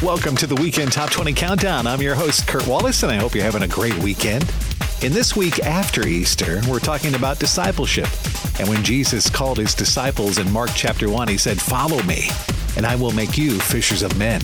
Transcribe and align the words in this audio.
Welcome 0.00 0.36
to 0.36 0.46
the 0.46 0.54
Weekend 0.54 0.92
Top 0.92 1.10
20 1.10 1.32
Countdown. 1.32 1.88
I'm 1.88 2.00
your 2.00 2.14
host, 2.14 2.46
Kurt 2.46 2.64
Wallace, 2.68 3.02
and 3.02 3.10
I 3.10 3.16
hope 3.16 3.34
you're 3.34 3.42
having 3.42 3.64
a 3.64 3.68
great 3.68 3.98
weekend. 3.98 4.44
In 5.02 5.12
this 5.12 5.34
week 5.34 5.58
after 5.58 6.06
Easter, 6.06 6.60
we're 6.68 6.78
talking 6.78 7.16
about 7.16 7.40
discipleship. 7.40 8.06
And 8.60 8.68
when 8.68 8.84
Jesus 8.84 9.28
called 9.28 9.58
his 9.58 9.74
disciples 9.74 10.38
in 10.38 10.48
Mark 10.52 10.70
chapter 10.72 11.10
1, 11.10 11.26
he 11.26 11.36
said, 11.36 11.60
Follow 11.60 12.00
me, 12.04 12.28
and 12.76 12.86
I 12.86 12.94
will 12.94 13.10
make 13.10 13.36
you 13.36 13.58
fishers 13.58 14.02
of 14.02 14.16
men. 14.16 14.40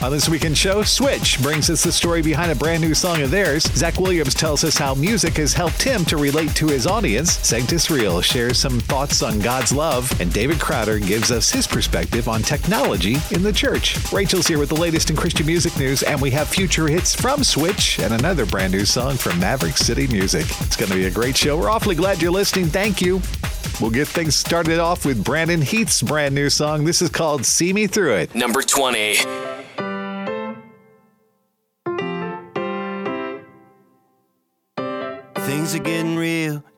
On 0.00 0.12
this 0.12 0.28
weekend 0.28 0.56
show, 0.56 0.84
Switch 0.84 1.42
brings 1.42 1.68
us 1.70 1.82
the 1.82 1.90
story 1.90 2.22
behind 2.22 2.52
a 2.52 2.54
brand 2.54 2.80
new 2.80 2.94
song 2.94 3.20
of 3.22 3.32
theirs. 3.32 3.64
Zach 3.74 3.98
Williams 3.98 4.32
tells 4.32 4.62
us 4.62 4.78
how 4.78 4.94
music 4.94 5.38
has 5.38 5.52
helped 5.52 5.82
him 5.82 6.04
to 6.04 6.16
relate 6.16 6.54
to 6.54 6.68
his 6.68 6.86
audience. 6.86 7.32
Sanctus 7.38 7.90
Real 7.90 8.20
shares 8.20 8.60
some 8.60 8.78
thoughts 8.78 9.24
on 9.24 9.40
God's 9.40 9.72
love, 9.72 10.08
and 10.20 10.32
David 10.32 10.60
Crowder 10.60 11.00
gives 11.00 11.32
us 11.32 11.50
his 11.50 11.66
perspective 11.66 12.28
on 12.28 12.42
technology 12.42 13.16
in 13.32 13.42
the 13.42 13.52
church. 13.52 13.96
Rachel's 14.12 14.46
here 14.46 14.60
with 14.60 14.68
the 14.68 14.76
latest 14.76 15.10
in 15.10 15.16
Christian 15.16 15.46
music 15.46 15.76
news, 15.76 16.04
and 16.04 16.22
we 16.22 16.30
have 16.30 16.46
future 16.46 16.86
hits 16.86 17.12
from 17.12 17.42
Switch 17.42 17.98
and 17.98 18.14
another 18.14 18.46
brand 18.46 18.72
new 18.72 18.84
song 18.84 19.16
from 19.16 19.40
Maverick 19.40 19.76
City 19.76 20.06
Music. 20.06 20.46
It's 20.60 20.76
going 20.76 20.90
to 20.90 20.96
be 20.96 21.06
a 21.06 21.10
great 21.10 21.36
show. 21.36 21.58
We're 21.58 21.70
awfully 21.70 21.96
glad 21.96 22.22
you're 22.22 22.30
listening. 22.30 22.66
Thank 22.66 23.02
you. 23.02 23.20
We'll 23.80 23.90
get 23.90 24.06
things 24.06 24.36
started 24.36 24.78
off 24.78 25.04
with 25.04 25.24
Brandon 25.24 25.60
Heath's 25.60 26.02
brand 26.02 26.36
new 26.36 26.50
song. 26.50 26.84
This 26.84 27.02
is 27.02 27.10
called 27.10 27.44
See 27.44 27.72
Me 27.72 27.88
Through 27.88 28.14
It. 28.14 28.34
Number 28.36 28.62
20. 28.62 29.57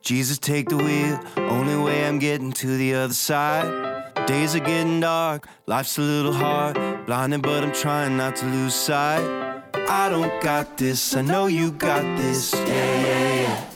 Jesus, 0.01 0.39
take 0.39 0.67
the 0.69 0.77
wheel. 0.77 1.19
Only 1.37 1.77
way 1.77 2.05
I'm 2.07 2.17
getting 2.17 2.51
to 2.53 2.77
the 2.77 2.95
other 2.95 3.13
side. 3.13 3.69
Days 4.25 4.55
are 4.55 4.59
getting 4.59 4.99
dark. 4.99 5.47
Life's 5.67 5.97
a 5.97 6.01
little 6.01 6.33
hard. 6.33 7.05
Blinded, 7.05 7.43
but 7.43 7.63
I'm 7.63 7.71
trying 7.71 8.17
not 8.17 8.35
to 8.37 8.45
lose 8.45 8.73
sight. 8.73 9.21
I 9.87 10.09
don't 10.09 10.41
got 10.41 10.77
this. 10.77 11.15
I 11.15 11.21
know 11.21 11.45
you 11.47 11.71
got 11.71 12.01
this. 12.17 12.53
Yeah, 12.53 12.65
yeah, 12.65 13.67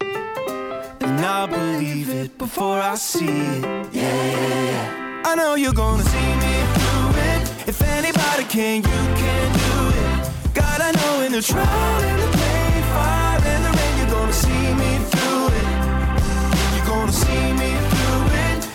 yeah. 0.00 1.06
And 1.06 1.24
I 1.24 1.46
believe 1.46 2.08
it 2.10 2.38
before 2.38 2.78
I 2.78 2.94
see 2.94 3.26
it. 3.26 3.64
Yeah, 3.64 3.90
yeah, 3.92 4.70
yeah. 4.70 5.22
I 5.24 5.34
know 5.34 5.54
you're 5.56 5.72
gonna 5.72 6.04
see 6.04 6.34
me 6.44 6.54
through 6.74 7.10
it. 7.30 7.68
If 7.68 7.82
anybody 7.82 8.44
can, 8.44 8.76
you 8.76 9.14
can 9.20 9.52
do 9.52 9.74
it. 9.98 10.54
God, 10.54 10.80
I 10.80 10.92
know 10.92 11.22
in 11.22 11.32
the 11.32 11.42
trial 11.42 12.02
and 12.02 12.22
the 12.22 12.38
pain, 12.38 12.82
fire 12.94 13.23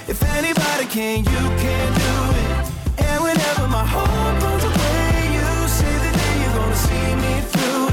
If 0.10 0.24
anybody 0.24 0.86
can, 0.88 1.20
you 1.20 1.44
can 1.64 1.94
do 2.04 2.14
it. 2.42 2.66
And 3.06 3.24
whenever 3.24 3.68
my 3.68 3.86
heart 3.86 4.42
runs 4.42 4.64
away, 4.64 5.34
you 5.38 5.68
say 5.68 5.96
that 6.04 6.16
you're 6.42 6.56
gonna 6.58 6.84
see 6.88 7.10
me 7.24 7.34
through 7.52 7.86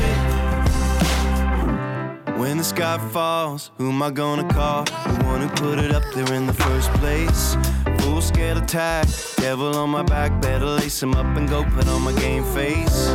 it. 2.32 2.38
When 2.38 2.56
the 2.56 2.64
sky 2.64 2.96
falls, 3.12 3.70
who 3.76 3.90
am 3.90 4.02
I 4.02 4.10
gonna 4.10 4.48
call? 4.48 4.84
The 4.84 5.24
one 5.24 5.42
who 5.42 5.48
put 5.56 5.78
it 5.78 5.94
up 5.94 6.04
there 6.14 6.32
in 6.32 6.46
the 6.46 6.54
first 6.54 6.90
place. 6.94 7.54
Full 7.98 8.22
scale 8.22 8.56
attack, 8.56 9.06
devil 9.36 9.76
on 9.76 9.90
my 9.90 10.02
back, 10.02 10.40
better 10.40 10.64
lace 10.64 11.02
him 11.02 11.14
up 11.14 11.26
and 11.36 11.46
go 11.46 11.64
put 11.64 11.86
on 11.86 12.00
my 12.00 12.14
game 12.18 12.44
face. 12.54 13.08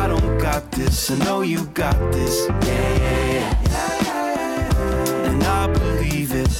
I 0.00 0.08
don't 0.08 0.38
got 0.38 0.68
this, 0.72 1.12
I 1.12 1.18
know 1.24 1.42
you 1.42 1.64
got 1.66 1.96
this. 2.10 2.48
Yeah, 2.48 2.98
yeah, 2.98 3.62
yeah. 3.70 4.01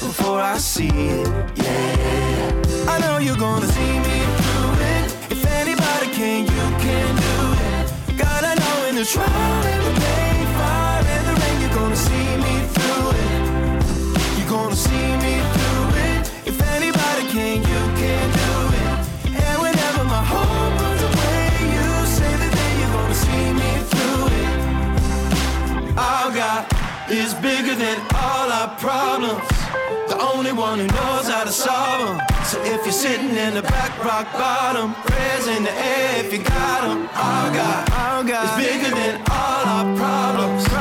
Before 0.00 0.40
I 0.40 0.58
see 0.58 0.88
it. 0.88 1.28
Yeah. 1.56 2.88
I 2.88 2.98
know 3.00 3.18
you're 3.18 3.36
gonna 3.36 3.66
see 3.66 3.94
me 4.06 4.18
through 4.38 4.72
it. 4.94 5.06
If 5.34 5.44
anybody 5.60 6.08
can, 6.18 6.40
you 6.46 6.64
can 6.84 7.10
do 7.26 7.36
it. 7.70 8.18
God, 8.18 8.44
I 8.44 8.54
know 8.54 8.88
in 8.88 8.94
the 8.96 9.04
trial 9.04 9.62
and 9.72 9.82
the 9.86 9.94
pain, 10.00 10.46
fire 10.58 11.04
and 11.16 11.24
the 11.28 11.34
rain, 11.40 11.56
you're 11.62 11.76
gonna 11.80 11.96
see 11.96 12.28
me 12.44 12.54
through 12.74 13.06
it. 13.24 13.40
You're 14.38 14.52
gonna 14.56 14.76
see 14.76 15.08
me 15.24 15.34
through 15.54 15.86
it. 16.08 16.20
If 16.50 16.56
anybody 16.76 17.24
can, 17.34 17.56
you 17.70 17.82
can 18.00 18.26
do 18.42 18.52
it. 18.82 18.96
And 19.44 19.56
whenever 19.64 20.04
my 20.04 20.22
heart 20.32 20.72
runs 20.80 21.02
away, 21.10 21.42
you 21.76 21.86
say 22.16 22.32
that 22.40 22.52
then 22.58 22.72
you're 22.80 22.94
gonna 22.98 23.22
see 23.26 23.46
me 23.60 23.70
through 23.90 24.24
it. 24.40 24.52
Our 25.98 26.28
God 26.32 26.62
is 27.10 27.34
bigger 27.34 27.74
than 27.74 27.98
all 28.14 28.48
our 28.50 28.70
problems. 28.78 29.51
Only 30.22 30.52
one 30.52 30.78
who 30.78 30.86
knows 30.86 31.26
how 31.28 31.44
to 31.44 31.50
solve 31.50 32.06
them. 32.06 32.26
So 32.44 32.62
if 32.62 32.84
you're 32.84 32.92
sitting 32.92 33.34
in 33.36 33.54
the 33.54 33.62
back 33.62 33.92
rock 34.04 34.30
bottom, 34.32 34.94
prayers 34.94 35.46
in 35.48 35.64
the 35.64 35.72
air 35.72 36.24
if 36.24 36.32
you 36.32 36.38
got 36.38 36.80
them. 36.86 37.08
Our 37.12 37.48
God, 37.52 37.90
our 37.90 38.24
God 38.24 38.60
is 38.60 38.66
bigger 38.66 38.94
than 38.94 39.20
all 39.28 39.64
our 39.76 39.96
problems. 39.96 40.72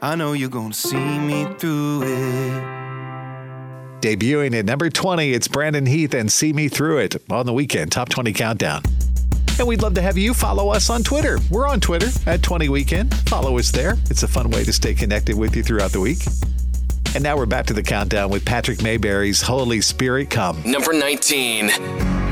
I 0.00 0.14
know 0.14 0.32
you're 0.32 0.48
gonna 0.48 0.74
see 0.74 0.96
me 0.96 1.44
through 1.58 2.02
it. 2.04 2.62
Debuting 4.00 4.56
at 4.56 4.64
number 4.64 4.90
20, 4.90 5.32
it's 5.32 5.48
Brandon 5.48 5.86
Heath 5.86 6.14
and 6.14 6.30
See 6.30 6.52
Me 6.52 6.68
Through 6.68 6.98
It 6.98 7.16
on 7.30 7.46
the 7.46 7.52
weekend 7.52 7.90
Top 7.90 8.08
20 8.08 8.32
Countdown. 8.32 8.82
And 9.58 9.66
we'd 9.66 9.82
love 9.82 9.94
to 9.94 10.02
have 10.02 10.16
you 10.16 10.34
follow 10.34 10.68
us 10.68 10.88
on 10.88 11.02
Twitter. 11.02 11.38
We're 11.50 11.66
on 11.66 11.80
Twitter 11.80 12.10
at 12.30 12.44
20 12.44 12.68
Weekend. 12.68 13.12
Follow 13.28 13.58
us 13.58 13.72
there. 13.72 13.96
It's 14.08 14.22
a 14.22 14.28
fun 14.28 14.50
way 14.50 14.62
to 14.62 14.72
stay 14.72 14.94
connected 14.94 15.36
with 15.36 15.56
you 15.56 15.64
throughout 15.64 15.90
the 15.90 16.00
week. 16.00 16.20
And 17.16 17.24
now 17.24 17.36
we're 17.36 17.46
back 17.46 17.66
to 17.66 17.72
the 17.72 17.82
countdown 17.82 18.30
with 18.30 18.44
Patrick 18.44 18.80
Mayberry's 18.82 19.42
Holy 19.42 19.80
Spirit 19.80 20.30
Come. 20.30 20.62
Number 20.64 20.92
19. 20.92 22.27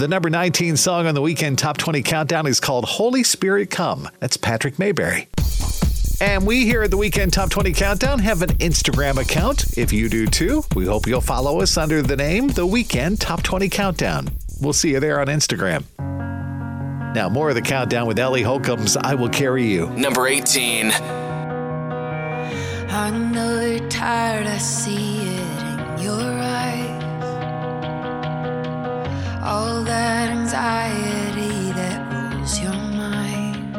The 0.00 0.08
number 0.08 0.30
19 0.30 0.78
song 0.78 1.06
on 1.06 1.14
the 1.14 1.20
weekend 1.20 1.58
top 1.58 1.76
20 1.76 2.00
countdown 2.00 2.46
is 2.46 2.58
called 2.58 2.86
Holy 2.86 3.22
Spirit 3.22 3.68
Come. 3.68 4.08
That's 4.18 4.38
Patrick 4.38 4.78
Mayberry. 4.78 5.28
And 6.22 6.46
we 6.46 6.64
here 6.64 6.82
at 6.82 6.90
the 6.90 6.96
Weekend 6.96 7.34
Top 7.34 7.50
20 7.50 7.74
Countdown 7.74 8.18
have 8.20 8.40
an 8.40 8.48
Instagram 8.60 9.20
account. 9.20 9.76
If 9.76 9.92
you 9.92 10.08
do 10.08 10.26
too, 10.26 10.64
we 10.74 10.86
hope 10.86 11.06
you'll 11.06 11.20
follow 11.20 11.60
us 11.60 11.76
under 11.76 12.00
the 12.00 12.16
name 12.16 12.48
The 12.48 12.64
Weekend 12.64 13.20
Top 13.20 13.42
20 13.42 13.68
Countdown. 13.68 14.30
We'll 14.62 14.72
see 14.72 14.92
you 14.92 15.00
there 15.00 15.20
on 15.20 15.26
Instagram. 15.26 15.84
Now, 17.14 17.28
more 17.28 17.50
of 17.50 17.54
the 17.54 17.60
countdown 17.60 18.06
with 18.06 18.18
Ellie 18.18 18.42
Holcomb's 18.42 18.96
I 18.96 19.14
Will 19.16 19.28
Carry 19.28 19.66
You. 19.66 19.90
Number 19.90 20.26
18. 20.26 20.92
I 22.88 23.10
know 23.10 23.60
you're 23.60 23.86
tired, 23.90 24.46
I 24.46 24.56
see 24.56 25.18
it 25.26 25.98
in 25.98 26.04
your 26.04 26.22
eyes. 26.22 26.89
All 29.50 29.82
that 29.82 30.30
anxiety 30.30 31.72
that 31.72 31.98
rules 32.12 32.60
your 32.60 32.72
mind. 32.72 33.76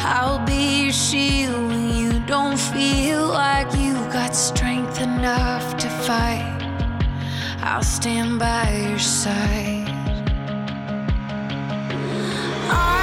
I'll 0.00 0.38
be 0.46 0.84
your 0.84 0.92
shield 0.92 1.66
when 1.66 1.90
you 1.96 2.24
don't 2.26 2.56
feel 2.56 3.26
like 3.26 3.66
you've 3.74 4.12
got 4.12 4.36
strength 4.36 5.00
enough 5.00 5.76
to 5.78 5.88
fight. 6.06 6.62
I'll 7.60 7.82
stand 7.82 8.38
by 8.38 8.70
your 8.88 9.00
side. 9.00 9.88
I 12.70 12.97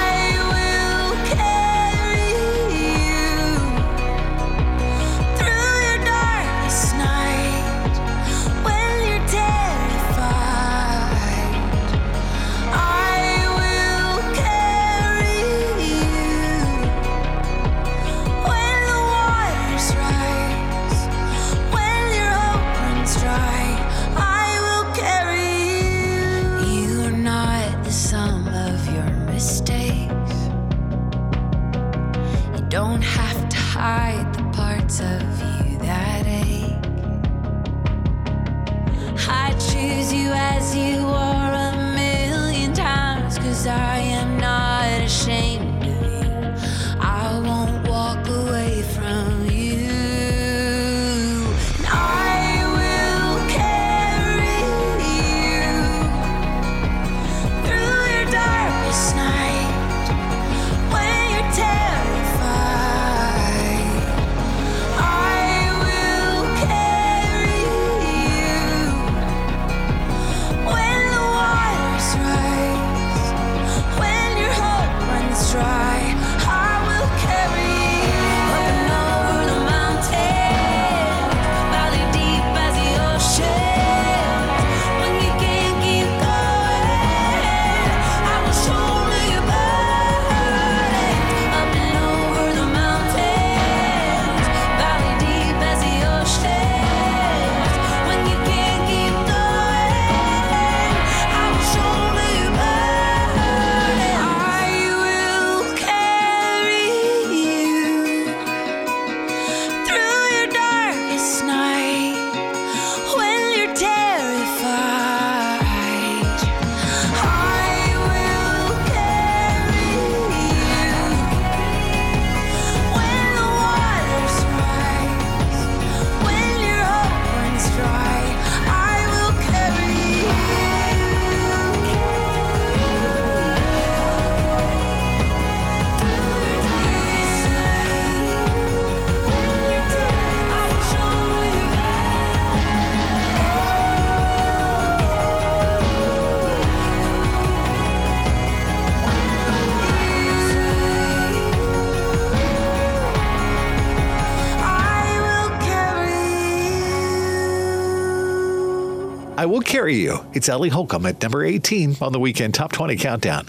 You. 159.89 160.25
It's 160.33 160.49
Ellie 160.49 160.69
Holcomb 160.69 161.05
at 161.05 161.21
number 161.21 161.43
18 161.43 161.97
on 162.01 162.11
the 162.11 162.19
weekend 162.19 162.53
top 162.53 162.71
20 162.71 162.95
countdown. 162.95 163.47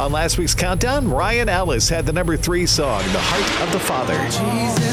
On 0.00 0.10
last 0.10 0.38
week's 0.38 0.54
countdown, 0.54 1.10
Ryan 1.10 1.50
Ellis 1.50 1.88
had 1.90 2.06
the 2.06 2.12
number 2.12 2.36
three 2.36 2.64
song, 2.64 3.02
The 3.12 3.20
Heart 3.20 3.68
of 3.68 3.72
the 3.72 3.80
Father. 3.80 4.16
Jesus, 4.24 4.89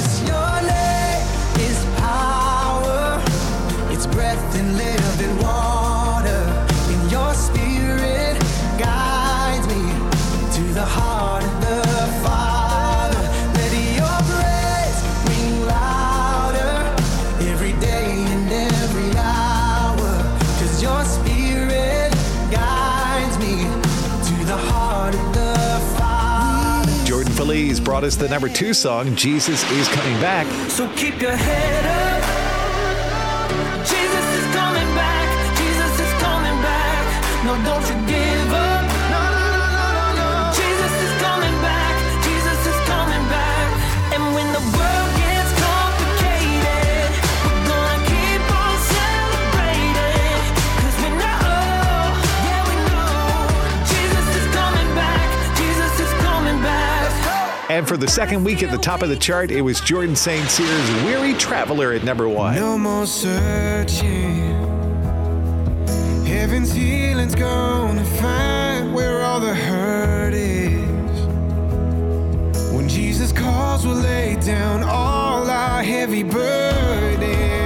brought 27.97 28.05
us 28.05 28.15
the 28.15 28.29
number 28.29 28.47
two 28.47 28.75
song, 28.75 29.15
Jesus 29.15 29.63
is 29.71 29.87
Coming 29.87 30.21
Back. 30.21 30.45
So 30.69 30.87
keep 30.89 31.19
your 31.19 31.35
head 31.35 32.01
up. 32.03 32.06
And 57.77 57.87
for 57.87 57.95
the 57.95 58.07
second 58.07 58.43
week 58.43 58.63
at 58.63 58.71
the 58.71 58.77
top 58.79 59.03
of 59.03 59.09
the 59.09 59.15
chart, 59.15 59.51
it 59.51 59.61
was 59.61 59.79
Jordan 59.81 60.15
St. 60.15 60.49
Cyr's 60.49 61.03
Weary 61.03 61.35
Traveler 61.35 61.93
at 61.93 62.03
number 62.03 62.27
one. 62.27 62.55
No 62.55 62.75
more 62.75 63.05
searching. 63.05 64.55
Heaven's 66.25 66.73
healing's 66.73 67.35
gonna 67.35 68.03
find 68.03 68.95
where 68.95 69.21
all 69.21 69.39
the 69.39 69.53
hurt 69.53 70.33
is. 70.33 71.21
When 72.73 72.89
Jesus 72.89 73.31
calls, 73.31 73.85
we'll 73.85 73.97
lay 73.97 74.37
down 74.37 74.81
all 74.81 75.47
our 75.47 75.83
heavy 75.83 76.23
burdens. 76.23 77.56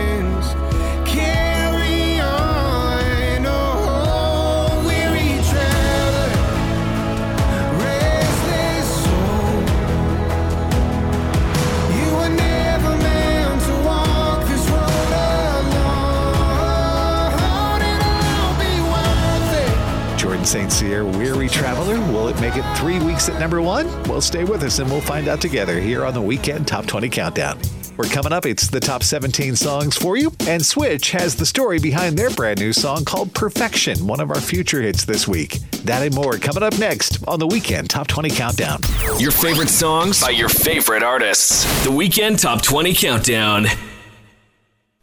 Make 22.42 22.56
it 22.56 22.78
three 22.78 23.00
weeks 23.00 23.30
at 23.30 23.40
number 23.40 23.62
one? 23.62 23.86
Well, 24.04 24.22
stay 24.22 24.44
with 24.44 24.64
us 24.64 24.80
and 24.80 24.90
we'll 24.90 25.02
find 25.02 25.28
out 25.28 25.42
together 25.42 25.80
here 25.80 26.06
on 26.06 26.14
the 26.14 26.22
Weekend 26.22 26.68
Top 26.68 26.86
20 26.86 27.10
Countdown. 27.10 27.60
We're 27.98 28.10
coming 28.10 28.34
up. 28.34 28.46
It's 28.46 28.68
the 28.68 28.80
top 28.80 29.04
17 29.04 29.56
songs 29.56 29.96
for 29.96 30.18
you. 30.18 30.32
And 30.48 30.66
Switch 30.66 31.12
has 31.12 31.36
the 31.36 31.46
story 31.46 31.78
behind 31.78 32.18
their 32.18 32.32
brand 32.32 32.60
new 32.60 32.74
song 32.74 33.06
called 33.06 33.34
Perfection, 33.36 34.08
one 34.08 34.20
of 34.20 34.32
our 34.32 34.42
future 34.42 34.82
hits 34.82 35.06
this 35.06 35.28
week. 35.28 35.60
That 35.84 36.02
and 36.02 36.16
more 36.16 36.38
coming 36.38 36.64
up 36.64 36.78
next 36.80 37.24
on 37.28 37.40
the 37.40 37.48
Weekend 37.48 37.90
Top 37.90 38.08
20 38.08 38.30
Countdown. 38.32 38.82
Your 39.20 39.32
favorite 39.32 39.70
songs 39.70 40.22
by 40.22 40.32
your 40.32 40.50
favorite 40.50 41.04
artists. 41.04 41.84
The 41.84 41.92
Weekend 41.92 42.40
Top 42.40 42.64
20 42.64 42.94
Countdown. 42.96 43.68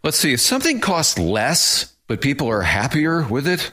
Let's 0.02 0.18
see, 0.18 0.33
if 0.33 0.40
something 0.40 0.80
costs 0.80 1.18
less, 1.18 1.95
but 2.09 2.21
people 2.21 2.49
are 2.49 2.62
happier 2.62 3.25
with 3.28 3.47
it, 3.47 3.73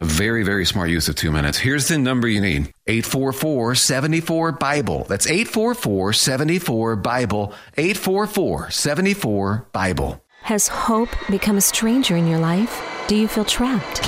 Very, 0.00 0.42
very 0.42 0.66
smart 0.66 0.90
use 0.90 1.08
of 1.08 1.14
two 1.14 1.32
minutes. 1.32 1.58
Here's 1.58 1.88
the 1.88 1.98
number 1.98 2.28
you 2.28 2.40
need 2.40 2.72
844 2.86 3.74
74 3.74 4.52
Bible. 4.52 5.06
That's 5.08 5.26
844 5.26 6.12
74 6.12 6.96
Bible. 6.96 7.52
844 7.76 8.70
74 8.70 9.66
Bible. 9.72 10.22
Has 10.42 10.68
hope 10.68 11.08
become 11.28 11.56
a 11.56 11.60
stranger 11.60 12.16
in 12.16 12.28
your 12.28 12.38
life? 12.38 12.82
Do 13.08 13.16
you 13.16 13.26
feel 13.26 13.44
trapped? 13.44 14.02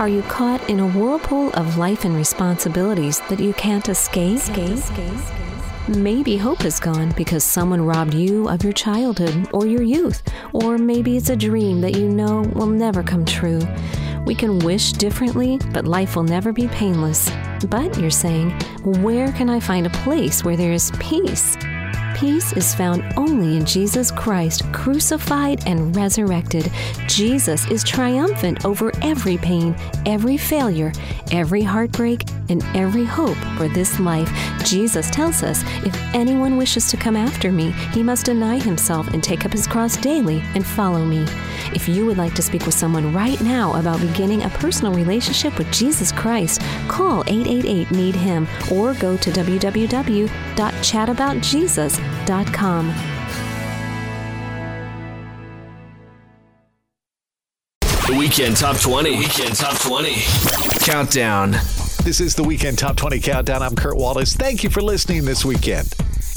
Are 0.00 0.08
you 0.08 0.22
caught 0.22 0.68
in 0.68 0.80
a 0.80 0.88
whirlpool 0.88 1.52
of 1.54 1.76
life 1.78 2.04
and 2.04 2.16
responsibilities 2.16 3.20
that 3.28 3.38
you 3.38 3.52
can't 3.54 3.88
escape? 3.88 4.40
Maybe 5.86 6.38
hope 6.38 6.64
is 6.64 6.80
gone 6.80 7.12
because 7.12 7.44
someone 7.44 7.84
robbed 7.84 8.14
you 8.14 8.48
of 8.48 8.64
your 8.64 8.72
childhood 8.72 9.50
or 9.52 9.66
your 9.66 9.82
youth, 9.82 10.22
or 10.54 10.78
maybe 10.78 11.18
it's 11.18 11.28
a 11.28 11.36
dream 11.36 11.82
that 11.82 11.94
you 11.94 12.08
know 12.08 12.40
will 12.54 12.66
never 12.66 13.02
come 13.02 13.26
true. 13.26 13.60
We 14.24 14.34
can 14.34 14.60
wish 14.60 14.92
differently, 14.92 15.58
but 15.74 15.84
life 15.84 16.16
will 16.16 16.22
never 16.22 16.54
be 16.54 16.68
painless. 16.68 17.30
But 17.68 17.98
you're 17.98 18.08
saying, 18.08 18.52
where 19.02 19.30
can 19.32 19.50
I 19.50 19.60
find 19.60 19.86
a 19.86 19.90
place 19.90 20.42
where 20.42 20.56
there 20.56 20.72
is 20.72 20.90
peace? 21.00 21.54
Peace 22.24 22.54
is 22.54 22.74
found 22.74 23.04
only 23.18 23.58
in 23.58 23.66
Jesus 23.66 24.10
Christ, 24.10 24.64
crucified 24.72 25.62
and 25.66 25.94
resurrected. 25.94 26.72
Jesus 27.06 27.70
is 27.70 27.84
triumphant 27.84 28.64
over 28.64 28.90
every 29.02 29.36
pain, 29.36 29.76
every 30.06 30.38
failure, 30.38 30.90
every 31.32 31.62
heartbreak, 31.62 32.24
and 32.48 32.64
every 32.74 33.04
hope 33.04 33.36
for 33.58 33.68
this 33.68 34.00
life. 34.00 34.30
Jesus 34.64 35.10
tells 35.10 35.42
us 35.42 35.62
if 35.84 35.94
anyone 36.14 36.56
wishes 36.56 36.90
to 36.90 36.96
come 36.96 37.14
after 37.14 37.52
me, 37.52 37.72
he 37.92 38.02
must 38.02 38.24
deny 38.24 38.58
himself 38.58 39.06
and 39.08 39.22
take 39.22 39.44
up 39.44 39.52
his 39.52 39.66
cross 39.66 39.98
daily 39.98 40.42
and 40.54 40.64
follow 40.64 41.04
me. 41.04 41.26
If 41.74 41.90
you 41.90 42.06
would 42.06 42.16
like 42.16 42.32
to 42.36 42.42
speak 42.42 42.64
with 42.64 42.74
someone 42.74 43.12
right 43.12 43.38
now 43.42 43.78
about 43.78 44.00
beginning 44.00 44.44
a 44.44 44.48
personal 44.48 44.94
relationship 44.94 45.58
with 45.58 45.70
Jesus 45.70 46.10
Christ, 46.10 46.62
call 46.88 47.22
888 47.26 47.90
Need 47.90 48.14
Him 48.14 48.48
or 48.72 48.94
go 48.94 49.18
to 49.18 49.30
www.chataboutjesus.com. 49.30 52.13
The 58.06 58.16
Weekend 58.18 58.56
Top 58.56 58.76
20. 58.76 59.18
Weekend 59.18 59.56
Top 59.56 59.78
20. 59.80 60.14
Countdown. 60.84 61.52
This 62.02 62.20
is 62.20 62.34
the 62.34 62.44
Weekend 62.44 62.78
Top 62.78 62.96
20 62.96 63.18
Countdown. 63.20 63.62
I'm 63.62 63.74
Kurt 63.74 63.96
Wallace. 63.96 64.34
Thank 64.34 64.62
you 64.62 64.70
for 64.70 64.82
listening 64.82 65.24
this 65.24 65.44
weekend. 65.44 65.94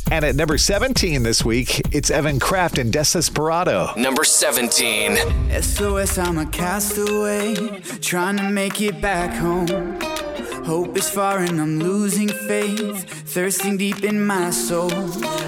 And 0.10 0.24
at 0.24 0.36
number 0.36 0.58
17 0.58 1.24
this 1.24 1.44
week, 1.44 1.82
it's 1.94 2.10
Evan 2.10 2.40
Craft 2.40 2.78
and 2.78 2.94
Desesperado. 2.94 3.96
Number 3.98 4.24
17. 4.24 5.18
SOS, 5.62 6.18
I'm 6.18 6.38
a 6.38 6.46
castaway, 6.46 7.56
trying 8.00 8.38
to 8.38 8.50
make 8.50 8.82
it 8.82 9.02
back 9.02 9.34
home. 9.36 10.27
Hope 10.68 10.98
is 10.98 11.10
far 11.10 11.38
and 11.40 11.62
I'm 11.62 11.80
losing 11.80 12.28
faith, 12.28 13.06
thirsting 13.34 13.78
deep 13.78 14.04
in 14.04 14.28
my 14.28 14.50
soul. 14.50 14.92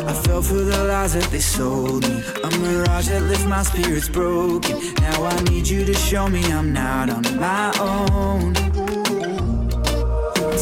I 0.08 0.14
fell 0.14 0.42
for 0.42 0.62
the 0.72 0.86
lies 0.86 1.14
that 1.14 1.30
they 1.30 1.42
sold 1.42 2.08
me, 2.08 2.24
a 2.42 2.50
mirage 2.60 3.10
that 3.10 3.24
left 3.24 3.46
my 3.46 3.64
spirits 3.64 4.08
broken. 4.08 4.80
Now 5.02 5.26
I 5.26 5.38
need 5.52 5.68
you 5.68 5.84
to 5.84 5.94
show 5.94 6.30
me 6.30 6.42
I'm 6.54 6.72
not 6.72 7.10
on 7.10 7.24
my 7.36 7.70
own. 7.82 8.54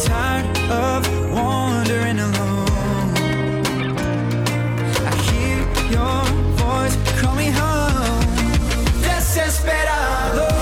Tired 0.05 0.57
of 0.71 1.07
wandering 1.31 2.17
alone. 2.17 3.13
I 5.05 5.13
hear 5.27 5.59
your 5.93 6.23
voice 6.57 6.95
call 7.21 7.35
me 7.35 7.51
home. 7.51 8.25
Desesperado, 9.05 10.56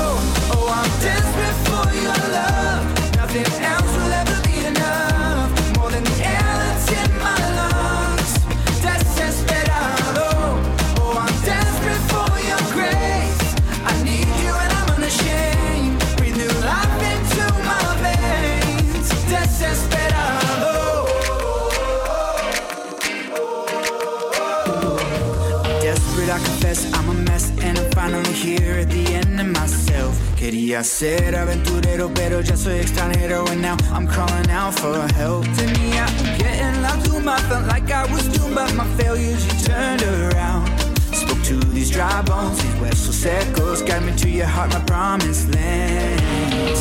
finally 28.06 28.34
here 28.34 28.76
at 28.76 28.90
the 28.90 29.06
end 29.16 29.40
of 29.40 29.48
myself. 29.48 30.14
Quería 30.36 30.84
ser 30.84 31.36
aventurero, 31.36 32.12
pero 32.14 32.42
ya 32.42 32.56
soy 32.56 32.80
extranjero 32.80 33.48
and 33.50 33.62
now 33.62 33.78
I'm 33.92 34.08
calling 34.08 34.50
out 34.52 34.74
for 34.80 35.08
help. 35.16 35.46
Tenía 35.56 36.06
que 36.38 36.48
en 36.48 36.84
la 36.84 36.96
tumba, 37.04 37.36
I 37.36 37.42
felt 37.50 37.68
like 37.68 37.90
I 37.92 38.06
was 38.14 38.28
doomed, 38.28 38.54
but 38.54 38.74
my 38.76 38.86
failures 38.98 39.44
you 39.48 39.54
turned 39.66 40.04
around. 40.04 40.68
Spoke 41.14 41.42
to 41.46 41.56
these 41.74 41.90
dry 41.90 42.22
bones, 42.22 42.62
these 42.62 42.76
huesos 42.76 43.18
secos, 43.24 43.82
Got 43.88 44.04
me 44.04 44.16
to 44.18 44.30
your 44.30 44.48
heart, 44.48 44.72
my 44.72 44.82
promised 44.82 45.54
land. 45.56 46.22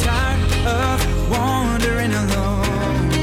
Tired 0.04 0.66
of 0.66 1.30
wandering 1.30 2.12
alone. 2.12 3.13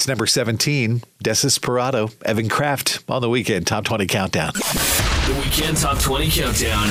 It's 0.00 0.08
number 0.08 0.26
17, 0.26 1.02
Desesperado, 1.22 2.10
Evan 2.24 2.48
Craft 2.48 3.04
on 3.06 3.20
the 3.20 3.28
weekend 3.28 3.66
Top 3.66 3.84
20 3.84 4.06
Countdown. 4.06 4.54
The 4.54 5.42
weekend 5.44 5.76
top 5.76 5.98
20 5.98 6.30
countdown. 6.30 6.88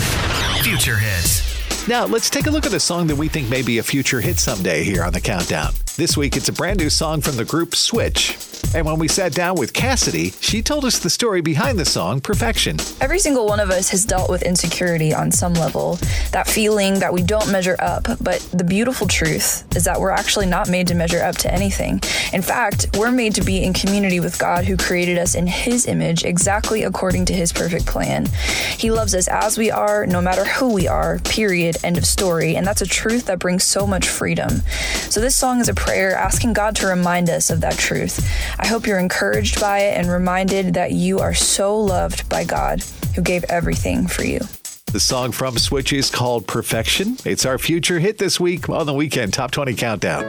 Future 0.61 0.95
hits. 0.95 1.87
Now, 1.87 2.05
let's 2.05 2.29
take 2.29 2.45
a 2.45 2.51
look 2.51 2.67
at 2.67 2.73
a 2.73 2.79
song 2.79 3.07
that 3.07 3.15
we 3.15 3.27
think 3.27 3.49
may 3.49 3.63
be 3.63 3.79
a 3.79 3.83
future 3.83 4.21
hit 4.21 4.37
someday 4.37 4.83
here 4.83 5.03
on 5.03 5.11
the 5.11 5.19
Countdown. 5.19 5.73
This 5.97 6.15
week, 6.15 6.37
it's 6.37 6.49
a 6.49 6.53
brand 6.53 6.77
new 6.77 6.91
song 6.91 7.21
from 7.21 7.35
the 7.35 7.45
group 7.45 7.73
Switch. 7.73 8.37
And 8.75 8.85
when 8.85 8.99
we 8.99 9.07
sat 9.07 9.33
down 9.33 9.55
with 9.55 9.73
Cassidy, 9.73 10.29
she 10.41 10.61
told 10.61 10.85
us 10.85 10.99
the 10.99 11.09
story 11.09 11.41
behind 11.41 11.79
the 11.79 11.85
song 11.85 12.21
Perfection. 12.21 12.77
Every 13.01 13.17
single 13.17 13.47
one 13.47 13.59
of 13.59 13.71
us 13.71 13.89
has 13.89 14.05
dealt 14.05 14.29
with 14.29 14.43
insecurity 14.43 15.11
on 15.11 15.31
some 15.31 15.53
level. 15.55 15.97
That 16.31 16.47
feeling 16.47 16.99
that 16.99 17.11
we 17.11 17.23
don't 17.23 17.51
measure 17.51 17.75
up. 17.79 18.03
But 18.21 18.47
the 18.53 18.63
beautiful 18.63 19.07
truth 19.07 19.65
is 19.75 19.85
that 19.85 19.99
we're 19.99 20.11
actually 20.11 20.45
not 20.45 20.69
made 20.69 20.87
to 20.89 20.95
measure 20.95 21.19
up 21.19 21.35
to 21.37 21.51
anything. 21.51 21.99
In 22.31 22.43
fact, 22.43 22.95
we're 22.95 23.11
made 23.11 23.33
to 23.35 23.41
be 23.41 23.63
in 23.63 23.73
community 23.73 24.19
with 24.19 24.37
God 24.37 24.65
who 24.65 24.77
created 24.77 25.17
us 25.17 25.33
in 25.33 25.47
His 25.47 25.87
image, 25.87 26.23
exactly 26.23 26.83
according 26.83 27.25
to 27.25 27.33
His 27.33 27.51
perfect 27.51 27.87
plan. 27.87 28.27
He 28.77 28.91
loves 28.91 29.15
us 29.15 29.27
as 29.27 29.57
we 29.57 29.71
are, 29.71 30.05
no 30.05 30.21
matter 30.21 30.45
who 30.45 30.73
we 30.73 30.87
are, 30.87 31.17
period, 31.19 31.77
end 31.83 31.97
of 31.97 32.05
story. 32.05 32.55
And 32.55 32.67
that's 32.67 32.81
a 32.81 32.87
truth 32.87 33.25
that 33.25 33.39
brings 33.39 33.63
so 33.63 33.87
much 33.87 34.07
freedom. 34.07 34.61
So 35.09 35.19
this 35.19 35.35
song 35.35 35.59
is 35.59 35.69
a 35.69 35.73
prayer 35.73 36.15
asking 36.15 36.53
God 36.53 36.75
to 36.77 36.87
remind 36.87 37.31
us 37.31 37.49
of 37.49 37.61
that 37.61 37.77
truth. 37.77 38.19
I 38.59 38.67
hope 38.67 38.85
you're 38.85 38.99
encouraged 38.99 39.61
by 39.61 39.79
it 39.79 39.97
and 39.97 40.11
reminded 40.11 40.73
that 40.73 40.91
you 40.91 41.19
are 41.19 41.33
so 41.33 41.79
loved 41.79 42.27
by 42.27 42.43
God 42.43 42.83
who 43.15 43.21
gave 43.21 43.45
everything 43.45 44.05
for 44.05 44.23
you. 44.23 44.39
The 44.87 44.99
song 44.99 45.31
from 45.31 45.57
Switch 45.57 45.93
is 45.93 46.09
called 46.09 46.45
Perfection. 46.45 47.15
It's 47.23 47.45
our 47.45 47.57
future 47.57 47.99
hit 47.99 48.17
this 48.17 48.37
week 48.39 48.67
on 48.67 48.85
the 48.85 48.93
weekend 48.93 49.33
Top 49.33 49.51
20 49.51 49.75
Countdown. 49.75 50.25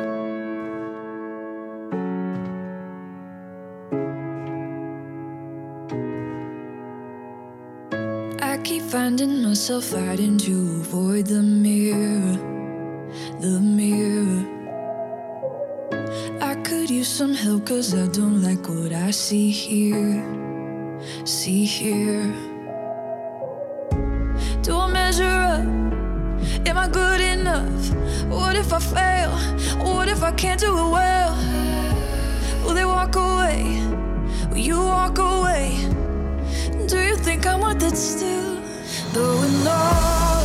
I 8.40 8.58
keep 8.62 8.82
finding 8.82 9.42
myself 9.42 9.86
fighting 9.86 10.38
to 10.38 10.52
avoid 10.82 11.26
the 11.26 11.42
mirror, 11.42 12.36
the 13.40 13.58
mirror. 13.60 14.29
Could 16.70 16.88
use 16.88 17.08
some 17.08 17.34
help 17.34 17.66
cause 17.66 17.92
I 17.96 18.06
don't 18.06 18.40
like 18.42 18.68
what 18.68 18.92
I 18.92 19.10
see 19.10 19.50
here, 19.50 20.22
see 21.24 21.64
here. 21.64 22.32
Do 24.62 24.76
I 24.76 24.86
measure 24.86 25.24
up? 25.24 25.66
Am 26.68 26.78
I 26.78 26.86
good 26.86 27.20
enough? 27.20 27.92
What 28.28 28.54
if 28.54 28.72
I 28.72 28.78
fail? 28.78 29.30
What 29.84 30.06
if 30.06 30.22
I 30.22 30.30
can't 30.30 30.60
do 30.60 30.68
it 30.68 30.90
well? 30.92 31.34
Will 32.64 32.74
they 32.74 32.84
walk 32.84 33.16
away? 33.16 33.82
Will 34.50 34.58
you 34.58 34.78
walk 34.78 35.18
away? 35.18 35.74
Do 36.86 37.00
you 37.00 37.16
think 37.16 37.48
I'm 37.48 37.62
worth 37.62 37.82
it 37.82 37.96
still? 37.96 38.62
Though 39.12 39.42
in 39.42 39.66
all 39.66 40.39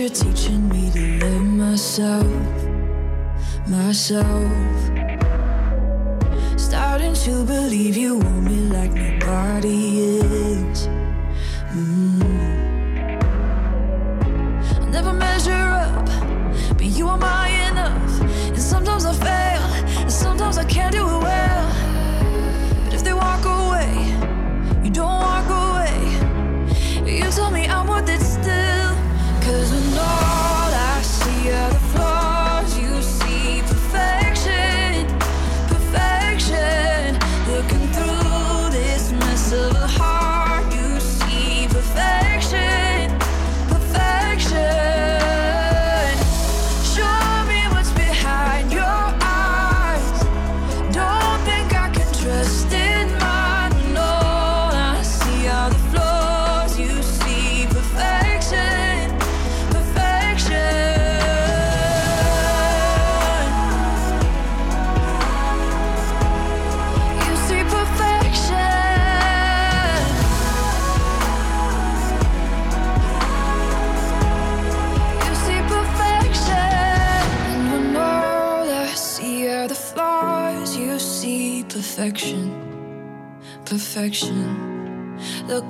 you're 0.00 0.08
teaching 0.08 0.66
me 0.70 0.90
to 0.90 1.26
love 1.26 1.42
myself, 1.42 2.24
myself. 3.68 4.50
Starting 6.58 7.12
to 7.12 7.44
believe 7.44 7.98
you 7.98 8.16
want 8.16 8.44
me 8.44 8.60
like 8.76 8.92
nobody 8.92 9.98
is. 9.98 10.19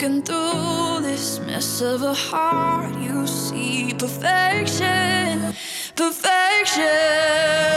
Looking 0.00 0.22
through 0.22 1.00
this 1.02 1.40
mess 1.40 1.82
of 1.82 2.00
a 2.00 2.14
heart, 2.14 2.96
you 3.02 3.26
see 3.26 3.92
perfection, 3.92 5.52
perfection. 5.94 7.69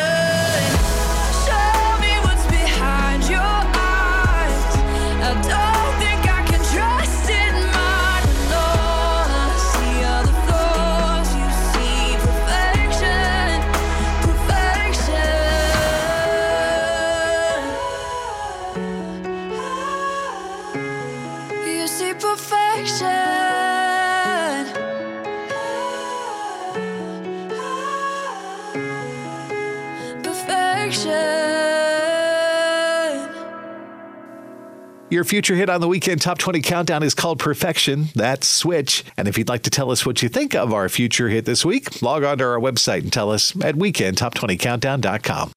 Your 35.14 35.24
future 35.24 35.54
hit 35.54 35.70
on 35.70 35.80
the 35.80 35.88
weekend 35.88 36.22
top 36.22 36.40
20 36.40 36.60
countdown 36.62 37.04
is 37.04 37.14
called 37.14 37.38
Perfection. 37.38 38.08
That's 38.16 38.48
Switch. 38.48 39.04
And 39.16 39.28
if 39.28 39.38
you'd 39.38 39.48
like 39.48 39.62
to 39.62 39.70
tell 39.70 39.92
us 39.92 40.08
what 40.08 40.24
you 40.24 40.28
think 40.28 40.56
of 40.56 40.74
our 40.74 40.90
future 40.90 41.30
hit 41.30 41.46
this 41.46 41.64
week, 41.64 42.02
log 42.02 42.24
on 42.24 42.40
to 42.40 42.44
our 42.46 42.60
website 42.60 43.04
and 43.04 43.14
tell 43.14 43.30
us 43.30 43.56
at 43.58 43.76
weekendtop20countdown.com. 43.76 45.52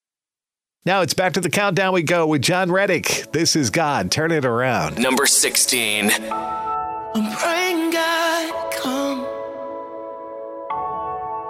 Now 0.84 1.00
it's 1.00 1.14
back 1.14 1.32
to 1.32 1.40
the 1.40 1.48
countdown 1.48 1.94
we 1.94 2.02
go 2.02 2.26
with 2.26 2.42
Jon 2.42 2.70
Reddick. 2.70 3.32
This 3.32 3.56
is 3.56 3.70
God. 3.70 4.10
Turn 4.10 4.30
it 4.30 4.44
around. 4.44 4.98
Number 4.98 5.24
16. 5.26 6.10
I'm 6.10 7.32
praying 7.38 7.92
God 7.92 8.72
come 8.74 9.26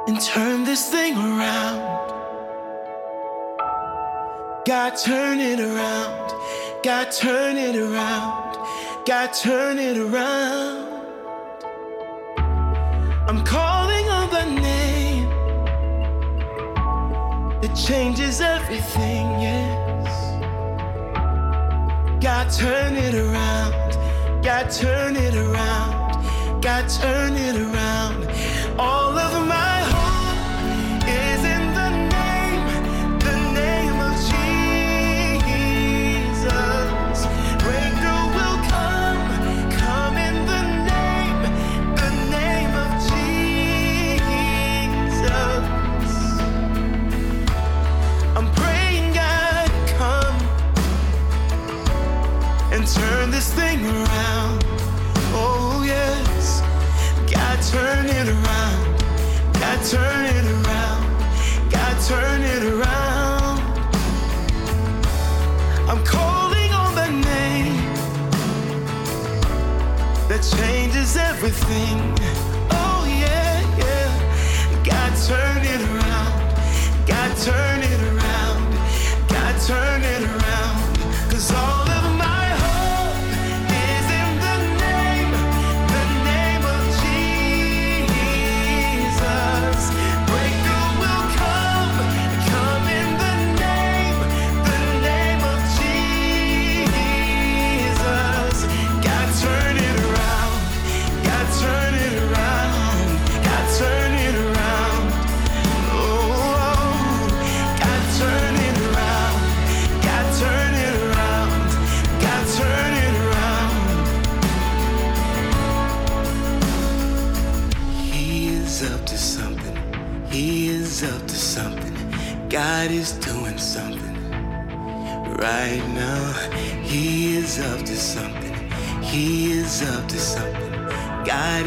and 0.06 0.20
turn 0.20 0.62
this 0.62 0.88
thing 0.90 1.16
around. 1.16 2.06
God 4.64 4.90
turn 4.90 5.40
it 5.40 5.58
around. 5.58 6.65
God 6.82 7.10
turn 7.10 7.56
it 7.56 7.76
around. 7.76 8.58
God 9.06 9.32
turn 9.32 9.78
it 9.78 9.98
around. 9.98 10.86
I'm 13.28 13.44
calling 13.44 14.08
on 14.08 14.30
the 14.30 14.60
name 14.60 15.28
that 17.60 17.74
changes 17.74 18.40
everything, 18.40 19.40
yes. 19.40 20.06
God 22.22 22.50
turn 22.52 22.94
it 22.94 23.14
around, 23.14 24.42
God 24.44 24.70
turn 24.70 25.16
it 25.16 25.34
around, 25.34 26.62
God 26.62 26.88
turn 26.88 27.34
it 27.34 27.56
around. 27.56 28.28
All 28.78 29.18
of 29.18 29.46
my 29.46 29.75
this 53.36 53.52
thing 53.52 53.84
around. 53.84 54.64
Oh 55.34 55.82
yes, 55.84 56.62
God 57.30 57.58
turn 57.70 58.06
it 58.06 58.28
around. 58.28 58.82
God 59.60 59.78
turn 59.84 60.24
it 60.24 60.46
around. 60.56 61.04
God 61.68 61.94
turn 62.08 62.40
it 62.40 62.62
around. 62.72 63.60
I'm 65.90 66.02
calling 66.02 66.72
on 66.72 66.94
the 66.94 67.10
name 67.34 67.76
that 70.28 70.42
changes 70.56 71.18
everything. 71.18 72.25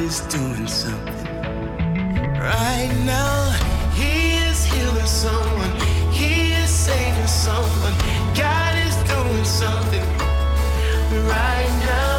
Is 0.10 0.22
doing 0.22 0.66
something 0.66 1.26
right 2.42 2.92
now. 3.06 3.52
He 3.94 4.38
is 4.48 4.66
healing 4.66 5.06
someone. 5.06 5.72
He 6.12 6.52
is 6.54 6.70
saving 6.70 7.28
someone. 7.28 7.94
God 8.34 8.74
is 8.88 8.96
doing 9.14 9.46
something 9.46 10.06
right 11.38 11.72
now. 11.94 12.16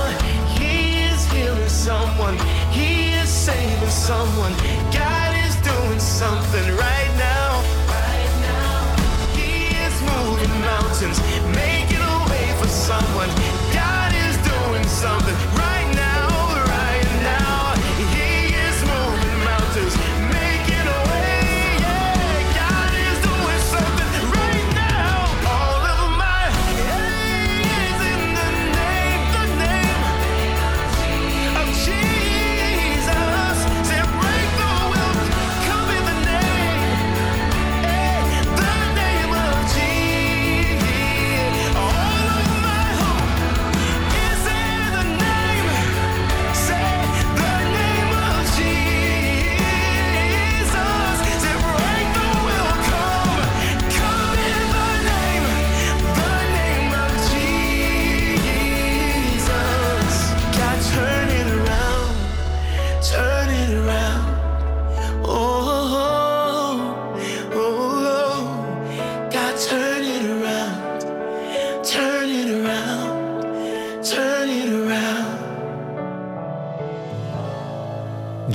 He 0.56 1.02
is 1.10 1.20
healing 1.32 1.68
someone. 1.68 2.36
He 2.70 3.10
is 3.20 3.28
saving 3.28 3.94
someone. 4.08 4.54
God 4.94 5.32
is 5.44 5.54
doing 5.70 5.98
something 5.98 6.66
right 6.86 7.12
now. 7.18 7.48
Right 7.98 8.32
now. 8.50 8.76
He 9.34 9.74
is 9.84 9.94
moving 10.12 10.54
mountains, 10.70 11.18
making 11.58 12.02
a 12.14 12.18
way 12.30 12.46
for 12.60 12.68
someone. 12.68 13.30
God 13.74 14.14
is 14.14 14.36
doing 14.46 14.84
something 14.86 15.59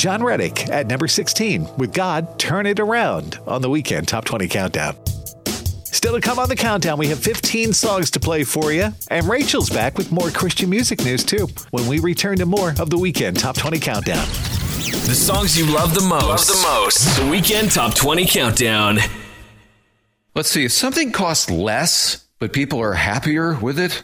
Jon 0.06 0.22
Reddick 0.22 0.70
at 0.70 0.86
number 0.86 1.08
16 1.08 1.68
with 1.78 1.92
God 1.92 2.38
Turn 2.38 2.68
It 2.68 2.80
Around 2.80 3.40
on 3.48 3.64
the 3.64 3.72
weekend 3.72 4.08
Top 4.08 4.24
20 4.24 4.48
Countdown. 4.48 4.96
Still 5.48 6.14
to 6.14 6.22
come 6.22 6.38
on 6.38 6.48
the 6.48 6.56
countdown, 6.56 7.00
we 7.00 7.08
have 7.08 7.18
15 7.18 7.74
songs 7.74 8.12
to 8.12 8.20
play 8.20 8.44
for 8.44 8.72
you. 8.72 8.90
And 9.10 9.28
Rachel's 9.28 9.72
back 9.72 9.98
with 9.98 10.12
more 10.12 10.30
Christian 10.30 10.70
music 10.70 11.04
news, 11.04 11.24
too, 11.24 11.48
when 11.72 11.88
we 11.88 11.98
return 11.98 12.38
to 12.38 12.46
more 12.46 12.76
of 12.78 12.92
the 12.92 13.00
weekend 13.00 13.40
Top 13.40 13.58
20 13.58 13.80
Countdown. 13.80 14.28
The 15.08 15.16
songs 15.16 15.58
you 15.58 15.74
love 15.74 15.96
the 15.96 16.02
most. 16.02 16.24
Love 16.24 16.48
the 16.50 16.62
most. 16.62 17.20
The 17.20 17.28
weekend 17.28 17.72
top 17.72 17.96
20 17.96 18.28
countdown. 18.28 19.00
Let's 20.36 20.50
see. 20.50 20.66
If 20.66 20.72
something 20.72 21.14
costs 21.14 21.50
less, 21.50 22.28
but 22.38 22.54
people 22.54 22.80
are 22.80 22.94
happier 22.94 23.56
with 23.56 23.80
it, 23.80 24.04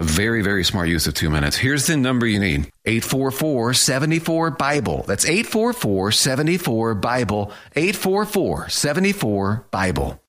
Very, 0.00 0.40
very 0.40 0.64
smart 0.64 0.88
use 0.88 1.06
of 1.06 1.12
two 1.12 1.28
minutes. 1.28 1.58
Here's 1.58 1.86
the 1.86 1.94
number 1.94 2.26
you 2.26 2.40
need 2.40 2.70
844 2.86 3.74
74 3.74 4.50
Bible. 4.52 5.04
That's 5.06 5.26
844 5.26 6.10
74 6.12 6.94
Bible. 6.94 7.52
844 7.76 8.68
74 8.70 9.66
Bible. 9.70 10.20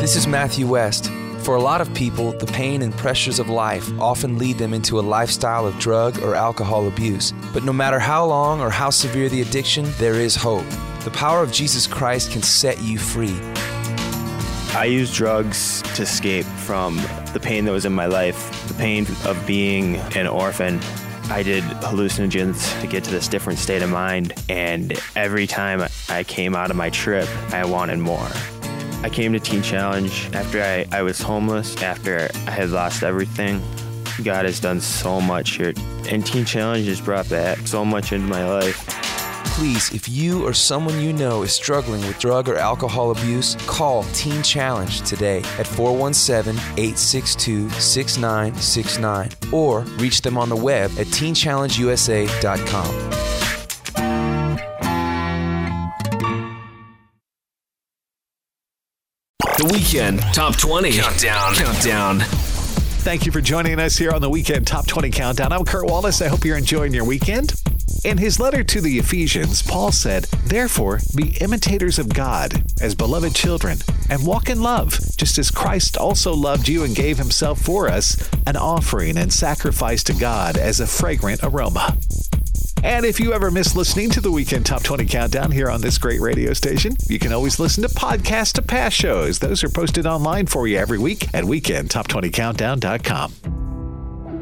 This 0.00 0.16
is 0.16 0.26
Matthew 0.26 0.66
West. 0.66 1.10
For 1.44 1.56
a 1.56 1.60
lot 1.60 1.80
of 1.80 1.92
people, 1.94 2.32
the 2.32 2.46
pain 2.46 2.82
and 2.82 2.92
pressures 2.92 3.38
of 3.38 3.48
life 3.48 3.90
often 3.98 4.36
lead 4.36 4.58
them 4.58 4.74
into 4.74 4.98
a 4.98 5.02
lifestyle 5.02 5.66
of 5.66 5.78
drug 5.78 6.18
or 6.22 6.34
alcohol 6.34 6.86
abuse. 6.86 7.32
But 7.54 7.64
no 7.64 7.72
matter 7.72 7.98
how 7.98 8.26
long 8.26 8.60
or 8.60 8.68
how 8.68 8.90
severe 8.90 9.30
the 9.30 9.40
addiction, 9.40 9.86
there 9.98 10.14
is 10.14 10.36
hope. 10.36 10.68
The 11.04 11.10
power 11.10 11.42
of 11.42 11.52
Jesus 11.52 11.86
Christ 11.86 12.32
can 12.32 12.42
set 12.42 12.82
you 12.82 12.98
free. 12.98 13.38
I 14.76 14.86
used 14.86 15.14
drugs 15.14 15.82
to 15.94 16.02
escape 16.02 16.44
from 16.44 16.96
the 17.32 17.38
pain 17.40 17.64
that 17.64 17.70
was 17.70 17.84
in 17.84 17.92
my 17.92 18.06
life, 18.06 18.66
the 18.66 18.74
pain 18.74 19.06
of 19.24 19.40
being 19.46 19.96
an 20.16 20.26
orphan. 20.26 20.80
I 21.30 21.44
did 21.44 21.62
hallucinogens 21.62 22.80
to 22.80 22.86
get 22.88 23.04
to 23.04 23.12
this 23.12 23.28
different 23.28 23.60
state 23.60 23.82
of 23.82 23.90
mind, 23.90 24.34
and 24.48 25.00
every 25.14 25.46
time 25.46 25.86
I 26.08 26.24
came 26.24 26.56
out 26.56 26.72
of 26.72 26.76
my 26.76 26.90
trip, 26.90 27.28
I 27.52 27.64
wanted 27.64 28.00
more. 28.00 28.28
I 29.04 29.10
came 29.10 29.32
to 29.34 29.38
Teen 29.38 29.62
Challenge 29.62 30.28
after 30.34 30.60
I, 30.60 30.86
I 30.90 31.02
was 31.02 31.20
homeless, 31.20 31.80
after 31.80 32.28
I 32.48 32.50
had 32.50 32.70
lost 32.70 33.04
everything. 33.04 33.62
God 34.24 34.44
has 34.44 34.58
done 34.58 34.80
so 34.80 35.20
much 35.20 35.50
here, 35.52 35.72
and 36.08 36.26
Teen 36.26 36.44
Challenge 36.44 36.86
has 36.88 37.00
brought 37.00 37.30
back 37.30 37.58
so 37.68 37.84
much 37.84 38.12
into 38.12 38.26
my 38.26 38.44
life. 38.44 38.84
Please, 39.54 39.94
if 39.94 40.08
you 40.08 40.44
or 40.44 40.52
someone 40.52 41.00
you 41.00 41.12
know 41.12 41.44
is 41.44 41.52
struggling 41.52 42.00
with 42.08 42.18
drug 42.18 42.48
or 42.48 42.56
alcohol 42.56 43.12
abuse, 43.12 43.54
call 43.68 44.02
Teen 44.12 44.42
Challenge 44.42 45.02
today 45.02 45.38
at 45.60 45.66
417 45.68 46.56
862 46.72 47.70
6969 47.70 49.30
or 49.52 49.82
reach 49.98 50.22
them 50.22 50.36
on 50.36 50.48
the 50.48 50.56
web 50.56 50.90
at 50.98 51.06
teenchallengeusa.com. 51.06 53.10
The 59.56 59.70
Weekend 59.72 60.18
Top 60.34 60.56
20 60.56 60.94
Countdown. 60.94 61.54
Countdown. 61.54 62.18
Thank 63.04 63.24
you 63.24 63.30
for 63.30 63.40
joining 63.40 63.78
us 63.78 63.96
here 63.96 64.10
on 64.10 64.20
the 64.20 64.28
Weekend 64.28 64.66
Top 64.66 64.88
20 64.88 65.10
Countdown. 65.10 65.52
I'm 65.52 65.64
Kurt 65.64 65.86
Wallace. 65.86 66.20
I 66.22 66.26
hope 66.26 66.44
you're 66.44 66.58
enjoying 66.58 66.92
your 66.92 67.04
weekend. 67.04 67.54
In 68.04 68.18
his 68.18 68.38
letter 68.38 68.62
to 68.62 68.82
the 68.82 68.98
Ephesians, 68.98 69.62
Paul 69.62 69.90
said, 69.90 70.24
Therefore, 70.44 71.00
be 71.16 71.38
imitators 71.40 71.98
of 71.98 72.12
God 72.12 72.62
as 72.78 72.94
beloved 72.94 73.34
children 73.34 73.78
and 74.10 74.26
walk 74.26 74.50
in 74.50 74.60
love, 74.60 75.00
just 75.16 75.38
as 75.38 75.50
Christ 75.50 75.96
also 75.96 76.34
loved 76.34 76.68
you 76.68 76.84
and 76.84 76.94
gave 76.94 77.16
himself 77.16 77.62
for 77.62 77.88
us, 77.88 78.28
an 78.46 78.56
offering 78.56 79.16
and 79.16 79.32
sacrifice 79.32 80.04
to 80.04 80.12
God 80.12 80.58
as 80.58 80.80
a 80.80 80.86
fragrant 80.86 81.40
aroma. 81.42 81.96
And 82.82 83.06
if 83.06 83.18
you 83.18 83.32
ever 83.32 83.50
miss 83.50 83.74
listening 83.74 84.10
to 84.10 84.20
the 84.20 84.30
Weekend 84.30 84.66
Top 84.66 84.82
20 84.82 85.06
Countdown 85.06 85.50
here 85.50 85.70
on 85.70 85.80
this 85.80 85.96
great 85.96 86.20
radio 86.20 86.52
station, 86.52 86.98
you 87.08 87.18
can 87.18 87.32
always 87.32 87.58
listen 87.58 87.82
to 87.84 87.88
podcasts 87.88 88.52
to 88.52 88.62
past 88.62 88.94
shows. 88.94 89.38
Those 89.38 89.64
are 89.64 89.70
posted 89.70 90.04
online 90.04 90.44
for 90.44 90.68
you 90.68 90.76
every 90.76 90.98
week 90.98 91.32
at 91.32 91.44
weekendtop20countdown.com. 91.44 93.73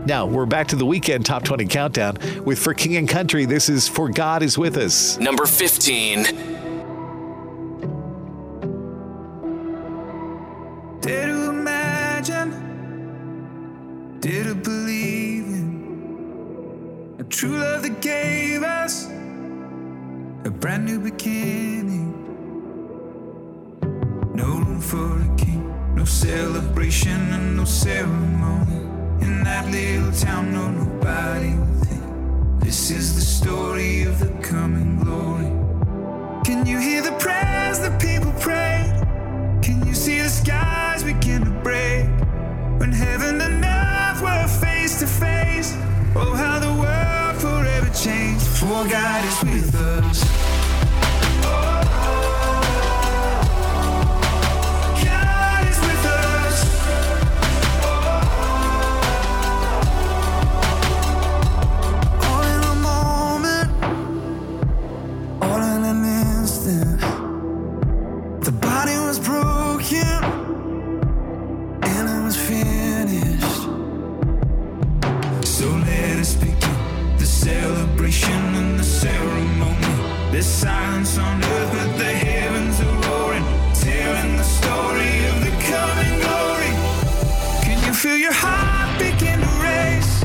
Now, 0.05 0.27
we're 0.27 0.47
back 0.47 0.67
to 0.69 0.77
the 0.77 0.85
Weekend 0.85 1.25
Top 1.25 1.45
20 1.45 1.67
Countdown 1.67 2.19
with 2.45 2.59
For 2.59 2.75
King 2.75 2.97
and 2.97 3.09
Country. 3.09 3.45
This 3.45 3.69
is 3.69 3.87
For 3.87 4.09
God 4.09 4.43
is 4.43 4.59
With 4.59 4.77
Us. 4.77 5.17
Number 5.19 5.47
15. 5.47 6.25
Dare 11.01 11.27
to 11.29 11.51
imagine, 11.51 12.51
dare 14.19 14.43
to 14.43 14.57
believe 14.57 15.47
in 15.47 17.17
a 17.21 17.25
true 17.25 17.59
love 17.59 17.83
that 17.83 18.01
gave 18.01 18.65
us 18.65 19.07
a 19.07 20.51
brand 20.51 20.85
new 20.85 20.99
beginning. 20.99 22.11
No 24.35 24.47
room 24.47 24.81
for 24.81 25.21
a 25.21 25.37
king, 25.37 25.95
no 25.95 26.05
celebration 26.05 27.33
and 27.33 27.57
no 27.57 27.65
ceremony. 27.65 28.91
In 29.23 29.45
that 29.45 29.71
little 29.71 30.11
town, 30.13 30.53
no 30.53 30.69
nobody 30.69 31.55
with 31.55 31.89
him. 31.89 32.59
This 32.59 32.91
is 32.91 33.15
the 33.15 33.21
story 33.21 34.03
of 34.03 34.19
the 34.19 34.31
coming 34.43 34.99
glory. 34.99 35.51
Can 36.45 36.67
you 36.67 36.79
hear 36.79 37.03
the 37.03 37.13
prayers 37.13 37.79
that 37.81 38.01
people 38.01 38.33
pray? 38.41 38.91
Can 39.63 39.87
you 39.87 39.95
see 39.95 40.19
the 40.21 40.29
skies 40.29 41.05
begin 41.05 41.45
to 41.45 41.51
break? 41.63 42.07
When 42.81 42.91
heaven 42.91 43.41
and 43.41 43.65
earth 43.65 44.21
were 44.23 44.49
face 44.67 44.99
to 44.99 45.07
face. 45.07 45.73
Oh, 46.17 46.35
how 46.35 46.59
the 46.59 46.75
world 46.83 47.37
forever 47.41 47.91
changed. 47.95 48.47
For 48.59 48.83
God 48.97 49.25
is 49.25 49.39
with 49.45 49.75
us. 49.77 50.62
Finished. 72.37 73.62
So 75.45 75.66
let 75.68 76.18
us 76.18 76.35
begin 76.35 77.16
the 77.18 77.27
celebration 77.27 78.42
and 78.55 78.79
the 78.79 78.85
ceremony. 78.85 79.92
There's 80.31 80.47
silence 80.47 81.18
on 81.18 81.42
earth, 81.45 81.73
but 81.73 81.99
the 81.99 82.05
heavens 82.05 82.81
are 82.81 82.99
roaring, 83.09 83.45
telling 83.75 84.37
the 84.37 84.45
story 84.45 85.14
of 85.31 85.37
the 85.47 85.53
coming 85.71 86.14
glory. 86.25 86.73
Can 87.64 87.79
you 87.87 87.92
feel 87.92 88.16
your 88.16 88.33
heart 88.33 88.99
begin 88.99 89.38
to 89.40 89.53
race? 89.61 90.25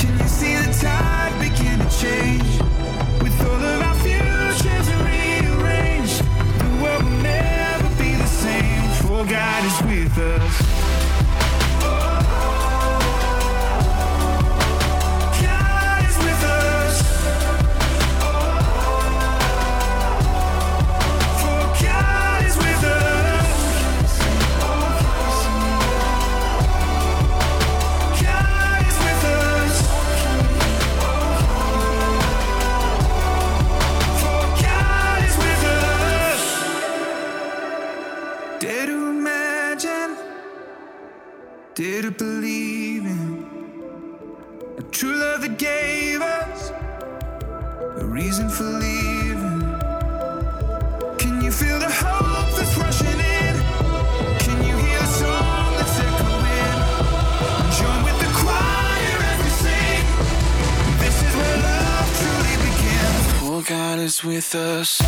Can 0.00 0.12
you 0.18 0.28
see 0.28 0.54
the 0.56 0.72
tide 0.80 1.34
begin 1.40 1.78
to 1.78 1.88
change? 1.98 2.50
With 3.22 3.36
all 3.46 3.62
of 3.72 3.82
our 3.88 3.98
futures 4.06 4.88
rearranged, 5.08 6.22
the 6.62 6.70
world 6.82 7.02
will 7.02 7.22
never 7.22 7.88
be 8.02 8.14
the 8.14 8.30
same. 8.44 8.82
For 9.02 9.24
God 9.24 9.64
is 9.64 9.78
with 9.82 10.18
us. 10.18 10.59
With 64.24 64.56
us. 64.56 65.00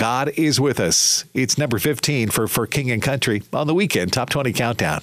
God 0.00 0.30
is 0.38 0.58
with 0.58 0.80
us. 0.80 1.26
It's 1.34 1.58
number 1.58 1.78
15 1.78 2.30
for 2.30 2.48
For 2.48 2.66
King 2.66 2.90
and 2.90 3.02
Country 3.02 3.42
on 3.52 3.66
the 3.66 3.74
weekend 3.74 4.14
Top 4.14 4.30
20 4.30 4.50
Countdown. 4.54 5.02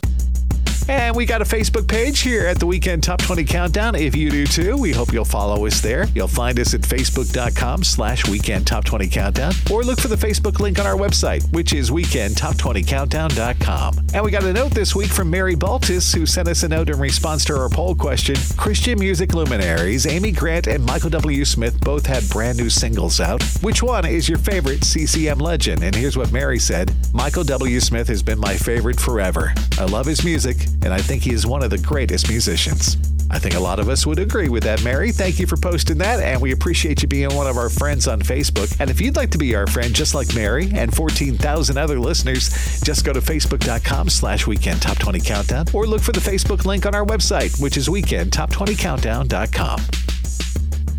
And 0.89 1.15
we 1.15 1.25
got 1.25 1.41
a 1.41 1.45
Facebook 1.45 1.87
page 1.87 2.19
here 2.19 2.45
at 2.47 2.59
the 2.59 2.65
Weekend 2.65 3.03
Top 3.03 3.19
20 3.19 3.43
Countdown. 3.43 3.93
If 3.95 4.15
you 4.15 4.29
do 4.29 4.45
too, 4.45 4.77
we 4.77 4.93
hope 4.93 5.11
you'll 5.11 5.25
follow 5.25 5.65
us 5.65 5.81
there. 5.81 6.05
You'll 6.15 6.29
find 6.29 6.57
us 6.59 6.73
at 6.73 6.79
facebook.com 6.81 7.83
slash 7.83 8.25
Weekend 8.27 8.67
Top 8.67 8.85
20 8.85 9.09
Countdown 9.09 9.51
or 9.71 9.83
look 9.83 9.99
for 9.99 10.07
the 10.07 10.15
Facebook 10.15 10.61
link 10.61 10.79
on 10.79 10.85
our 10.85 10.95
website, 10.95 11.43
which 11.53 11.73
is 11.73 11.91
weekendtop20countdown.com. 11.91 13.97
And 14.13 14.23
we 14.23 14.31
got 14.31 14.45
a 14.45 14.53
note 14.53 14.71
this 14.71 14.95
week 14.95 15.09
from 15.09 15.29
Mary 15.29 15.55
Baltus, 15.55 16.13
who 16.13 16.25
sent 16.25 16.47
us 16.47 16.63
a 16.63 16.69
note 16.69 16.89
in 16.89 16.97
response 16.99 17.43
to 17.45 17.57
our 17.57 17.69
poll 17.69 17.93
question. 17.93 18.37
Christian 18.55 18.97
music 18.97 19.33
luminaries 19.33 20.05
Amy 20.05 20.31
Grant 20.31 20.67
and 20.67 20.85
Michael 20.85 21.09
W. 21.09 21.43
Smith 21.43 21.77
both 21.81 22.05
had 22.05 22.23
brand 22.29 22.57
new 22.57 22.69
singles 22.69 23.19
out. 23.19 23.43
Which 23.61 23.83
one 23.83 24.05
is 24.05 24.29
your 24.29 24.37
favorite 24.37 24.85
CCM 24.85 25.39
legend? 25.39 25.83
And 25.83 25.93
here's 25.95 26.15
what 26.17 26.31
Mary 26.31 26.59
said 26.59 26.93
Michael 27.13 27.43
W. 27.43 27.81
Smith 27.81 28.07
has 28.07 28.23
been 28.23 28.39
my 28.39 28.55
favorite 28.55 28.97
forever. 28.99 29.53
I 29.79 29.85
love 29.85 30.05
his 30.05 30.23
music, 30.23 30.57
and 30.83 30.93
I 30.93 30.99
think 30.99 31.23
he 31.23 31.31
is 31.31 31.45
one 31.45 31.63
of 31.63 31.69
the 31.69 31.77
greatest 31.77 32.29
musicians. 32.29 32.97
I 33.29 33.39
think 33.39 33.55
a 33.55 33.59
lot 33.59 33.79
of 33.79 33.89
us 33.89 34.05
would 34.05 34.19
agree 34.19 34.47
with 34.47 34.63
that, 34.63 34.81
Mary. 34.83 35.11
Thank 35.11 35.37
you 35.37 35.47
for 35.47 35.57
posting 35.57 35.97
that, 35.97 36.21
and 36.21 36.41
we 36.41 36.53
appreciate 36.53 37.01
you 37.01 37.09
being 37.09 37.35
one 37.35 37.45
of 37.45 37.57
our 37.57 37.69
friends 37.69 38.07
on 38.07 38.21
Facebook. 38.21 38.73
And 38.79 38.89
if 38.89 39.01
you'd 39.01 39.17
like 39.17 39.31
to 39.31 39.37
be 39.37 39.53
our 39.53 39.67
friend, 39.67 39.93
just 39.93 40.15
like 40.15 40.33
Mary 40.33 40.71
and 40.73 40.95
14,000 40.95 41.77
other 41.77 41.99
listeners, 41.99 42.79
just 42.81 43.03
go 43.03 43.11
to 43.11 43.19
facebook.com 43.19 44.09
slash 44.09 44.47
weekend 44.47 44.81
top 44.81 44.97
20 44.97 45.19
countdown 45.19 45.65
or 45.73 45.85
look 45.85 46.01
for 46.01 46.13
the 46.13 46.21
Facebook 46.21 46.65
link 46.65 46.85
on 46.85 46.95
our 46.95 47.05
website, 47.05 47.61
which 47.61 47.75
is 47.75 47.89
weekendtop20countdown.com. 47.89 49.81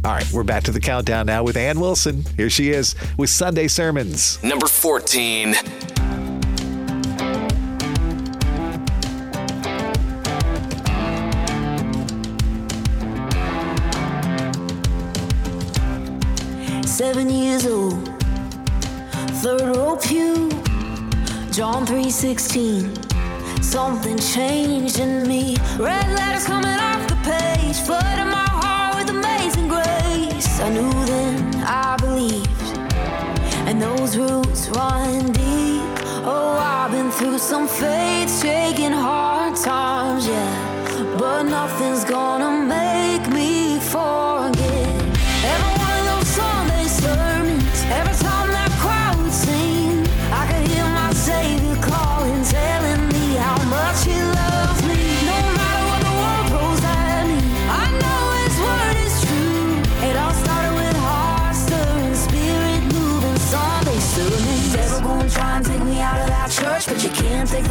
All 0.05 0.12
right, 0.12 0.33
we're 0.33 0.45
back 0.45 0.62
to 0.64 0.71
the 0.71 0.81
countdown 0.81 1.27
now 1.27 1.43
with 1.43 1.57
Anne 1.57 1.81
Wilson. 1.81 2.25
Here 2.37 2.51
she 2.51 2.71
is 2.71 2.95
with 3.17 3.31
Sunday 3.31 3.69
Sermons. 3.69 4.43
Number 4.43 4.67
14. 4.67 5.55
Seven 16.99 17.31
years 17.31 17.65
old, 17.65 18.09
third 19.41 19.77
row 19.77 19.95
pew, 19.95 20.51
John 21.53 21.87
3:16. 21.87 22.91
Something 23.63 24.19
changed 24.19 24.99
in 24.99 25.29
me. 25.29 25.57
Red 25.79 26.09
letters 26.19 26.44
coming 26.44 26.77
off 26.90 27.07
the 27.07 27.15
page, 27.23 27.77
flooding 27.87 28.31
my 28.38 28.51
heart 28.63 28.96
with 28.96 29.11
amazing 29.11 29.69
grace. 29.69 30.59
I 30.59 30.71
knew 30.71 30.90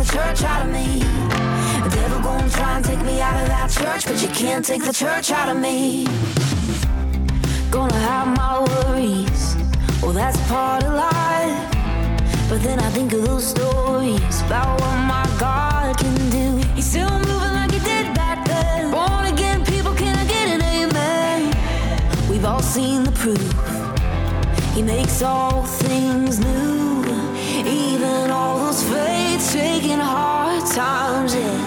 church 0.08 0.44
out 0.44 0.66
of 0.66 0.72
me. 0.72 1.00
The 1.84 1.90
devil 1.94 2.20
gonna 2.22 2.50
try 2.50 2.78
and 2.78 2.86
take 2.86 3.02
me 3.02 3.20
out 3.20 3.42
of 3.42 3.48
that 3.48 3.70
church, 3.70 4.06
but 4.06 4.22
you 4.22 4.30
can't 4.30 4.64
take 4.64 4.84
the 4.84 4.94
church 4.94 5.32
out 5.32 5.50
of 5.50 5.58
me. 5.58 6.06
Gonna 7.70 8.02
have 8.10 8.28
my 8.36 8.54
worries, 8.68 9.56
well, 10.02 10.14
that's 10.14 10.40
part 10.48 10.84
of 10.84 10.94
life. 10.94 11.68
But 12.50 12.64
then 12.64 12.80
I 12.80 12.90
think 12.92 13.12
of 13.14 13.26
those 13.26 13.46
stories 13.48 14.42
about 14.44 14.80
what 14.80 14.98
my 15.16 15.28
God 15.38 15.98
can 15.98 16.16
do. 16.30 16.48
He's 16.76 16.86
still 16.86 17.12
moving 17.30 17.54
like 17.60 17.72
he 17.72 17.80
did 17.80 18.14
back 18.16 18.46
then. 18.46 18.92
Born 18.92 19.26
again, 19.26 19.66
people 19.66 19.94
can 19.94 20.16
I 20.16 20.26
get 20.26 20.48
an 20.56 20.62
amen? 20.62 21.52
We've 22.30 22.46
all 22.46 22.62
seen 22.62 23.04
the 23.04 23.12
proof. 23.12 23.48
He 24.74 24.82
makes 24.82 25.22
all 25.22 25.64
things 25.64 26.40
new, 26.40 26.67
faith-shaking 29.38 30.00
hard 30.00 30.66
times. 30.66 31.67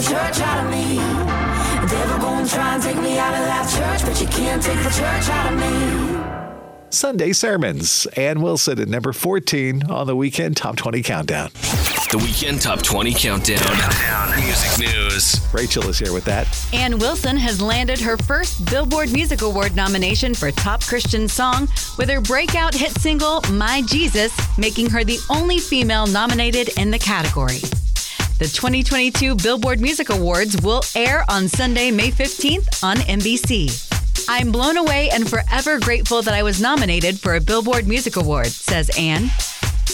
the 0.00 0.08
church 0.08 0.40
out 0.40 0.64
of 0.64 0.70
me. 0.70 0.96
Devil 1.88 2.18
gonna 2.18 2.48
try 2.48 2.74
and 2.74 2.82
take 2.82 2.96
me 2.96 3.18
out 3.18 3.34
of 3.34 3.40
that 3.40 3.68
church, 3.68 4.08
but 4.08 4.20
you 4.20 4.26
can't 4.28 4.62
take 4.62 4.78
the 4.78 4.90
church 4.90 5.28
out 5.28 5.52
of 5.52 5.58
me. 5.58 6.80
Sunday 6.90 7.32
Sermons. 7.32 8.06
Anne 8.16 8.40
Wilson 8.40 8.80
at 8.80 8.88
number 8.88 9.12
14 9.12 9.84
on 9.90 10.06
the 10.06 10.16
Weekend 10.16 10.56
Top 10.56 10.76
20 10.76 11.02
Countdown. 11.02 11.50
The 12.10 12.18
Weekend 12.18 12.60
Top 12.60 12.82
20 12.82 13.12
Countdown. 13.14 13.60
Music 14.40 14.80
news. 14.80 15.40
Rachel 15.52 15.88
is 15.88 15.98
here 15.98 16.12
with 16.12 16.24
that. 16.24 16.48
Anne 16.72 16.98
Wilson 16.98 17.36
has 17.36 17.60
landed 17.60 18.00
her 18.00 18.16
first 18.16 18.68
Billboard 18.70 19.12
Music 19.12 19.42
Award 19.42 19.76
nomination 19.76 20.34
for 20.34 20.50
Top 20.50 20.82
Christian 20.82 21.28
Song 21.28 21.68
with 21.98 22.08
her 22.08 22.20
breakout 22.20 22.74
hit 22.74 22.92
single, 22.92 23.42
My 23.52 23.82
Jesus, 23.82 24.32
making 24.58 24.88
her 24.90 25.04
the 25.04 25.18
only 25.28 25.58
female 25.58 26.06
nominated 26.06 26.70
in 26.78 26.90
the 26.90 26.98
category. 26.98 27.60
The 28.40 28.46
2022 28.46 29.34
Billboard 29.34 29.82
Music 29.82 30.08
Awards 30.08 30.58
will 30.62 30.80
air 30.96 31.26
on 31.28 31.46
Sunday, 31.46 31.90
May 31.90 32.10
15th 32.10 32.82
on 32.82 32.96
NBC. 32.96 33.68
I'm 34.30 34.50
blown 34.50 34.78
away 34.78 35.10
and 35.10 35.28
forever 35.28 35.78
grateful 35.78 36.22
that 36.22 36.32
I 36.32 36.42
was 36.42 36.58
nominated 36.58 37.20
for 37.20 37.34
a 37.34 37.40
Billboard 37.42 37.86
Music 37.86 38.16
Award, 38.16 38.46
says 38.46 38.90
Anne. 38.96 39.28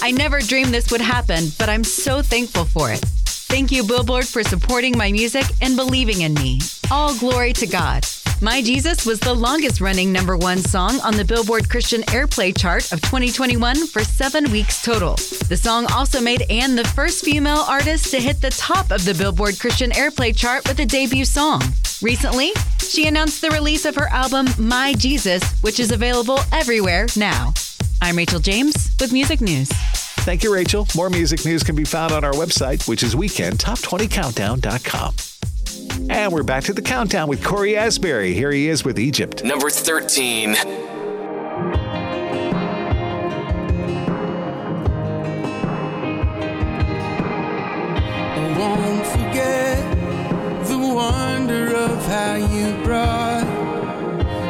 I 0.01 0.13
never 0.13 0.39
dreamed 0.39 0.73
this 0.73 0.93
would 0.93 1.01
happen, 1.01 1.47
but 1.59 1.69
I'm 1.69 1.83
so 1.83 2.23
thankful 2.23 2.67
for 2.67 2.93
it. 2.93 3.01
Thank 3.01 3.73
you, 3.73 3.83
Billboard, 3.83 4.29
for 4.29 4.45
supporting 4.45 4.97
my 4.97 5.11
music 5.11 5.47
and 5.61 5.75
believing 5.75 6.21
in 6.21 6.35
me. 6.35 6.61
All 6.89 7.19
glory 7.19 7.53
to 7.55 7.67
God. 7.67 8.05
My 8.43 8.61
Jesus 8.61 9.07
was 9.07 9.19
the 9.19 9.33
longest 9.33 9.81
running 9.81 10.13
number 10.13 10.37
one 10.37 10.59
song 10.59 11.01
on 11.01 11.17
the 11.17 11.25
Billboard 11.25 11.71
Christian 11.71 12.03
Airplay 12.03 12.55
chart 12.55 12.93
of 12.93 13.01
2021 13.01 13.87
for 13.87 14.05
seven 14.05 14.53
weeks 14.53 14.83
total. 14.83 15.15
The 15.49 15.57
song 15.57 15.87
also 15.91 16.21
made 16.21 16.43
Anne 16.51 16.77
the 16.77 16.85
first 16.85 17.25
female 17.25 17.65
artist 17.67 18.11
to 18.11 18.21
hit 18.21 18.43
the 18.43 18.51
top 18.51 18.91
of 18.91 19.07
the 19.07 19.15
Billboard 19.15 19.59
Christian 19.59 19.91
Airplay 19.93 20.37
chart 20.37 20.69
with 20.69 20.79
a 20.81 20.85
debut 20.85 21.25
song. 21.25 21.63
Recently, 22.03 22.53
she 22.79 23.09
announced 23.09 23.41
the 23.41 23.49
release 23.51 23.87
of 23.87 23.95
her 23.95 24.09
album 24.09 24.49
My 24.59 24.93
Jesus, 24.93 25.43
which 25.63 25.81
is 25.81 25.91
available 25.91 26.39
everywhere 26.53 27.07
now. 27.17 27.55
I'm 28.03 28.19
Rachel 28.19 28.41
James 28.41 28.91
with 29.01 29.15
Music 29.15 29.41
News. 29.41 29.71
Thank 30.27 30.45
you, 30.45 30.53
Rachel. 30.53 30.87
More 30.95 31.09
music 31.09 31.47
news 31.47 31.63
can 31.63 31.75
be 31.75 31.85
found 31.85 32.13
on 32.13 32.23
our 32.23 32.33
website, 32.33 32.87
which 32.87 33.03
is 33.03 33.15
weekendtop20countdown.com. 33.15 35.36
And 36.09 36.33
we're 36.33 36.43
back 36.43 36.65
to 36.65 36.73
the 36.73 36.83
countdown 36.83 37.29
with 37.29 37.45
Cory 37.45 37.77
Asbury. 37.77 38.33
Here 38.33 38.51
he 38.51 38.69
is 38.69 38.85
with 38.85 38.99
Egypt. 38.99 39.45
Number 39.45 39.69
13. 39.71 40.55
I 40.55 40.65
won't 48.59 49.07
forget 49.07 49.83
the 50.69 50.79
wonder 50.79 51.75
of 51.75 52.07
how 52.07 52.35
you 52.35 52.83
brought 52.85 53.47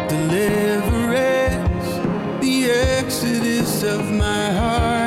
deliverance, 0.09 1.89
the 2.41 2.71
exodus 2.71 3.83
of 3.83 4.05
my 4.11 4.51
heart. 4.53 5.06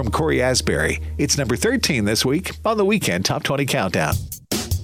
From 0.00 0.10
Cory 0.10 0.40
Asbury. 0.40 0.98
It's 1.18 1.36
number 1.36 1.56
13 1.56 2.06
this 2.06 2.24
week 2.24 2.52
on 2.64 2.78
the 2.78 2.86
Weekend 2.86 3.26
Top 3.26 3.42
20 3.42 3.66
Countdown. 3.66 4.14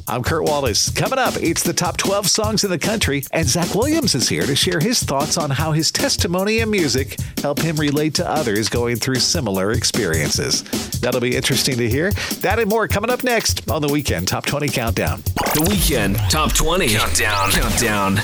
I'm 0.06 0.22
Kurt 0.22 0.44
Wallace. 0.44 0.90
Coming 0.90 1.18
up, 1.18 1.32
it's 1.38 1.62
the 1.62 1.72
top 1.72 1.96
12 1.96 2.28
songs 2.28 2.64
in 2.64 2.70
the 2.70 2.78
country, 2.78 3.24
and 3.32 3.48
Zach 3.48 3.74
Williams 3.74 4.14
is 4.14 4.28
here 4.28 4.42
to 4.42 4.54
share 4.54 4.78
his 4.78 5.02
thoughts 5.02 5.38
on 5.38 5.48
how 5.48 5.72
his 5.72 5.90
testimony 5.90 6.60
and 6.60 6.70
music 6.70 7.18
help 7.40 7.58
him 7.58 7.76
relate 7.76 8.12
to 8.16 8.28
others 8.28 8.68
going 8.68 8.96
through 8.96 9.14
similar 9.14 9.72
experiences. 9.72 10.64
That'll 11.00 11.22
be 11.22 11.34
interesting 11.34 11.78
to 11.78 11.88
hear. 11.88 12.10
That 12.42 12.58
and 12.58 12.68
more 12.68 12.86
coming 12.86 13.08
up 13.08 13.24
next 13.24 13.70
on 13.70 13.80
the 13.80 13.88
Weekend 13.88 14.28
Top 14.28 14.44
20 14.44 14.68
Countdown. 14.68 15.22
The 15.54 15.66
Weekend 15.66 16.16
Top 16.28 16.52
20 16.52 16.88
Countdown. 16.90 17.52
Countdown. 17.52 18.18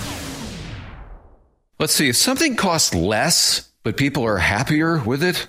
Let's 1.78 1.94
see, 1.94 2.10
if 2.10 2.16
something 2.16 2.54
costs 2.54 2.94
less, 2.94 3.72
but 3.82 3.96
people 3.96 4.24
are 4.24 4.36
happier 4.36 5.02
with 5.02 5.22
it, 5.22 5.48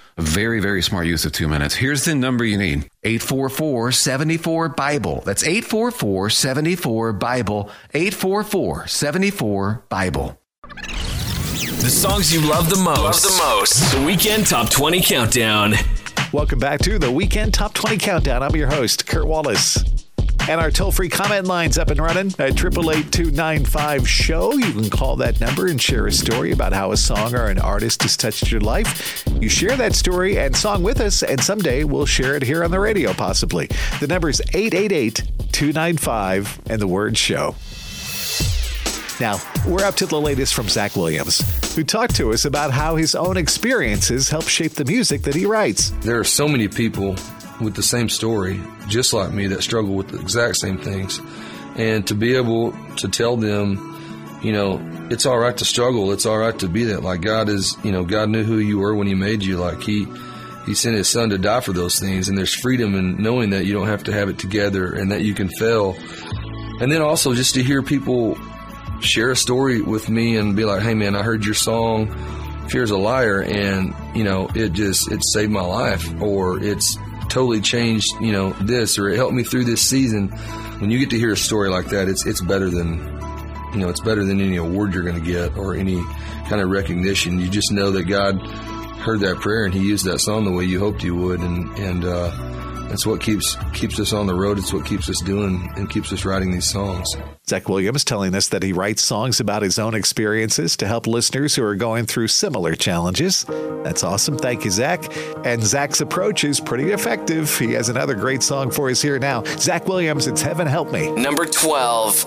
Very, 0.21 0.59
very 0.59 0.83
smart 0.83 1.07
use 1.07 1.25
of 1.25 1.31
two 1.31 1.47
minutes. 1.47 1.73
Here's 1.73 2.05
the 2.05 2.13
number 2.13 2.45
you 2.45 2.57
need 2.57 2.87
844 3.03 3.91
74 3.91 4.69
Bible. 4.69 5.23
That's 5.25 5.43
844 5.43 6.29
74 6.29 7.13
Bible. 7.13 7.71
844 7.93 8.87
74 8.87 9.83
Bible. 9.89 10.39
The 10.69 11.89
songs 11.89 12.31
you 12.31 12.47
love 12.47 12.69
the 12.69 12.77
most. 12.77 13.25
Love 13.25 13.33
the 13.33 13.43
most. 13.43 13.91
The 13.93 14.05
Weekend 14.05 14.45
Top 14.45 14.69
20 14.69 15.01
Countdown. 15.01 15.73
Welcome 16.31 16.59
back 16.59 16.79
to 16.81 16.99
the 16.99 17.11
Weekend 17.11 17.55
Top 17.55 17.73
20 17.73 17.97
Countdown. 17.97 18.43
I'm 18.43 18.55
your 18.55 18.69
host, 18.69 19.07
Kurt 19.07 19.25
Wallace. 19.25 19.83
And 20.49 20.59
our 20.59 20.71
toll 20.71 20.91
free 20.91 21.09
comment 21.09 21.45
line's 21.45 21.77
up 21.77 21.89
and 21.91 21.99
running 21.99 22.27
at 22.39 22.63
888 22.63 24.05
show. 24.05 24.53
You 24.53 24.73
can 24.73 24.89
call 24.89 25.15
that 25.17 25.39
number 25.39 25.67
and 25.67 25.81
share 25.81 26.07
a 26.07 26.11
story 26.11 26.51
about 26.51 26.73
how 26.73 26.91
a 26.91 26.97
song 26.97 27.35
or 27.35 27.45
an 27.45 27.59
artist 27.59 28.01
has 28.01 28.17
touched 28.17 28.51
your 28.51 28.61
life. 28.61 29.23
You 29.39 29.49
share 29.49 29.77
that 29.77 29.93
story 29.93 30.37
and 30.37 30.55
song 30.55 30.83
with 30.83 30.99
us, 30.99 31.23
and 31.23 31.41
someday 31.41 31.83
we'll 31.83 32.05
share 32.05 32.35
it 32.35 32.43
here 32.43 32.63
on 32.63 32.71
the 32.71 32.79
radio, 32.79 33.13
possibly. 33.13 33.69
The 33.99 34.07
number 34.07 34.29
is 34.29 34.41
888 34.53 35.23
295 35.51 36.61
and 36.69 36.81
the 36.81 36.87
word 36.87 37.17
show. 37.17 37.55
Now, 39.19 39.39
we're 39.67 39.85
up 39.85 39.95
to 39.97 40.07
the 40.07 40.19
latest 40.19 40.55
from 40.55 40.67
Zach 40.67 40.95
Williams, 40.95 41.75
who 41.75 41.83
talked 41.83 42.15
to 42.15 42.33
us 42.33 42.45
about 42.45 42.71
how 42.71 42.95
his 42.95 43.13
own 43.13 43.37
experiences 43.37 44.29
help 44.29 44.47
shape 44.47 44.73
the 44.73 44.85
music 44.85 45.21
that 45.21 45.35
he 45.35 45.45
writes. 45.45 45.91
There 46.01 46.19
are 46.19 46.23
so 46.23 46.47
many 46.47 46.67
people 46.67 47.15
with 47.61 47.75
the 47.75 47.83
same 47.83 48.09
story, 48.09 48.61
just 48.87 49.13
like 49.13 49.31
me, 49.31 49.47
that 49.47 49.63
struggle 49.63 49.95
with 49.95 50.09
the 50.09 50.19
exact 50.19 50.57
same 50.57 50.77
things. 50.77 51.19
And 51.75 52.05
to 52.07 52.15
be 52.15 52.35
able 52.35 52.73
to 52.97 53.07
tell 53.07 53.37
them, 53.37 54.39
you 54.43 54.51
know, 54.51 54.79
it's 55.09 55.25
all 55.25 55.37
right 55.37 55.55
to 55.57 55.65
struggle. 55.65 56.11
It's 56.11 56.25
all 56.25 56.37
right 56.37 56.57
to 56.59 56.67
be 56.67 56.85
that. 56.85 57.03
Like 57.03 57.21
God 57.21 57.49
is, 57.49 57.77
you 57.83 57.91
know, 57.91 58.03
God 58.03 58.29
knew 58.29 58.43
who 58.43 58.57
you 58.57 58.79
were 58.79 58.95
when 58.95 59.07
He 59.07 59.15
made 59.15 59.43
you. 59.43 59.57
Like 59.57 59.81
He, 59.81 60.07
He 60.65 60.73
sent 60.73 60.95
His 60.95 61.09
Son 61.09 61.29
to 61.29 61.37
die 61.37 61.61
for 61.61 61.73
those 61.73 61.99
things. 61.99 62.29
And 62.29 62.37
there's 62.37 62.53
freedom 62.53 62.95
in 62.95 63.21
knowing 63.21 63.51
that 63.51 63.65
you 63.65 63.73
don't 63.73 63.87
have 63.87 64.03
to 64.05 64.13
have 64.13 64.29
it 64.29 64.39
together 64.39 64.93
and 64.93 65.11
that 65.11 65.21
you 65.21 65.33
can 65.33 65.49
fail. 65.49 65.95
And 66.79 66.91
then 66.91 67.01
also 67.01 67.33
just 67.33 67.55
to 67.55 67.63
hear 67.63 67.83
people 67.83 68.37
share 69.01 69.31
a 69.31 69.35
story 69.35 69.81
with 69.81 70.09
me 70.09 70.37
and 70.37 70.55
be 70.55 70.65
like, 70.65 70.81
"Hey, 70.81 70.93
man, 70.93 71.15
I 71.15 71.23
heard 71.23 71.45
your 71.45 71.53
song." 71.53 72.09
Fear's 72.69 72.91
a 72.91 72.97
liar, 72.97 73.41
and 73.41 73.93
you 74.15 74.23
know 74.23 74.49
it 74.55 74.71
just 74.71 75.11
it 75.11 75.21
saved 75.25 75.51
my 75.51 75.61
life, 75.61 76.09
or 76.21 76.63
it's 76.63 76.97
totally 77.31 77.61
changed, 77.61 78.07
you 78.19 78.31
know, 78.31 78.51
this, 78.61 78.99
or 78.99 79.09
it 79.09 79.15
helped 79.15 79.33
me 79.33 79.43
through 79.43 79.63
this 79.63 79.81
season. 79.81 80.27
When 80.79 80.91
you 80.91 80.99
get 80.99 81.09
to 81.11 81.17
hear 81.17 81.31
a 81.31 81.37
story 81.37 81.69
like 81.69 81.87
that, 81.87 82.09
it's 82.09 82.25
it's 82.25 82.41
better 82.41 82.69
than, 82.69 82.97
you 83.73 83.79
know, 83.79 83.89
it's 83.89 84.01
better 84.01 84.25
than 84.25 84.41
any 84.41 84.57
award 84.57 84.93
you're 84.93 85.03
going 85.03 85.19
to 85.19 85.25
get 85.25 85.57
or 85.57 85.73
any 85.73 86.03
kind 86.49 86.61
of 86.61 86.69
recognition. 86.69 87.39
You 87.39 87.49
just 87.49 87.71
know 87.71 87.91
that 87.91 88.03
God 88.03 88.45
heard 88.99 89.21
that 89.21 89.37
prayer 89.37 89.65
and 89.65 89.73
He 89.73 89.79
used 89.79 90.05
that 90.05 90.19
song 90.19 90.43
the 90.43 90.51
way 90.51 90.65
you 90.65 90.79
hoped 90.79 91.01
He 91.01 91.11
would, 91.11 91.39
and 91.39 91.69
and 91.79 92.03
uh, 92.05 92.31
that's 92.91 93.05
what 93.05 93.21
keeps 93.21 93.55
keeps 93.73 94.01
us 94.01 94.11
on 94.11 94.27
the 94.27 94.33
road. 94.33 94.57
It's 94.57 94.73
what 94.73 94.85
keeps 94.85 95.09
us 95.09 95.21
doing 95.21 95.71
and 95.77 95.89
keeps 95.89 96.11
us 96.11 96.25
writing 96.25 96.51
these 96.51 96.65
songs. 96.65 97.07
Zach 97.47 97.69
Williams 97.69 98.03
telling 98.03 98.35
us 98.35 98.49
that 98.49 98.63
he 98.63 98.73
writes 98.73 99.01
songs 99.01 99.39
about 99.39 99.61
his 99.61 99.79
own 99.79 99.95
experiences 99.95 100.75
to 100.75 100.87
help 100.87 101.07
listeners 101.07 101.55
who 101.55 101.63
are 101.63 101.75
going 101.75 102.05
through 102.05 102.27
similar 102.27 102.75
challenges. 102.75 103.45
That's 103.83 104.03
awesome. 104.03 104.37
Thank 104.37 104.65
you, 104.65 104.71
Zach. 104.71 105.05
And 105.45 105.63
Zach's 105.63 106.01
approach 106.01 106.43
is 106.43 106.59
pretty 106.59 106.91
effective. 106.91 107.57
He 107.57 107.71
has 107.73 107.87
another 107.87 108.13
great 108.13 108.43
song 108.43 108.71
for 108.71 108.89
us 108.89 109.01
here 109.01 109.17
now. 109.19 109.45
Zach 109.57 109.87
Williams, 109.87 110.27
It's 110.27 110.41
Heaven 110.41 110.67
Help 110.67 110.91
Me. 110.91 111.09
Number 111.11 111.45
12. 111.45 112.25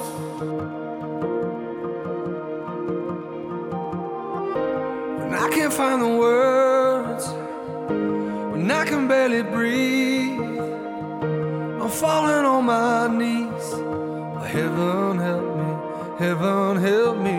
When 5.21 5.35
I 5.35 5.51
can't 5.51 5.73
find 5.75 6.01
the 6.01 6.17
words, 6.17 7.29
when 8.55 8.71
I 8.71 8.85
can 8.87 9.09
barely 9.09 9.43
breathe, 9.43 10.04
I'm 10.04 10.04
falling 11.95 12.45
on 12.45 12.65
my 12.65 13.07
knees. 13.07 13.71
But 14.35 14.49
Heaven 14.51 15.19
help 15.19 15.57
me, 15.61 15.71
heaven 16.19 16.77
help 16.83 17.17
me. 17.19 17.39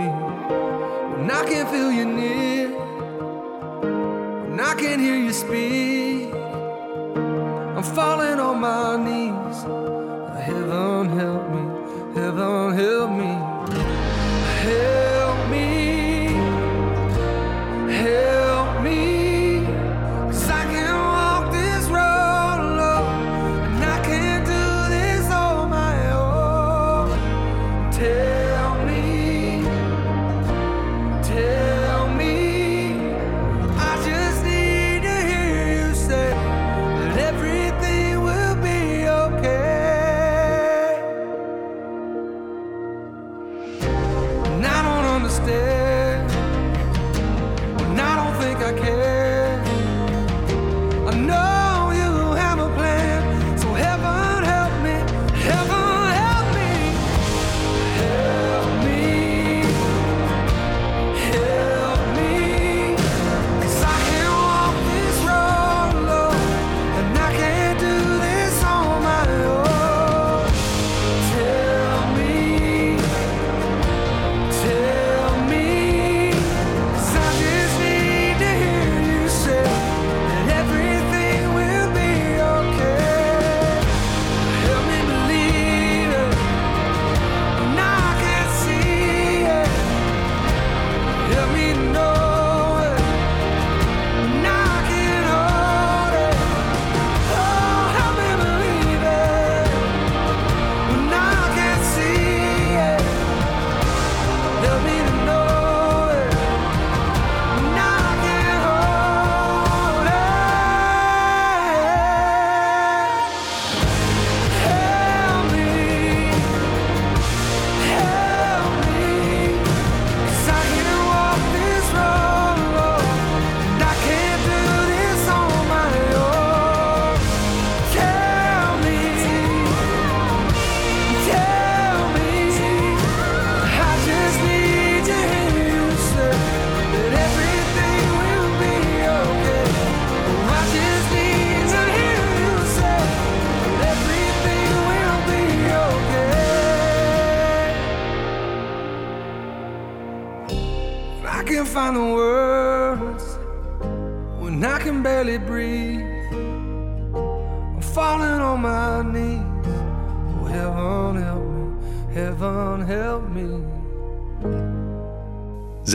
When 1.17 1.29
I 1.29 1.43
can't 1.45 1.69
feel 1.69 1.91
you 1.91 2.05
near, 2.05 2.69
when 4.49 4.59
I 4.59 4.73
can't 4.75 5.01
hear 5.01 5.17
you 5.17 5.33
speak, 5.33 6.33
I'm 7.75 7.83
falling 7.83 8.39
on 8.39 8.59
my 8.61 8.95
knees. 9.05 9.63
But 9.63 10.41
Heaven 10.41 11.09
help 11.19 11.49
me, 11.55 11.63
heaven 12.19 12.73
help 12.73 13.11
me. 13.11 13.54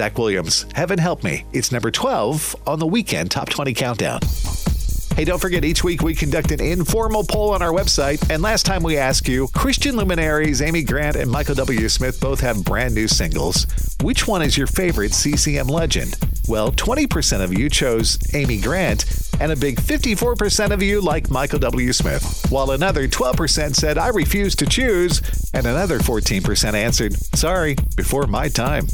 Zach 0.01 0.17
Williams, 0.17 0.65
Heaven 0.75 0.99
Help 0.99 1.23
Me. 1.23 1.45
It's 1.53 1.73
number 1.73 1.91
12 1.91 2.57
on 2.67 2.79
the 2.79 2.87
weekend 2.87 3.31
Top 3.31 3.51
20 3.51 3.75
Countdown. 3.75 4.21
Hey, 5.15 5.27
don't 5.27 5.39
forget, 5.39 5.63
each 5.63 5.85
week 5.85 6.01
we 6.01 6.15
conduct 6.15 6.53
an 6.53 6.61
informal 6.63 7.23
poll 7.23 7.51
on 7.51 7.61
our 7.61 7.71
website. 7.71 8.31
And 8.31 8.43
last 8.43 8.65
time 8.65 8.83
we 8.83 8.97
asked 8.97 9.29
you 9.29 9.49
Christian 9.49 9.99
luminaries 9.99 10.63
Amy 10.63 10.85
Grant 10.85 11.17
and 11.17 11.31
Michael 11.31 11.55
W. 11.55 11.87
Smith 11.91 12.19
both 12.19 12.41
have 12.41 12.65
brand 12.65 12.95
new 12.95 13.09
singles. 13.09 13.67
Which 14.03 14.27
one 14.27 14.41
is 14.41 14.57
your 14.57 14.67
favorite 14.67 15.13
CCM 15.13 15.67
legend? 15.67 16.17
Well, 16.49 16.73
20% 16.73 17.43
of 17.43 17.53
you 17.53 17.69
chose 17.69 18.19
Amy 18.35 18.59
Grant, 18.59 19.05
and 19.39 19.53
a 19.53 19.57
big 19.57 19.83
54% 19.83 20.71
of 20.71 20.83
you 20.83 21.03
like 21.03 21.31
Michael 21.31 21.59
W. 21.59 21.93
Smith, 21.93 22.47
while 22.49 22.71
another 22.71 23.07
12% 23.07 23.75
said, 23.75 23.99
I 23.99 24.09
refuse 24.09 24.57
to 24.57 24.65
choose, 24.65 25.21
and 25.53 25.67
another 25.67 25.99
14% 25.99 26.73
answered, 26.73 27.15
Sorry, 27.37 27.77
before 27.97 28.27
my 28.27 28.49
time. 28.49 28.87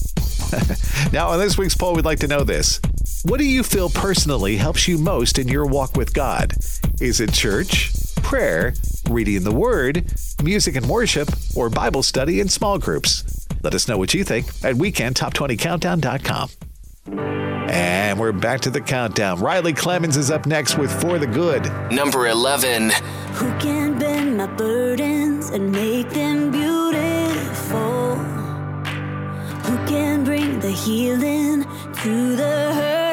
now, 1.13 1.29
on 1.29 1.39
this 1.39 1.59
week's 1.59 1.75
poll, 1.75 1.95
we'd 1.95 2.05
like 2.05 2.21
to 2.21 2.29
know 2.29 2.45
this. 2.45 2.81
What 3.25 3.39
do 3.39 3.45
you 3.45 3.63
feel 3.63 3.89
personally 3.89 4.57
helps 4.57 4.87
you 4.87 4.99
most 4.99 5.39
in 5.39 5.49
your 5.49 5.67
walk 5.67 5.97
with 5.97 6.15
God? 6.15 6.53
Is 7.01 7.21
it 7.21 7.33
church, 7.33 7.93
prayer, 8.17 8.75
reading 9.11 9.43
the 9.43 9.53
Word, 9.53 10.13
music 10.43 10.77
and 10.77 10.87
worship, 10.87 11.29
or 11.55 11.69
Bible 11.69 12.03
study 12.03 12.41
in 12.41 12.49
small 12.49 12.79
groups? 12.79 13.47
Let 13.63 13.75
us 13.75 13.89
know 13.89 13.99
what 13.99 14.15
you 14.15 14.23
think 14.25 14.47
at 14.63 14.77
weekendtop20countdown.com. 14.77 16.51
And 17.69 18.21
we're 18.21 18.33
back 18.33 18.61
to 18.61 18.71
the 18.71 18.81
countdown. 18.81 19.41
Riley 19.41 19.73
Clemmons 19.73 20.17
is 20.17 20.31
up 20.31 20.47
next 20.47 20.79
with 20.79 20.93
For 21.01 21.19
the 21.19 21.27
Good. 21.27 21.65
Number 21.91 22.29
11. 22.29 22.91
Who 23.35 23.59
can 23.59 23.99
bend 23.99 24.37
my 24.37 24.47
burdens 24.47 25.51
and 25.51 25.73
make 25.73 26.11
them 26.11 26.53
beautiful? 26.53 27.16
The 30.67 30.73
healing 30.73 31.63
to 31.95 32.35
the 32.35 32.75
hurt 32.75 33.06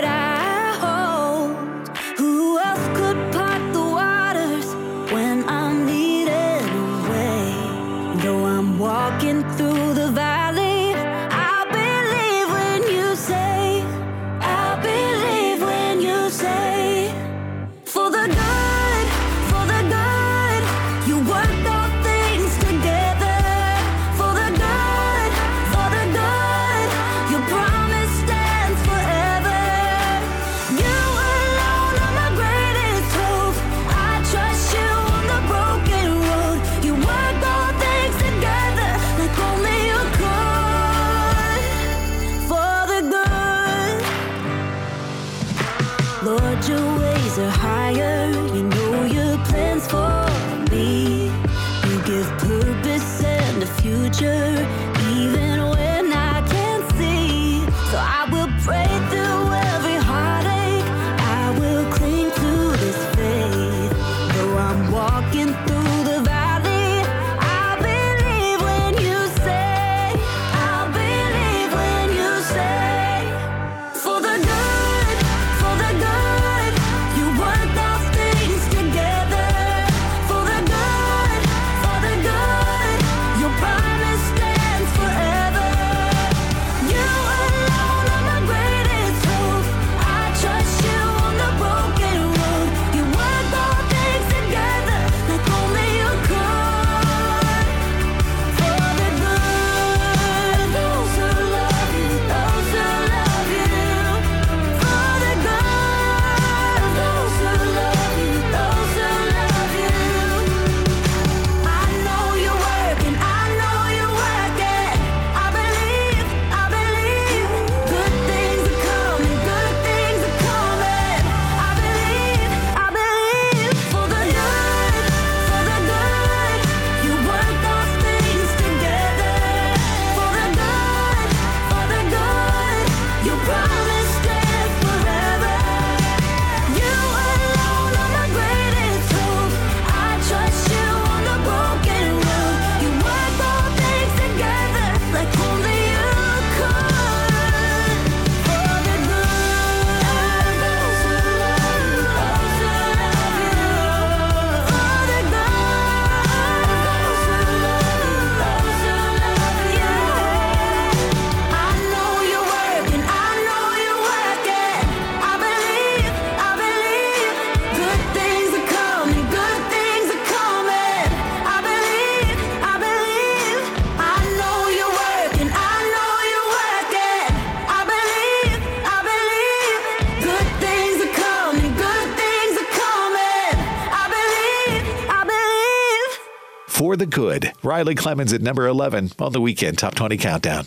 Good. 187.14 187.53
Riley 187.61 187.93
Clemmons 187.93 188.34
at 188.34 188.41
number 188.41 188.66
11 188.68 189.11
on 189.20 189.32
the 189.34 189.39
weekend 189.39 189.78
Top 189.78 189.93
20 189.93 190.18
Countdown. 190.18 190.66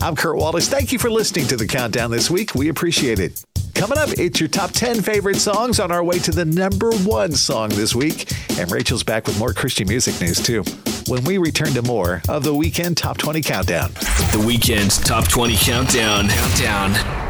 I'm 0.00 0.16
Kurt 0.16 0.36
Wallace. 0.36 0.70
Thank 0.70 0.90
you 0.90 0.98
for 0.98 1.10
listening 1.10 1.46
to 1.48 1.56
the 1.56 1.66
countdown 1.66 2.10
this 2.10 2.30
week. 2.30 2.54
We 2.54 2.70
appreciate 2.70 3.18
it. 3.18 3.44
Coming 3.74 3.98
up, 3.98 4.08
it's 4.12 4.40
your 4.40 4.48
top 4.48 4.70
10 4.70 5.02
favorite 5.02 5.36
songs 5.36 5.78
on 5.78 5.92
our 5.92 6.02
way 6.02 6.18
to 6.20 6.30
the 6.30 6.46
number 6.46 6.92
one 7.00 7.32
song 7.32 7.68
this 7.68 7.94
week. 7.94 8.32
And 8.58 8.72
Rachel's 8.72 9.02
back 9.02 9.26
with 9.26 9.38
more 9.38 9.52
Christian 9.52 9.86
music 9.86 10.18
news, 10.18 10.42
too. 10.42 10.64
When 11.08 11.22
we 11.24 11.36
return 11.36 11.74
to 11.74 11.82
more 11.82 12.22
of 12.26 12.42
the 12.42 12.54
weekend 12.54 12.96
Top 12.96 13.18
20 13.18 13.42
Countdown. 13.42 13.92
The 14.32 14.42
weekend's 14.46 14.98
top 14.98 15.28
20 15.28 15.56
countdown. 15.58 16.28
Countdown. 16.28 17.25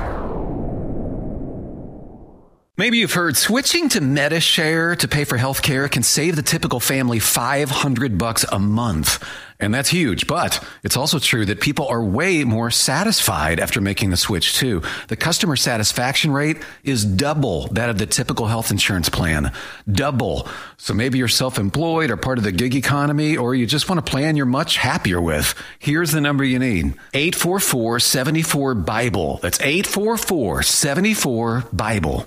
Maybe 2.79 2.99
you've 2.99 3.15
heard 3.15 3.39
switching 3.39 3.89
to 3.89 4.03
MediShare 4.03 4.99
to 4.99 5.09
pay 5.09 5.25
for 5.25 5.39
healthcare 5.39 5.91
can 5.91 6.03
save 6.03 6.37
the 6.37 6.43
typical 6.43 6.79
family 6.79 7.19
500 7.19 8.19
bucks 8.19 8.45
a 8.53 8.59
month. 8.59 9.25
And 9.59 9.73
that's 9.73 9.89
huge, 9.89 10.27
but 10.27 10.63
it's 10.83 10.99
also 10.99 11.19
true 11.19 11.47
that 11.47 11.63
people 11.63 11.89
are 11.89 12.05
way 12.05 12.45
more 12.45 12.71
satisfied 12.71 13.61
after 13.61 13.81
making 13.81 14.11
the 14.11 14.19
switch 14.19 14.57
too. 14.57 14.83
The 15.09 15.17
customer 15.17 15.57
satisfaction 15.57 16.33
rate 16.33 16.59
is 16.85 17.07
double 17.07 17.69
that 17.69 17.89
of 17.89 17.97
the 17.97 18.05
typical 18.05 18.47
health 18.47 18.71
insurance 18.71 19.09
plan. 19.09 19.53
Double. 19.91 20.47
So 20.77 20.93
maybe 20.93 21.17
you're 21.17 21.29
self-employed 21.29 22.11
or 22.11 22.19
part 22.19 22.37
of 22.37 22.45
the 22.45 22.53
gig 22.53 22.75
economy 22.75 23.39
or 23.39 23.55
you 23.55 23.65
just 23.65 23.89
want 23.89 24.01
a 24.01 24.03
plan 24.03 24.37
you're 24.37 24.45
much 24.45 24.77
happier 24.77 25.19
with. 25.19 25.55
Here's 25.79 26.13
the 26.13 26.21
number 26.21 26.45
you 26.45 26.59
need. 26.59 26.93
844-74-BIBLE. 27.15 29.39
That's 29.41 29.59
844-74-BIBLE. 29.61 32.27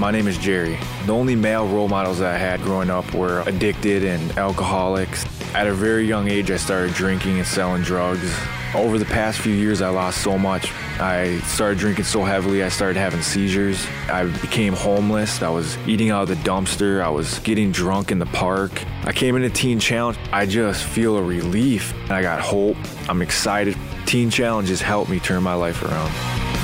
My 0.00 0.10
name 0.10 0.28
is 0.28 0.38
Jerry. 0.38 0.78
The 1.04 1.12
only 1.12 1.36
male 1.36 1.68
role 1.68 1.86
models 1.86 2.20
that 2.20 2.34
I 2.34 2.38
had 2.38 2.62
growing 2.62 2.88
up 2.88 3.12
were 3.12 3.42
addicted 3.42 4.02
and 4.02 4.38
alcoholics. 4.38 5.26
At 5.54 5.66
a 5.66 5.74
very 5.74 6.06
young 6.06 6.26
age, 6.26 6.50
I 6.50 6.56
started 6.56 6.94
drinking 6.94 7.36
and 7.36 7.46
selling 7.46 7.82
drugs. 7.82 8.34
Over 8.74 8.98
the 8.98 9.04
past 9.04 9.40
few 9.40 9.52
years, 9.52 9.82
I 9.82 9.90
lost 9.90 10.22
so 10.22 10.38
much. 10.38 10.72
I 10.98 11.38
started 11.40 11.76
drinking 11.76 12.06
so 12.06 12.24
heavily, 12.24 12.64
I 12.64 12.70
started 12.70 12.98
having 12.98 13.20
seizures. 13.20 13.86
I 14.08 14.24
became 14.40 14.72
homeless. 14.72 15.42
I 15.42 15.50
was 15.50 15.76
eating 15.86 16.08
out 16.08 16.22
of 16.22 16.28
the 16.30 16.50
dumpster. 16.50 17.02
I 17.02 17.10
was 17.10 17.38
getting 17.40 17.70
drunk 17.70 18.10
in 18.10 18.18
the 18.18 18.26
park. 18.26 18.82
I 19.04 19.12
came 19.12 19.36
into 19.36 19.50
Teen 19.50 19.78
Challenge. 19.78 20.16
I 20.32 20.46
just 20.46 20.82
feel 20.82 21.18
a 21.18 21.22
relief. 21.22 21.92
I 22.10 22.22
got 22.22 22.40
hope. 22.40 22.78
I'm 23.06 23.20
excited. 23.20 23.76
Teen 24.06 24.30
Challenge 24.30 24.70
has 24.70 24.80
helped 24.80 25.10
me 25.10 25.20
turn 25.20 25.42
my 25.42 25.54
life 25.54 25.82
around. 25.82 26.59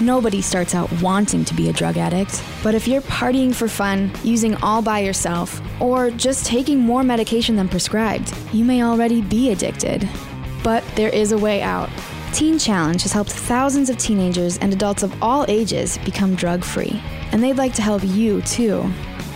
Nobody 0.00 0.40
starts 0.40 0.76
out 0.76 0.92
wanting 1.02 1.44
to 1.44 1.54
be 1.54 1.68
a 1.68 1.72
drug 1.72 1.96
addict, 1.96 2.40
but 2.62 2.72
if 2.72 2.86
you're 2.86 3.00
partying 3.02 3.52
for 3.52 3.66
fun, 3.66 4.12
using 4.22 4.54
all 4.62 4.80
by 4.80 5.00
yourself, 5.00 5.60
or 5.80 6.12
just 6.12 6.46
taking 6.46 6.78
more 6.78 7.02
medication 7.02 7.56
than 7.56 7.68
prescribed, 7.68 8.32
you 8.52 8.64
may 8.64 8.84
already 8.84 9.22
be 9.22 9.50
addicted. 9.50 10.08
But 10.62 10.84
there 10.94 11.08
is 11.08 11.32
a 11.32 11.38
way 11.38 11.62
out. 11.62 11.90
Teen 12.32 12.60
Challenge 12.60 13.02
has 13.02 13.12
helped 13.12 13.32
thousands 13.32 13.90
of 13.90 13.98
teenagers 13.98 14.56
and 14.58 14.72
adults 14.72 15.02
of 15.02 15.20
all 15.20 15.44
ages 15.48 15.98
become 16.04 16.36
drug 16.36 16.62
free, 16.62 17.02
and 17.32 17.42
they'd 17.42 17.54
like 17.54 17.74
to 17.74 17.82
help 17.82 18.04
you 18.04 18.40
too. 18.42 18.88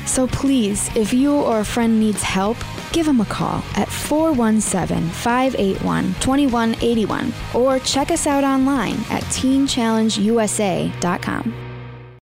So 0.06 0.26
please, 0.26 0.88
if 0.96 1.12
you 1.12 1.34
or 1.34 1.60
a 1.60 1.64
friend 1.64 2.00
needs 2.00 2.22
help, 2.22 2.56
give 2.92 3.06
them 3.06 3.20
a 3.20 3.24
call 3.24 3.62
at 3.76 3.88
417 3.88 5.08
581 5.10 6.14
2181 6.20 7.32
or 7.54 7.78
check 7.80 8.10
us 8.10 8.26
out 8.26 8.44
online 8.44 8.96
at 9.10 9.22
teenchallengeusa.com. 9.24 11.54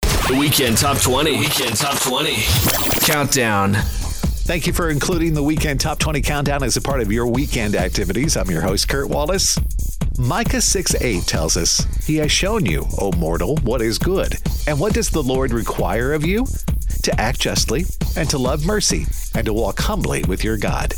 The 0.01 0.37
Weekend 0.37 0.77
Top 0.77 0.99
20. 0.99 1.39
Weekend 1.39 1.75
Top 1.75 1.99
20. 2.01 2.35
Countdown. 3.03 3.73
Thank 3.73 4.67
you 4.67 4.73
for 4.73 4.89
including 4.89 5.33
the 5.33 5.41
Weekend 5.41 5.81
Top 5.81 5.97
20 5.97 6.21
Countdown 6.21 6.61
as 6.63 6.77
a 6.77 6.81
part 6.81 7.01
of 7.01 7.11
your 7.11 7.25
weekend 7.25 7.75
activities. 7.75 8.37
I'm 8.37 8.51
your 8.51 8.61
host, 8.61 8.87
Kurt 8.89 9.09
Wallace. 9.09 9.57
Micah 10.19 10.61
6 10.61 11.01
8 11.01 11.23
tells 11.23 11.57
us, 11.57 11.83
He 12.05 12.17
has 12.17 12.31
shown 12.31 12.63
you, 12.65 12.85
O 12.99 13.11
mortal, 13.13 13.55
what 13.57 13.81
is 13.81 13.97
good. 13.97 14.37
And 14.67 14.79
what 14.79 14.93
does 14.93 15.09
the 15.09 15.23
Lord 15.23 15.51
require 15.51 16.13
of 16.13 16.23
you? 16.25 16.45
To 17.03 17.21
act 17.21 17.39
justly, 17.39 17.85
and 18.17 18.29
to 18.29 18.37
love 18.37 18.65
mercy, 18.65 19.05
and 19.33 19.45
to 19.45 19.53
walk 19.53 19.79
humbly 19.79 20.23
with 20.27 20.43
your 20.43 20.57
God. 20.57 20.93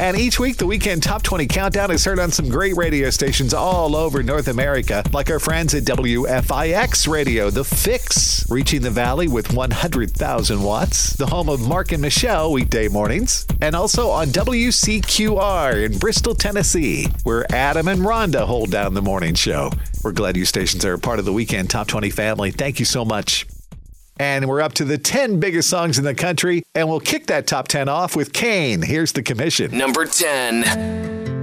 And 0.00 0.18
each 0.18 0.40
week, 0.40 0.56
the 0.56 0.66
Weekend 0.66 1.04
Top 1.04 1.22
20 1.22 1.46
Countdown 1.46 1.92
is 1.92 2.04
heard 2.04 2.18
on 2.18 2.32
some 2.32 2.48
great 2.48 2.76
radio 2.76 3.10
stations 3.10 3.54
all 3.54 3.94
over 3.94 4.24
North 4.24 4.48
America, 4.48 5.04
like 5.12 5.30
our 5.30 5.38
friends 5.38 5.72
at 5.72 5.84
WFIX 5.84 7.06
Radio, 7.06 7.48
The 7.48 7.62
Fix, 7.62 8.44
reaching 8.50 8.82
the 8.82 8.90
valley 8.90 9.28
with 9.28 9.52
100,000 9.52 10.62
watts, 10.62 11.12
the 11.12 11.26
home 11.26 11.48
of 11.48 11.60
Mark 11.68 11.92
and 11.92 12.02
Michelle 12.02 12.50
weekday 12.50 12.88
mornings, 12.88 13.46
and 13.60 13.76
also 13.76 14.10
on 14.10 14.28
WCQR 14.28 15.84
in 15.84 15.96
Bristol, 15.98 16.34
Tennessee, 16.34 17.06
where 17.22 17.46
Adam 17.54 17.86
and 17.86 18.00
Rhonda 18.00 18.46
hold 18.46 18.72
down 18.72 18.94
the 18.94 19.02
morning 19.02 19.34
show. 19.34 19.70
We're 20.02 20.10
glad 20.10 20.36
you 20.36 20.44
stations 20.44 20.84
are 20.84 20.94
a 20.94 20.98
part 20.98 21.20
of 21.20 21.24
the 21.24 21.32
Weekend 21.32 21.70
Top 21.70 21.86
20 21.86 22.10
family. 22.10 22.50
Thank 22.50 22.80
you 22.80 22.84
so 22.84 23.04
much. 23.04 23.46
And 24.18 24.48
we're 24.48 24.60
up 24.60 24.74
to 24.74 24.84
the 24.84 24.98
10 24.98 25.40
biggest 25.40 25.68
songs 25.68 25.98
in 25.98 26.04
the 26.04 26.14
country, 26.14 26.62
and 26.74 26.88
we'll 26.88 27.00
kick 27.00 27.26
that 27.26 27.46
top 27.46 27.68
10 27.68 27.88
off 27.88 28.14
with 28.14 28.32
Cain. 28.32 28.82
Here's 28.82 29.12
the 29.12 29.22
commission. 29.22 29.76
Number 29.76 30.06
10. 30.06 31.33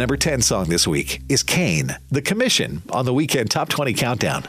Number 0.00 0.16
10 0.16 0.40
song 0.40 0.70
this 0.70 0.88
week 0.88 1.20
is 1.28 1.42
Cain, 1.42 1.94
The 2.10 2.22
Commission, 2.22 2.80
on 2.88 3.04
the 3.04 3.12
weekend 3.12 3.50
Top 3.50 3.68
20 3.68 3.92
Countdown. 3.92 4.44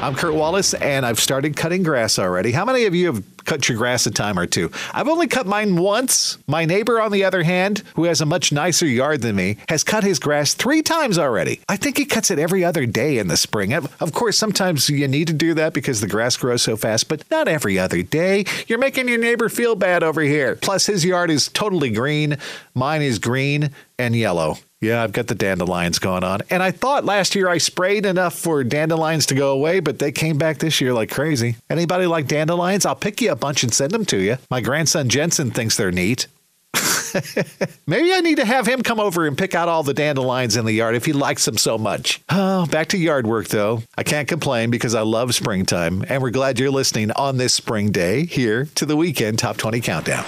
I'm 0.00 0.14
Kurt 0.14 0.34
Wallace, 0.34 0.72
and 0.74 1.04
I've 1.04 1.18
started 1.18 1.56
cutting 1.56 1.82
grass 1.82 2.16
already. 2.16 2.52
How 2.52 2.64
many 2.64 2.84
of 2.84 2.94
you 2.94 3.06
have 3.06 3.31
cut 3.44 3.68
your 3.68 3.78
grass 3.78 4.06
a 4.06 4.10
time 4.10 4.38
or 4.38 4.46
two? 4.46 4.70
I've 4.92 5.08
only 5.08 5.26
cut 5.26 5.46
mine 5.46 5.76
once. 5.76 6.38
My 6.46 6.64
neighbor, 6.64 7.00
on 7.00 7.12
the 7.12 7.24
other 7.24 7.42
hand, 7.42 7.82
who 7.94 8.04
has 8.04 8.20
a 8.20 8.26
much 8.26 8.52
nicer 8.52 8.86
yard 8.86 9.22
than 9.22 9.36
me, 9.36 9.56
has 9.68 9.84
cut 9.84 10.04
his 10.04 10.18
grass 10.18 10.54
three 10.54 10.82
times 10.82 11.18
already. 11.18 11.60
I 11.68 11.76
think 11.76 11.96
he 11.96 12.04
cuts 12.04 12.30
it 12.30 12.38
every 12.38 12.64
other 12.64 12.86
day 12.86 13.18
in 13.18 13.28
the 13.28 13.36
spring. 13.36 13.72
Of 13.72 14.12
course, 14.12 14.38
sometimes 14.38 14.88
you 14.88 15.08
need 15.08 15.28
to 15.28 15.32
do 15.32 15.54
that 15.54 15.72
because 15.72 16.00
the 16.00 16.06
grass 16.06 16.36
grows 16.36 16.62
so 16.62 16.76
fast, 16.76 17.08
but 17.08 17.28
not 17.30 17.48
every 17.48 17.78
other 17.78 18.02
day. 18.02 18.44
You're 18.66 18.78
making 18.78 19.08
your 19.08 19.18
neighbor 19.18 19.48
feel 19.48 19.74
bad 19.74 20.02
over 20.02 20.22
here. 20.22 20.56
Plus, 20.56 20.86
his 20.86 21.04
yard 21.04 21.30
is 21.30 21.48
totally 21.48 21.90
green. 21.90 22.38
Mine 22.74 23.02
is 23.02 23.18
green 23.18 23.70
and 23.98 24.14
yellow. 24.16 24.56
Yeah, 24.80 25.02
I've 25.02 25.12
got 25.12 25.28
the 25.28 25.36
dandelions 25.36 26.00
going 26.00 26.24
on. 26.24 26.40
And 26.50 26.60
I 26.60 26.72
thought 26.72 27.04
last 27.04 27.36
year 27.36 27.48
I 27.48 27.58
sprayed 27.58 28.04
enough 28.04 28.34
for 28.34 28.64
dandelions 28.64 29.26
to 29.26 29.36
go 29.36 29.52
away, 29.52 29.78
but 29.78 30.00
they 30.00 30.10
came 30.10 30.38
back 30.38 30.58
this 30.58 30.80
year 30.80 30.92
like 30.92 31.10
crazy. 31.10 31.54
Anybody 31.70 32.06
like 32.06 32.26
dandelions? 32.26 32.84
I'll 32.84 32.96
pick 32.96 33.20
you 33.20 33.30
a 33.30 33.36
bunch 33.36 33.62
and 33.62 33.72
send 33.72 33.92
them 33.92 34.04
to 34.06 34.18
you. 34.18 34.38
My 34.50 34.60
grandson 34.60 35.08
Jensen 35.08 35.52
thinks 35.52 35.76
they're 35.76 35.92
neat. 35.92 36.26
Maybe 37.86 38.12
I 38.12 38.20
need 38.22 38.36
to 38.36 38.44
have 38.44 38.66
him 38.66 38.82
come 38.82 38.98
over 38.98 39.26
and 39.26 39.36
pick 39.36 39.54
out 39.54 39.68
all 39.68 39.82
the 39.82 39.94
dandelions 39.94 40.56
in 40.56 40.64
the 40.64 40.72
yard 40.72 40.96
if 40.96 41.04
he 41.04 41.12
likes 41.12 41.44
them 41.44 41.58
so 41.58 41.78
much. 41.78 42.20
Oh, 42.28 42.66
back 42.66 42.88
to 42.88 42.98
yard 42.98 43.26
work 43.26 43.48
though. 43.48 43.82
I 43.96 44.02
can't 44.02 44.26
complain 44.26 44.70
because 44.70 44.94
I 44.94 45.02
love 45.02 45.34
springtime, 45.34 46.04
and 46.08 46.22
we're 46.22 46.30
glad 46.30 46.58
you're 46.58 46.70
listening 46.70 47.10
on 47.12 47.36
this 47.36 47.54
spring 47.54 47.90
day 47.90 48.24
here 48.24 48.64
to 48.76 48.86
the 48.86 48.96
weekend 48.96 49.38
Top 49.38 49.58
20 49.58 49.80
Countdown. 49.80 50.24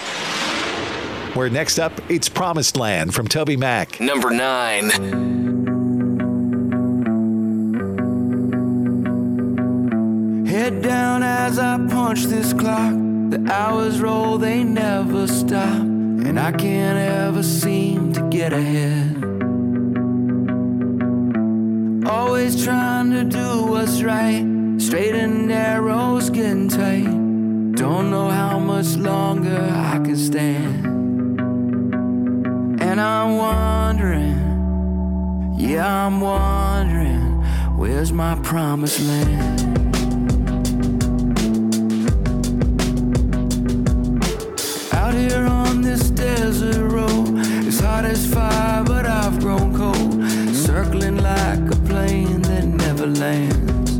Where 1.34 1.50
next 1.50 1.80
up, 1.80 1.92
it's 2.08 2.28
Promised 2.28 2.76
Land 2.76 3.12
from 3.12 3.26
TobyMac. 3.26 3.98
Number 3.98 4.30
nine. 4.30 4.88
Head 10.46 10.80
down 10.80 11.24
as 11.24 11.58
I 11.58 11.76
punch 11.88 12.22
this 12.26 12.52
clock. 12.52 12.94
The 13.30 13.44
hours 13.52 14.00
roll, 14.00 14.38
they 14.38 14.62
never 14.62 15.26
stop. 15.26 15.74
And 15.74 16.38
I 16.38 16.52
can't 16.52 16.98
ever 16.98 17.42
seem 17.42 18.12
to 18.12 18.20
get 18.30 18.52
ahead. 18.52 19.16
Always 22.08 22.64
trying 22.64 23.10
to 23.10 23.24
do 23.24 23.66
what's 23.66 24.04
right. 24.04 24.46
Straight 24.78 25.16
and 25.16 25.48
narrow's 25.48 26.30
getting 26.30 26.68
tight. 26.68 27.10
Don't 27.74 28.12
know 28.12 28.30
how 28.30 28.60
much 28.60 28.94
longer 28.94 29.68
I 29.68 29.98
can 29.98 30.16
stand. 30.16 31.03
And 32.94 33.00
I'm 33.00 33.36
wondering, 33.38 34.36
yeah, 35.58 36.06
I'm 36.06 36.20
wondering, 36.20 37.42
where's 37.76 38.12
my 38.12 38.36
promised 38.36 39.00
land? 39.00 39.60
Out 44.92 45.12
here 45.12 45.44
on 45.44 45.80
this 45.82 46.08
desert 46.10 46.88
road, 46.88 47.32
it's 47.66 47.80
hot 47.80 48.04
as 48.04 48.32
fire, 48.32 48.84
but 48.84 49.06
I've 49.06 49.40
grown 49.40 49.76
cold. 49.76 50.24
Circling 50.54 51.16
like 51.16 51.68
a 51.72 51.76
plane 51.88 52.42
that 52.42 52.64
never 52.64 53.08
lands. 53.08 53.96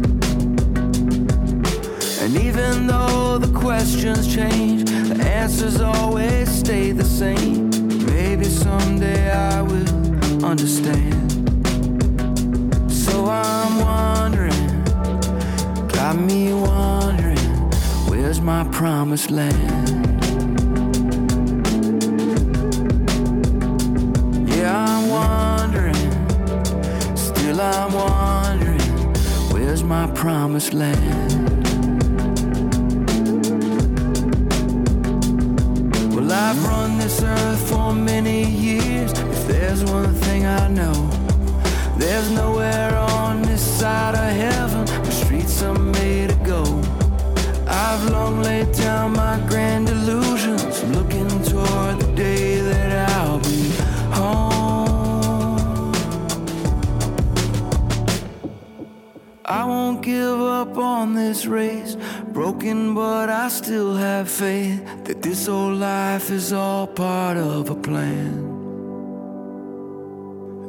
And 2.21 2.37
even 2.37 2.87
though 2.87 3.39
the 3.39 3.53
questions 3.59 4.33
change, 4.33 4.89
the 4.89 5.21
answers 5.21 5.81
always 5.81 6.49
stay 6.49 6.93
the 6.93 7.03
same. 7.03 7.74
Someday 9.05 9.31
I 9.33 9.61
will 9.61 10.45
understand. 10.47 11.31
So 12.91 13.27
I'm 13.27 13.79
wondering, 13.79 14.83
got 15.89 16.17
me 16.17 16.55
wondering, 16.55 17.37
where's 18.09 18.41
my 18.41 18.65
promised 18.73 19.31
land? 19.31 20.23
Yeah, 24.49 24.87
I'm 24.89 25.09
wondering, 25.11 25.95
still 27.15 27.61
I'm 27.61 27.93
wondering, 27.93 28.81
where's 29.53 29.83
my 29.85 30.07
promised 30.13 30.73
land? 30.73 31.54
I've 36.37 36.65
run 36.67 36.99
this 36.99 37.23
earth 37.23 37.71
for 37.71 37.95
many 37.95 38.45
years. 38.45 39.13
If 39.13 39.47
there's 39.47 39.85
one 39.85 40.13
thing 40.15 40.45
I 40.45 40.67
know, 40.67 41.09
there's 41.97 42.29
nowhere 42.33 42.97
on 42.97 43.43
this 43.43 43.63
side 43.63 44.17
of 44.17 44.31
heaven 44.45 44.85
where 45.03 45.13
streets 45.13 45.63
are 45.63 45.79
made 45.79 46.31
to 46.31 46.37
go. 46.45 46.65
I've 47.69 48.11
long 48.11 48.43
laid 48.43 48.73
down 48.73 49.13
my 49.13 49.39
grand 49.47 49.89
illusions, 49.89 50.83
looking 50.97 51.29
toward 51.45 52.01
the 52.01 52.13
day 52.17 52.61
that 52.61 53.11
I'll 53.11 53.39
be 53.39 53.71
home. 54.19 55.95
I 59.45 59.65
won't 59.65 60.03
give 60.03 60.41
up 60.41 60.77
on 60.77 61.15
this 61.15 61.47
race. 61.47 61.97
Broken, 62.35 62.95
but 62.95 63.31
I 63.31 63.47
still 63.47 63.95
have 63.95 64.29
faith 64.29 64.83
that 65.05 65.23
this 65.23 65.47
old 65.47 65.79
life 65.79 66.33
is 66.33 66.53
all 66.53 66.89
part 66.89 67.37
of 67.37 67.71
a 67.71 67.77
plan. 67.77 68.55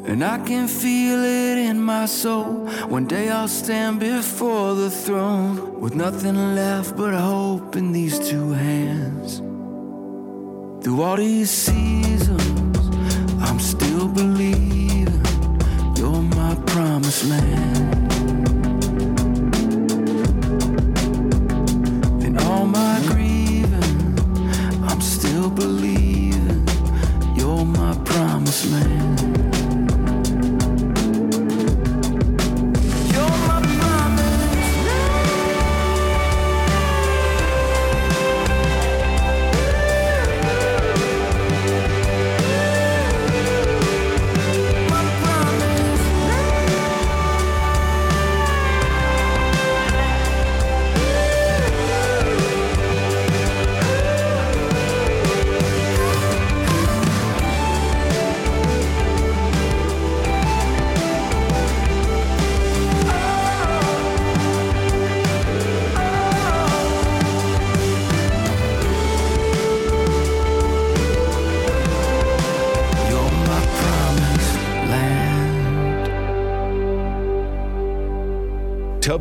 And 0.05 0.24
I 0.24 0.38
can 0.45 0.68
feel 0.68 1.24
it 1.24 1.57
in 1.57 1.82
my 1.82 2.05
soul. 2.05 2.68
One 2.88 3.07
day 3.07 3.32
I'll 3.32 3.47
stand 3.47 3.99
before 3.99 4.76
the 4.76 4.91
throne 4.91 5.82
with 5.82 5.95
nothing 5.95 6.53
left 6.53 6.95
but 6.95 7.16
hope 7.16 7.76
in 7.76 7.91
these 7.91 8.20
two 8.20 8.51
hands. 8.51 9.38
Through 10.84 11.01
all 11.01 11.18
these 11.18 11.49
seasons, 11.49 12.78
I'm 13.41 13.59
still 13.59 14.07
believing 14.07 15.20
you're 15.97 16.22
my 16.22 16.53
promised 16.68 17.26
land. 17.26 17.64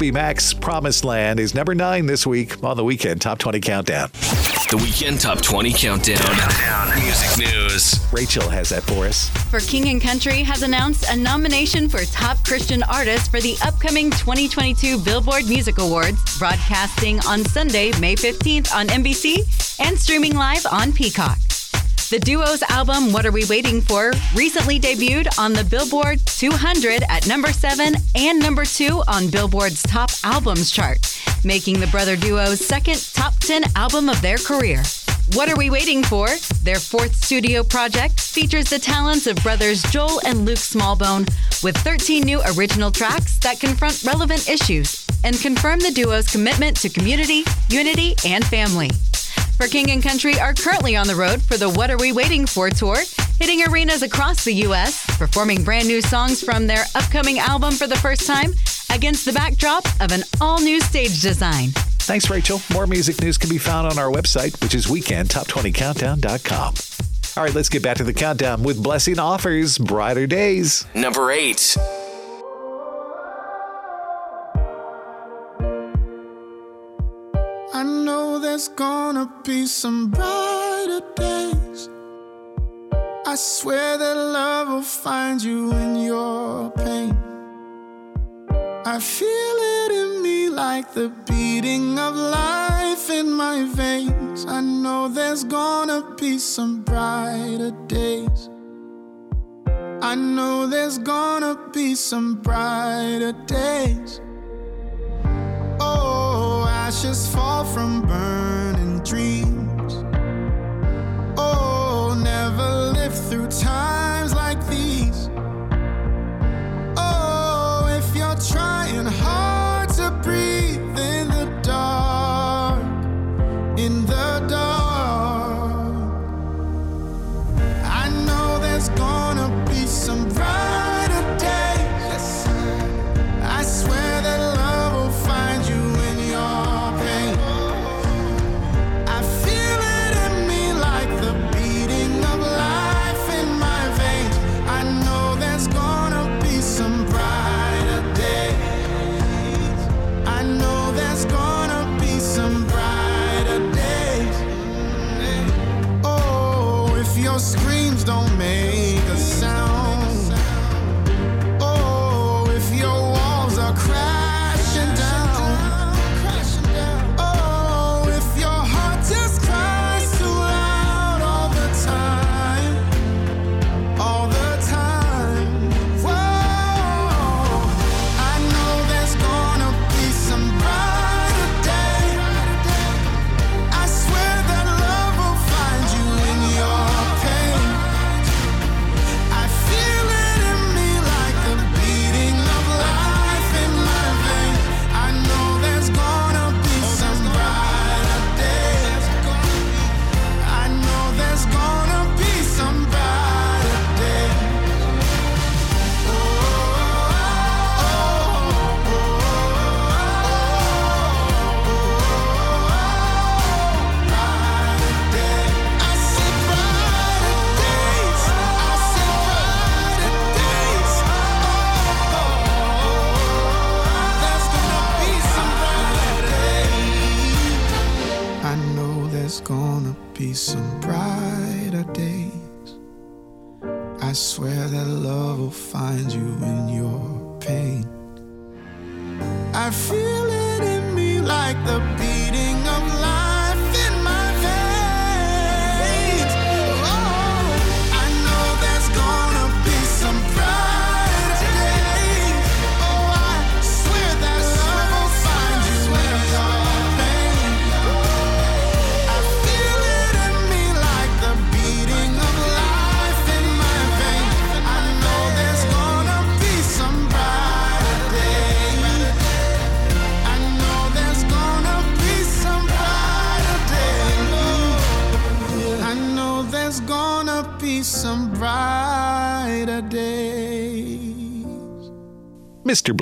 TobyMac's 0.05 0.52
Promised 0.52 1.02
Land 1.02 1.40
is 1.40 1.55
number 1.55 1.74
nine 1.74 2.05
this 2.05 2.26
week 2.26 2.62
on 2.62 2.76
the 2.76 2.84
weekend 2.84 3.22
Top 3.22 3.38
20 3.38 3.59
Countdown. 3.61 4.11
The 4.68 4.76
Weekend 4.76 5.18
Top 5.18 5.40
20 5.40 5.72
Countdown. 5.72 6.18
Music 7.02 7.38
news. 7.38 8.07
Rachel 8.12 8.46
has 8.50 8.68
that 8.68 8.82
for 8.82 9.07
us. 9.07 9.30
For 9.50 9.61
King 9.61 9.88
and 9.88 10.02
Country 10.02 10.42
has 10.42 10.62
announced 10.62 11.07
a 11.09 11.16
nomination 11.16 11.88
for 11.88 12.05
Top 12.05 12.44
Christian 12.44 12.82
Artist 12.82 13.30
for 13.30 13.40
the 13.40 13.57
upcoming 13.64 14.11
2022 14.11 14.98
Billboard 14.98 15.48
Music 15.48 15.78
Awards, 15.78 16.38
broadcasting 16.38 17.18
on 17.20 17.42
Sunday, 17.46 17.90
May 17.98 18.14
15th 18.14 18.74
on 18.74 18.88
NBC 18.88 19.38
and 19.80 19.98
streaming 19.98 20.34
live 20.34 20.66
on 20.70 20.92
Peacock. 20.92 21.38
The 22.15 22.21
duo's 22.21 22.62
album, 22.71 23.12
What 23.12 23.27
Are 23.27 23.33
We 23.33 23.45
Waiting 23.47 23.81
For, 23.81 24.12
recently 24.37 24.79
debuted 24.79 25.37
on 25.37 25.53
the 25.53 25.65
Billboard 25.65 26.25
200 26.25 27.03
at 27.09 27.27
number 27.27 27.53
7 27.53 27.93
and 28.15 28.39
number 28.39 28.65
2 28.65 29.03
on 29.09 29.31
Billboard's 29.31 29.83
Top 29.83 30.11
Albums 30.23 30.71
chart, 30.71 30.99
making 31.43 31.81
the 31.81 31.89
brother 31.89 32.15
duo's 32.15 32.65
second 32.65 33.05
top 33.15 33.37
10 33.41 33.65
album 33.75 34.09
of 34.09 34.23
their 34.23 34.39
career. 34.39 34.85
What 35.33 35.49
Are 35.49 35.57
We 35.57 35.71
Waiting 35.71 36.05
For? 36.05 36.29
Their 36.62 36.79
fourth 36.79 37.17
studio 37.17 37.65
project 37.65 38.21
features 38.21 38.71
the 38.71 38.79
talents 38.79 39.27
of 39.27 39.35
brothers 39.43 39.83
Joel 39.91 40.21
and 40.25 40.45
Luke 40.45 40.59
Smallbone 40.59 41.29
with 41.65 41.77
13 41.79 42.23
new 42.23 42.41
original 42.57 42.93
tracks 42.93 43.39
that 43.39 43.59
confront 43.59 44.05
relevant 44.05 44.49
issues 44.49 45.05
and 45.25 45.37
confirm 45.41 45.81
the 45.81 45.91
duo's 45.91 46.31
commitment 46.31 46.77
to 46.77 46.89
community, 46.89 47.43
unity, 47.71 48.15
and 48.25 48.45
family. 48.45 48.91
For 49.57 49.68
King 49.68 49.92
and 49.92 50.02
Country 50.02 50.38
are 50.40 50.52
currently 50.52 50.96
on 50.96 51.07
the 51.07 51.14
road 51.14 51.40
for 51.40 51.57
the 51.57 51.70
What 51.70 51.88
Are 51.90 51.96
We 51.96 52.11
Waiting 52.11 52.44
For 52.44 52.70
tour, 52.70 52.96
hitting 53.38 53.62
arenas 53.66 54.02
across 54.02 54.44
the 54.44 54.52
U.S., 54.52 55.05
performing 55.16 55.62
brand 55.62 55.86
new 55.86 56.00
songs 56.00 56.42
from 56.42 56.66
their 56.66 56.84
upcoming 56.96 57.38
album 57.38 57.74
for 57.74 57.86
the 57.86 57.96
first 57.96 58.26
time 58.26 58.52
against 58.92 59.24
the 59.24 59.32
backdrop 59.32 59.86
of 60.00 60.11
an 60.11 60.24
all 60.40 60.61
new 60.61 60.80
stage 60.80 61.22
design. 61.22 61.68
Thanks, 62.00 62.28
Rachel. 62.28 62.61
More 62.72 62.88
music 62.88 63.20
news 63.22 63.38
can 63.38 63.48
be 63.48 63.59
found 63.59 63.86
on 63.86 63.96
our 63.96 64.11
website, 64.11 64.61
which 64.61 64.74
is 64.74 64.86
weekendtop20countdown.com. 64.86 66.74
All 67.36 67.42
right, 67.44 67.55
let's 67.55 67.68
get 67.68 67.82
back 67.82 67.96
to 67.98 68.05
the 68.05 68.12
countdown 68.12 68.62
with 68.64 68.82
Blessing 68.82 69.16
Offor's 69.16 69.78
Brighter 69.78 70.26
Days. 70.26 70.84
Number 70.94 71.30
eight. 71.30 71.76
There's 78.55 78.68
gonna 78.68 79.28
be 79.42 79.66
some 79.66 80.11
brighter 80.11 81.00
days. 81.16 81.88
I 83.26 83.34
swear 83.34 83.98
that 83.98 84.16
love 84.16 84.68
will 84.68 84.80
find 84.80 85.42
you 85.42 85.72
in 85.72 85.96
your 85.96 86.70
pain. 86.70 87.18
I 88.86 89.00
feel 89.00 89.57
it 89.74 89.90
in 89.90 90.22
me 90.22 90.50
like 90.50 90.92
the 90.94 91.09
beating 91.26 91.98
of 91.98 92.14
life 92.14 93.11
in 93.11 93.32
my 93.32 93.64
veins. 93.64 94.46
I 94.46 94.61
know 94.61 95.09
there's 95.09 95.42
gonna 95.42 96.14
be 96.16 96.38
some 96.38 96.82
brighter 96.82 97.72
days. 97.88 98.48
I 100.00 100.14
know 100.14 100.68
there's 100.68 100.98
gonna 100.98 101.59
be 101.72 101.96
some 101.96 102.36
brighter 102.36 103.32
days. 103.46 104.20
Ashes 106.87 107.26
fall 107.35 107.64
from 107.64 108.03
burning 108.03 108.99
dreams. 108.99 110.05
Oh, 111.39 112.14
never 112.22 112.93
live 112.93 113.14
through 113.30 113.47
times 113.47 114.35
like 114.35 114.43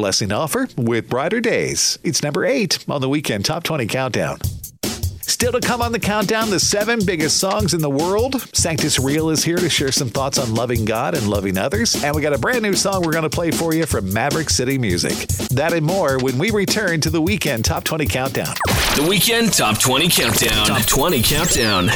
Mr. 0.03 0.07
Blessing 0.07 0.29
Offor 0.31 0.77
with 0.77 1.09
Brighter 1.09 1.41
Days. 1.41 1.99
It's 2.03 2.25
number 2.25 2.45
eight 2.45 2.85
on 2.89 3.01
the 3.01 3.09
weekend 3.09 3.45
Top 3.45 3.63
20 3.63 3.87
Countdown. 3.87 4.39
Still 5.21 5.53
to 5.53 5.61
come 5.61 5.81
on 5.81 5.93
the 5.93 6.01
countdown, 6.01 6.51
the 6.51 6.59
seven 6.59 7.05
biggest 7.05 7.39
songs 7.39 7.73
in 7.73 7.81
the 7.81 7.89
world. 7.89 8.41
Sanctus 8.53 8.99
Real 8.99 9.31
is 9.31 9.45
here 9.45 9.57
to 9.57 9.71
share 9.71 9.93
some 9.93 10.09
thoughts 10.09 10.39
on 10.39 10.55
loving 10.55 10.85
God 10.85 11.15
and 11.15 11.29
loving 11.29 11.57
others. 11.57 12.03
And 12.03 12.15
we 12.15 12.23
got 12.23 12.33
a 12.33 12.39
brand 12.39 12.63
new 12.63 12.75
song 12.75 13.03
we're 13.03 13.13
going 13.13 13.23
to 13.23 13.31
play 13.31 13.53
for 13.53 13.75
you 13.75 13.87
from 13.87 14.13
Maverick 14.13 14.51
City 14.51 14.77
Music. 14.77 15.17
That 15.51 15.73
and 15.73 15.87
more 15.87 16.19
when 16.19 16.37
we 16.37 16.51
return 16.51 17.01
to 17.03 17.11
the 17.11 17.23
weekend 17.23 17.65
Top 17.65 17.85
20 17.85 18.07
Countdown. 18.07 18.55
The 18.97 19.07
Weekend 19.09 19.53
Top 19.53 19.79
20 19.79 20.09
Countdown. 20.09 20.67
Top 20.67 20.87
20 20.87 21.23
Countdown. 21.23 21.89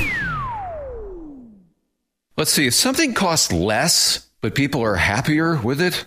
Let's 2.36 2.52
see, 2.52 2.68
if 2.68 2.74
something 2.74 3.14
costs 3.14 3.52
less, 3.52 4.28
but 4.40 4.54
people 4.54 4.82
are 4.82 4.96
happier 4.96 5.56
with 5.56 5.80
it, 5.80 6.06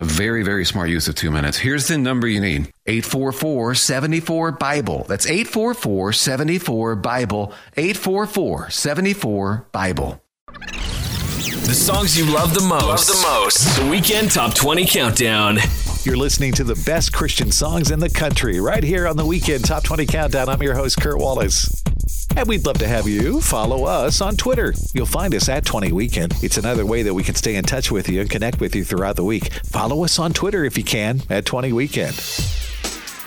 A 0.00 0.04
very, 0.04 0.42
very 0.42 0.64
smart 0.64 0.88
use 0.88 1.08
of 1.08 1.14
two 1.14 1.30
minutes. 1.30 1.58
Here's 1.58 1.88
the 1.88 1.98
number 1.98 2.26
you 2.26 2.40
need 2.40 2.72
844 2.86 3.74
74 3.74 4.52
Bible. 4.52 5.04
That's 5.08 5.26
844 5.26 6.12
74 6.14 6.96
Bible. 6.96 7.52
844 7.76 8.70
74 8.70 9.66
Bible. 9.72 10.22
The 10.46 11.74
songs 11.74 12.18
you 12.18 12.24
love 12.32 12.54
the 12.54 12.62
most. 12.62 12.82
Love 12.82 13.06
the 13.06 13.22
most. 13.28 13.78
The 13.78 13.90
Weekend 13.90 14.30
Top 14.30 14.54
20 14.54 14.86
Countdown. 14.86 15.58
You're 16.02 16.16
listening 16.16 16.52
to 16.52 16.64
the 16.64 16.82
best 16.86 17.12
Christian 17.12 17.52
songs 17.52 17.90
in 17.90 18.00
the 18.00 18.08
country 18.08 18.58
right 18.58 18.82
here 18.82 19.06
on 19.06 19.18
the 19.18 19.26
Weekend 19.26 19.66
Top 19.66 19.84
20 19.84 20.06
Countdown. 20.06 20.48
I'm 20.48 20.62
your 20.62 20.74
host, 20.74 20.98
Kurt 20.98 21.18
Wallace. 21.18 21.82
And 22.34 22.48
we'd 22.48 22.64
love 22.64 22.78
to 22.78 22.88
have 22.88 23.06
you 23.06 23.42
follow 23.42 23.84
us 23.84 24.22
on 24.22 24.36
Twitter. 24.36 24.72
You'll 24.94 25.04
find 25.04 25.34
us 25.34 25.50
at 25.50 25.66
20 25.66 25.92
Weekend. 25.92 26.34
It's 26.42 26.56
another 26.56 26.86
way 26.86 27.02
that 27.02 27.12
we 27.12 27.22
can 27.22 27.34
stay 27.34 27.54
in 27.54 27.64
touch 27.64 27.90
with 27.90 28.08
you 28.08 28.22
and 28.22 28.30
connect 28.30 28.60
with 28.60 28.74
you 28.74 28.82
throughout 28.82 29.16
the 29.16 29.24
week. 29.24 29.52
Follow 29.66 30.02
us 30.02 30.18
on 30.18 30.32
Twitter 30.32 30.64
if 30.64 30.78
you 30.78 30.84
can 30.84 31.20
at 31.28 31.44
20 31.44 31.70
Weekend. 31.74 32.18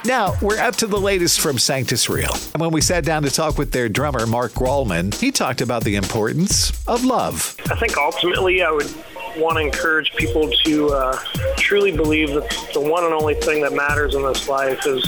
Now, 0.03 0.33
we're 0.41 0.59
up 0.59 0.75
to 0.77 0.87
the 0.87 0.99
latest 0.99 1.41
from 1.41 1.59
Sanctus 1.59 2.09
Real. 2.09 2.33
And 2.53 2.59
when 2.59 2.71
we 2.71 2.81
sat 2.81 3.05
down 3.05 3.21
to 3.21 3.29
talk 3.29 3.59
with 3.59 3.71
their 3.71 3.87
drummer, 3.87 4.25
Mark 4.25 4.51
Graalman, 4.53 5.13
he 5.13 5.31
talked 5.31 5.61
about 5.61 5.83
the 5.83 5.95
importance 5.95 6.71
of 6.87 7.05
love. 7.05 7.55
I 7.69 7.75
think 7.75 7.97
ultimately 7.97 8.63
I 8.63 8.71
would 8.71 8.91
want 9.37 9.57
to 9.57 9.61
encourage 9.61 10.13
people 10.15 10.49
to 10.65 10.89
uh, 10.89 11.17
truly 11.57 11.91
believe 11.91 12.33
that 12.33 12.69
the 12.73 12.79
one 12.79 13.03
and 13.03 13.13
only 13.13 13.35
thing 13.35 13.61
that 13.61 13.73
matters 13.73 14.15
in 14.15 14.23
this 14.23 14.47
life 14.47 14.85
is 14.85 15.03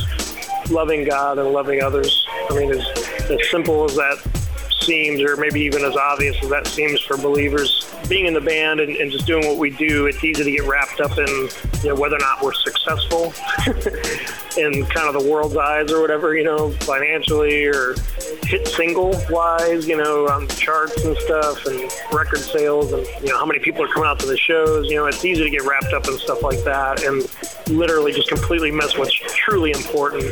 loving 0.69 1.03
God 1.03 1.38
and 1.38 1.49
loving 1.49 1.81
others. 1.81 2.26
I 2.49 2.56
mean, 2.56 2.72
as, 2.72 2.85
as 3.30 3.49
simple 3.49 3.85
as 3.85 3.95
that 3.95 4.45
seems, 4.86 5.22
or 5.22 5.36
maybe 5.38 5.62
even 5.62 5.84
as 5.84 5.95
obvious 5.95 6.36
as 6.44 6.49
that 6.49 6.68
seems 6.68 7.02
for 7.02 7.18
believers, 7.18 7.91
being 8.07 8.26
in 8.26 8.34
the 8.34 8.41
band 8.41 8.80
and, 8.80 8.95
and 8.95 9.12
just 9.12 9.26
doing 9.26 9.45
what 9.48 9.57
we 9.57 9.70
do, 9.72 10.06
it's 10.06 10.24
easy 10.24 10.44
to 10.44 10.52
get 10.52 10.64
wrapped 10.64 10.99
up 10.99 11.18
in 11.18 11.49
you 11.84 11.90
know, 11.90 11.95
whether 11.95 12.16
or 12.16 12.20
not 12.20 12.41
we're 12.41 12.53
successful 12.53 13.34
in 14.57 14.86
kind 14.88 15.07
of 15.07 15.14
the 15.14 15.28
world's 15.30 15.57
eyes 15.57 15.91
or 15.91 16.02
whatever, 16.02 16.36
you 16.36 16.44
know, 16.44 16.72
financially 16.72 17.66
or 17.66 17.95
hit 18.44 18.68
single 18.68 19.14
wise, 19.30 19.88
you 19.88 19.98
know, 19.98 20.28
on 20.28 20.48
charts 20.49 21.03
and 21.03 21.18
stuff 21.18 21.66
and 21.66 21.91
record 22.14 22.40
sales 22.40 22.91
and, 22.94 23.06
you 23.22 23.30
know, 23.30 23.38
how 23.38 23.45
many 23.45 23.60
people 23.60 23.84
are 23.84 23.88
coming 23.88 24.07
out 24.07 24.20
to 24.20 24.26
the 24.26 24.38
shows. 24.38 24.88
You 24.90 24.98
know, 24.98 25.06
it's 25.06 25.24
easy 25.26 25.44
to 25.44 25.49
get 25.49 25.64
wrapped 25.64 25.94
up 25.94 26.07
in 26.07 26.18
stuff 26.18 26.41
like 26.41 26.64
that 26.64 27.03
and 27.03 27.28
literally 27.76 28.12
just 28.12 28.30
completely 28.30 28.72
miss 28.72 28.98
what's 28.98 29.14
truly 29.14 29.72
important. 29.72 30.24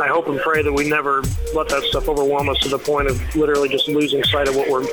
I 0.00 0.08
hope 0.08 0.28
and 0.28 0.38
pray 0.40 0.62
that 0.62 0.72
we 0.72 0.88
never 0.88 1.22
let 1.54 1.68
that 1.68 1.82
stuff 1.88 2.08
overwhelm 2.08 2.48
us 2.48 2.58
to 2.60 2.68
the 2.68 2.78
point 2.78 3.08
of 3.08 3.36
literally 3.36 3.68
just 3.68 3.88
losing 3.94 4.22
sight 4.24 4.48
of 4.48 4.56
what 4.56 4.68
we're 4.68 4.86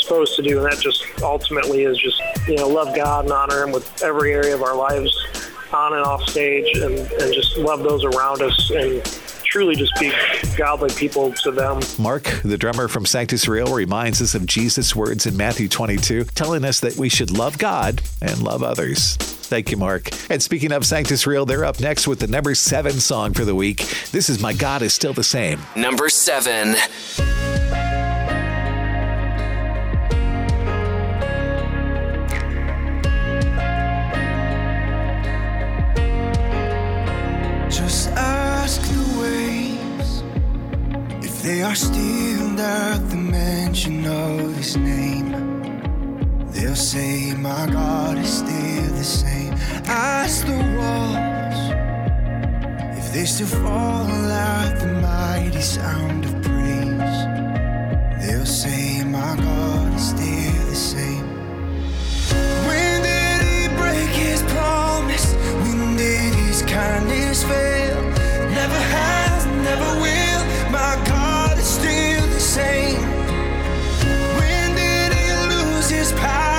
supposed 0.00 0.36
to 0.36 0.42
do. 0.42 0.58
And 0.58 0.66
that 0.70 0.80
just 0.80 1.04
ultimately 1.22 1.82
is 1.84 1.98
just, 1.98 2.20
you 2.48 2.56
know, 2.56 2.68
love 2.68 2.94
God 2.94 3.24
and 3.24 3.32
honor 3.32 3.62
Him 3.62 3.72
with 3.72 4.02
every 4.02 4.32
area 4.32 4.54
of 4.54 4.62
our 4.62 4.76
lives 4.76 5.10
on 5.72 5.92
and 5.92 6.04
off 6.04 6.22
stage 6.28 6.76
and, 6.76 6.94
and 6.94 7.34
just 7.34 7.56
love 7.58 7.82
those 7.82 8.04
around 8.04 8.42
us 8.42 8.70
and 8.70 9.02
truly 9.54 9.76
just 9.76 9.94
be 10.00 10.12
godly 10.56 10.90
people 10.96 11.32
to 11.32 11.52
them. 11.52 11.80
Mark, 11.98 12.24
the 12.44 12.58
drummer 12.58 12.88
from 12.88 13.06
Sanctus 13.06 13.46
Real, 13.46 13.72
reminds 13.72 14.20
us 14.20 14.34
of 14.34 14.46
Jesus' 14.46 14.96
words 14.96 15.26
in 15.26 15.36
Matthew 15.36 15.68
22, 15.68 16.24
telling 16.24 16.64
us 16.64 16.80
that 16.80 16.96
we 16.96 17.08
should 17.08 17.30
love 17.30 17.56
God 17.58 18.02
and 18.20 18.42
love 18.42 18.64
others. 18.64 19.16
Thank 19.16 19.70
you, 19.70 19.76
Mark. 19.76 20.10
And 20.28 20.42
speaking 20.42 20.72
of 20.72 20.84
Sanctus 20.84 21.24
Real, 21.24 21.46
they're 21.46 21.64
up 21.64 21.78
next 21.78 22.08
with 22.08 22.18
the 22.18 22.26
number 22.26 22.56
seven 22.56 22.92
song 22.92 23.32
for 23.32 23.44
the 23.44 23.54
week. 23.54 23.78
This 24.10 24.28
is 24.28 24.40
My 24.42 24.52
God 24.52 24.82
is 24.82 24.92
Still 24.92 25.12
the 25.12 25.22
Same. 25.22 25.60
Number 25.76 26.08
seven. 26.08 26.74
They 41.44 41.60
are 41.60 41.74
still 41.74 42.58
at 42.58 43.10
the 43.10 43.16
mention 43.16 44.06
of 44.06 44.56
his 44.56 44.78
name. 44.78 45.28
They'll 46.52 46.74
say, 46.74 47.34
My 47.34 47.66
God 47.70 48.16
is 48.16 48.38
still 48.38 48.90
the 49.00 49.04
same. 49.04 49.52
as 49.86 50.42
the 50.42 50.58
walls 50.78 51.60
if 52.98 53.12
they 53.12 53.26
still 53.26 53.46
fall 53.62 54.08
at 54.08 54.80
the 54.80 54.90
mighty 55.08 55.60
sound 55.60 56.24
of 56.24 56.32
praise. 56.40 57.20
They'll 58.22 58.46
say, 58.46 59.04
My 59.04 59.36
God 59.36 59.94
is 59.94 60.08
still 60.14 60.64
the 60.72 60.80
same. 60.92 61.26
When 62.68 63.02
did 63.02 63.40
he 63.48 63.68
break 63.76 64.10
his 64.24 64.40
promise? 64.54 65.34
When 65.62 65.96
did 65.98 66.32
his 66.46 66.62
kindness 66.62 67.44
fail? 67.44 68.00
Never 68.60 68.80
has, 68.96 69.44
never 69.68 70.00
will. 70.00 70.23
Same. 72.54 73.00
When 74.38 74.76
did 74.76 75.12
he 75.12 75.32
lose 75.50 75.90
his 75.90 76.12
power? 76.12 76.53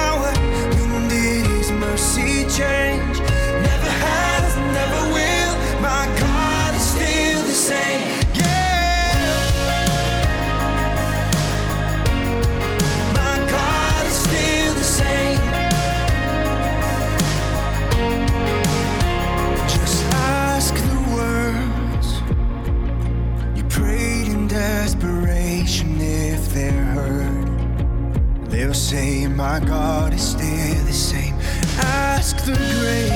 Say, 28.75 29.25
My 29.27 29.59
God 29.61 30.13
is 30.13 30.21
still 30.21 30.85
the 30.85 30.93
same. 30.93 31.33
Ask 31.79 32.37
the 32.45 32.51
grave 32.51 33.13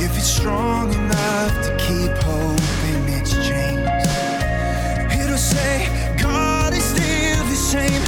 if 0.00 0.16
it's 0.16 0.26
strong 0.26 0.92
enough 0.92 1.52
to 1.64 1.76
keep 1.78 2.12
hope 2.22 2.60
in 2.90 3.08
its 3.18 3.32
chains. 3.46 4.06
It'll 5.20 5.36
say, 5.36 5.88
God 6.22 6.74
is 6.74 6.84
still 6.84 7.44
the 7.46 7.56
same. 7.56 8.05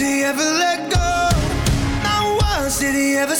Has 0.00 0.08
he 0.08 0.24
ever 0.24 0.42
let 0.42 0.90
go. 0.90 1.10
Not 2.02 2.42
once 2.42 2.80
did 2.80 2.94
he 2.94 3.16
ever 3.16 3.34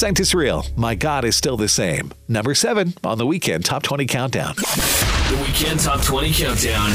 Sanctus 0.00 0.34
Real, 0.34 0.64
My 0.76 0.94
God 0.94 1.26
is 1.26 1.36
Still 1.36 1.58
the 1.58 1.68
Same. 1.68 2.10
Number 2.26 2.54
seven 2.54 2.94
on 3.04 3.18
the 3.18 3.26
weekend 3.26 3.66
Top 3.66 3.82
20 3.82 4.06
Countdown. 4.06 4.54
The 4.56 5.44
Weekend 5.46 5.78
Top 5.78 6.00
20 6.00 6.32
Countdown. 6.32 6.90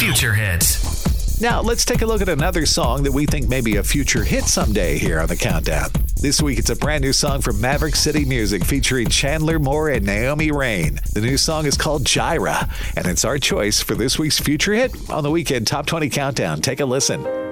Future 0.00 0.32
hits. 0.32 1.40
Now, 1.40 1.62
let's 1.62 1.84
take 1.84 2.02
a 2.02 2.06
look 2.06 2.20
at 2.20 2.28
another 2.28 2.66
song 2.66 3.04
that 3.04 3.12
we 3.12 3.26
think 3.26 3.48
may 3.48 3.60
be 3.60 3.76
a 3.76 3.82
future 3.84 4.24
hit 4.24 4.42
someday 4.42 4.98
here 4.98 5.20
on 5.20 5.28
the 5.28 5.36
Countdown. 5.36 5.90
This 6.20 6.42
week, 6.42 6.58
it's 6.58 6.70
a 6.70 6.74
brand 6.74 7.04
new 7.04 7.12
song 7.12 7.42
from 7.42 7.60
Maverick 7.60 7.94
City 7.94 8.24
Music 8.24 8.64
featuring 8.64 9.08
Chandler 9.08 9.60
Moore 9.60 9.90
and 9.90 10.04
Naomi 10.04 10.50
Raine. 10.50 10.98
The 11.12 11.20
new 11.20 11.38
song 11.38 11.66
is 11.66 11.76
called 11.76 12.04
Jireh, 12.04 12.68
and 12.96 13.06
it's 13.06 13.24
our 13.24 13.38
choice 13.38 13.80
for 13.80 13.94
this 13.94 14.18
week's 14.18 14.40
future 14.40 14.74
hit 14.74 14.92
on 15.08 15.22
the 15.22 15.30
weekend 15.30 15.68
Top 15.68 15.86
20 15.86 16.08
Countdown. 16.08 16.60
Take 16.60 16.80
a 16.80 16.86
listen. 16.86 17.51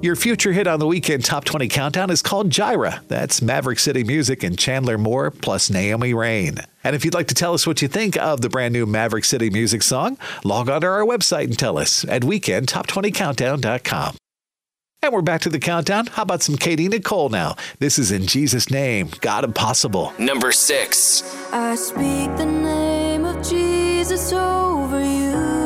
Your 0.00 0.14
future 0.14 0.52
hit 0.52 0.68
on 0.68 0.78
the 0.78 0.86
weekend 0.86 1.24
top 1.24 1.44
20 1.44 1.66
countdown 1.66 2.08
is 2.10 2.22
called 2.22 2.50
Jireh. 2.50 3.02
That's 3.08 3.42
Maverick 3.42 3.80
City 3.80 4.04
Music 4.04 4.44
and 4.44 4.56
Chandler 4.56 4.96
Moore 4.96 5.32
plus 5.32 5.70
Naomi 5.70 6.14
Raine. 6.14 6.58
And 6.84 6.94
if 6.94 7.04
you'd 7.04 7.14
like 7.14 7.26
to 7.28 7.34
tell 7.34 7.52
us 7.52 7.66
what 7.66 7.82
you 7.82 7.88
think 7.88 8.16
of 8.16 8.40
the 8.40 8.48
brand 8.48 8.72
new 8.72 8.86
Maverick 8.86 9.24
City 9.24 9.50
Music 9.50 9.82
song, 9.82 10.16
log 10.44 10.68
on 10.68 10.82
to 10.82 10.86
our 10.86 11.04
website 11.04 11.46
and 11.46 11.58
tell 11.58 11.76
us 11.78 12.04
at 12.04 12.22
weekendtop20countdown.com. 12.22 14.16
And 15.02 15.12
we're 15.12 15.20
back 15.22 15.40
to 15.42 15.48
the 15.48 15.58
countdown. 15.58 16.06
How 16.06 16.22
about 16.22 16.42
some 16.42 16.56
Katy 16.56 16.88
Nichole 16.88 17.30
now? 17.30 17.56
This 17.80 17.98
is 17.98 18.12
in 18.12 18.28
Jesus' 18.28 18.70
name, 18.70 19.10
God 19.20 19.42
of 19.42 19.52
Possible. 19.54 20.12
Number 20.16 20.52
six. 20.52 21.24
I 21.52 21.74
speak 21.74 22.36
the 22.36 22.46
name 22.46 23.24
of 23.24 23.44
Jesus 23.44 24.32
over 24.32 25.00
you. 25.00 25.58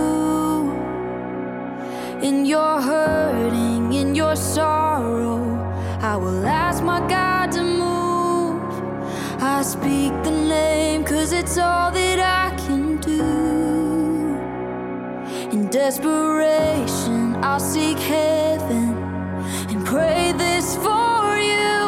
In 2.22 2.46
your 2.46 2.80
hurting, 2.80 3.71
in 4.12 4.16
your 4.16 4.36
sorrow, 4.36 5.40
I 6.02 6.16
will 6.16 6.44
ask 6.44 6.84
my 6.84 7.00
God 7.08 7.50
to 7.52 7.62
move. 7.62 8.60
I 9.40 9.62
speak 9.62 10.12
the 10.22 10.30
name 10.30 11.02
cause 11.02 11.32
it's 11.32 11.56
all 11.56 11.90
that 11.90 12.18
I 12.20 12.54
can 12.58 12.98
do. 12.98 13.22
In 15.50 15.70
desperation, 15.70 17.36
I'll 17.42 17.58
seek 17.74 17.98
heaven 17.98 18.90
and 19.70 19.86
pray 19.86 20.32
this 20.36 20.76
for 20.76 21.38
you. 21.38 21.81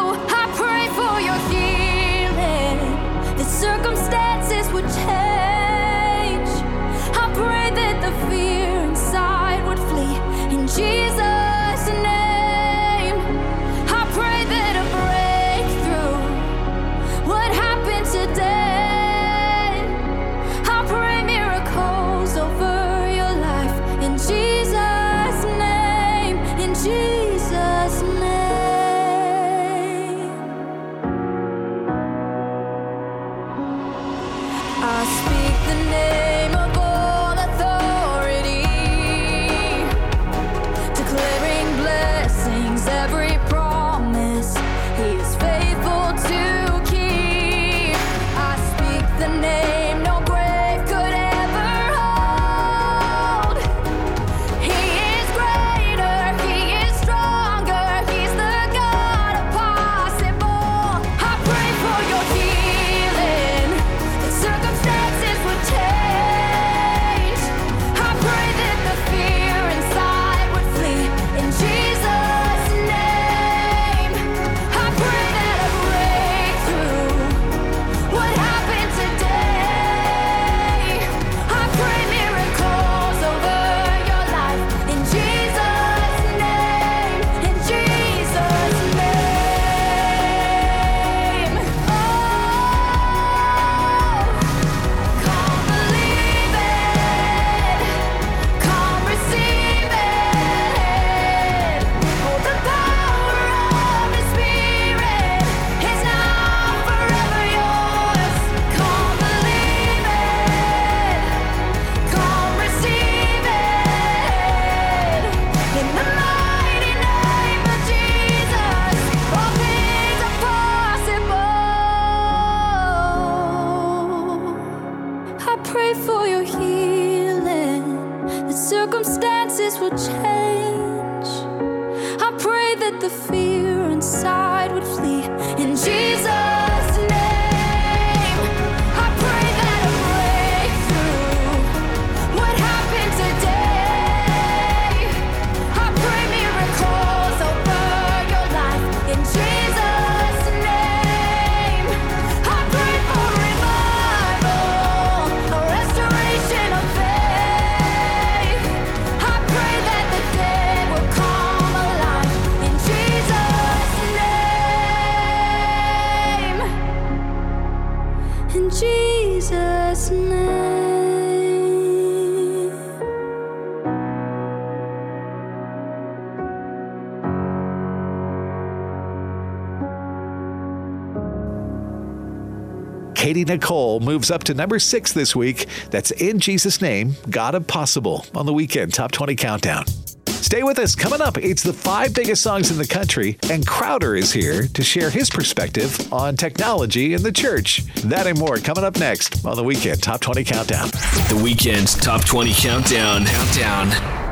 Nichole 183.45 184.01
moves 184.01 184.31
up 184.31 184.45
to 184.45 184.55
number 184.55 184.79
six 184.79 185.13
this 185.13 185.35
week. 185.37 185.67
That's 185.91 186.11
in 186.13 186.39
Jesus' 186.39 186.81
name, 186.81 187.15
God 187.31 187.55
of 187.55 187.67
Possible 187.67 188.27
on 188.35 188.47
the 188.47 188.53
weekend 188.53 188.95
Top 188.95 189.13
20 189.13 189.35
Countdown. 189.35 189.87
Stay 190.27 190.63
with 190.63 190.79
us. 190.79 190.95
Coming 190.95 191.23
up, 191.23 191.39
it's 191.39 191.63
the 191.63 191.73
five 191.73 192.13
biggest 192.15 192.43
songs 192.43 192.71
in 192.71 192.77
the 192.77 192.87
country, 192.87 193.39
and 193.51 193.67
Crowder 193.67 194.15
is 194.15 194.31
here 194.31 194.67
to 194.69 194.83
share 194.85 195.09
his 195.09 195.31
perspective 195.31 196.13
on 196.13 196.37
technology 196.37 197.15
in 197.15 197.23
the 197.23 197.33
church. 197.33 197.85
That 198.03 198.27
and 198.27 198.39
more 198.39 198.59
coming 198.59 198.85
up 198.85 198.99
next 198.99 199.45
on 199.47 199.57
the 199.57 199.65
weekend 199.65 200.03
Top 200.03 200.21
20 200.21 200.45
Countdown. 200.45 200.89
The 201.29 201.41
weekend 201.43 201.89
top 201.89 202.25
20 202.25 202.53
countdown. 202.55 203.25
Countdown. 203.25 204.25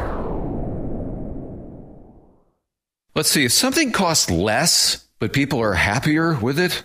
Let's 3.14 3.30
see. 3.30 3.44
If 3.44 3.52
something 3.52 3.93
costs 3.93 4.30
less, 4.30 5.06
but 5.18 5.32
people 5.32 5.60
are 5.60 5.74
happier 5.74 6.34
with 6.39 6.59
it, 6.59 6.84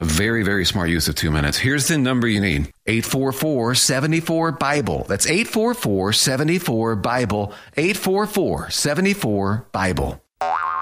Very, 0.00 0.44
very 0.44 0.64
smart 0.64 0.90
use 0.90 1.08
of 1.08 1.16
two 1.16 1.32
minutes. 1.32 1.58
Here's 1.58 1.88
the 1.88 1.98
number 1.98 2.28
you 2.28 2.40
need 2.40 2.72
844 2.86 3.74
74 3.74 4.52
Bible. 4.52 5.04
That's 5.08 5.26
844 5.26 6.12
74 6.12 6.96
Bible. 6.96 7.52
844 7.76 8.70
74 8.70 9.66
Bible. 9.72 10.22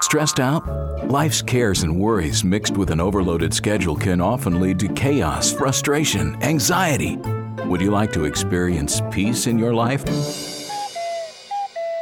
Stressed 0.01 0.39
out? 0.39 1.07
Life's 1.09 1.41
cares 1.41 1.81
and 1.81 1.99
worries 1.99 2.43
mixed 2.43 2.77
with 2.77 2.91
an 2.91 2.99
overloaded 2.99 3.55
schedule 3.55 3.95
can 3.95 4.21
often 4.21 4.61
lead 4.61 4.77
to 4.79 4.87
chaos, 4.89 5.51
frustration, 5.51 6.37
anxiety. 6.43 7.17
Would 7.65 7.81
you 7.81 7.89
like 7.89 8.13
to 8.13 8.25
experience 8.25 9.01
peace 9.09 9.47
in 9.47 9.57
your 9.57 9.73
life? 9.73 10.05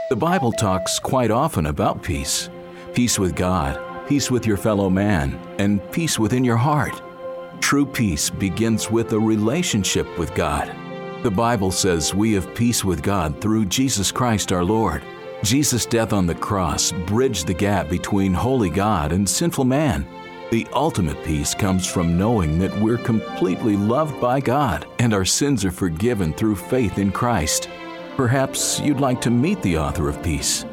The 0.10 0.18
Bible 0.18 0.52
talks 0.52 1.00
quite 1.00 1.32
often 1.32 1.68
about 1.68 2.04
peace 2.04 2.50
peace 2.94 3.18
with 3.20 3.36
God, 3.36 4.08
peace 4.08 4.30
with 4.32 4.46
your 4.46 4.58
fellow 4.58 4.90
man, 4.90 5.38
and 5.60 5.82
peace 5.92 6.20
within 6.20 6.46
your 6.46 6.58
heart. 6.58 7.02
True 7.60 7.86
peace 7.86 8.30
begins 8.30 8.92
with 8.92 9.14
a 9.14 9.20
relationship 9.20 10.18
with 10.18 10.34
God. 10.36 10.74
The 11.24 11.32
Bible 11.32 11.72
says 11.72 12.14
we 12.14 12.34
have 12.34 12.54
peace 12.54 12.86
with 12.86 13.02
God 13.02 13.42
through 13.42 13.66
Jesus 13.66 14.12
Christ 14.12 14.52
our 14.52 14.64
Lord. 14.64 15.04
Jesus' 15.44 15.86
death 15.86 16.14
on 16.14 16.28
the 16.28 16.36
cross 16.36 16.92
bridged 16.92 17.48
the 17.48 17.54
gap 17.54 17.90
between 17.90 18.34
holy 18.34 18.70
God 18.70 19.12
and 19.12 19.28
sinful 19.28 19.66
man. 19.66 20.08
The 20.52 20.68
ultimate 20.74 21.24
peace 21.24 21.56
comes 21.56 21.88
from 21.88 22.18
knowing 22.18 22.60
that 22.60 22.80
we're 22.80 23.00
completely 23.00 23.76
loved 23.76 24.22
by 24.22 24.40
God 24.40 24.86
and 25.00 25.14
our 25.14 25.26
sins 25.26 25.66
are 25.66 25.72
forgiven 25.72 26.34
through 26.34 26.56
faith 26.56 27.00
in 27.00 27.12
Christ. 27.12 27.70
Perhaps 28.16 28.80
you'd 28.80 29.00
like 29.00 29.20
to 29.22 29.32
meet 29.32 29.62
the 29.62 29.78
author 29.78 30.08
of 30.08 30.22
peace. 30.22 30.66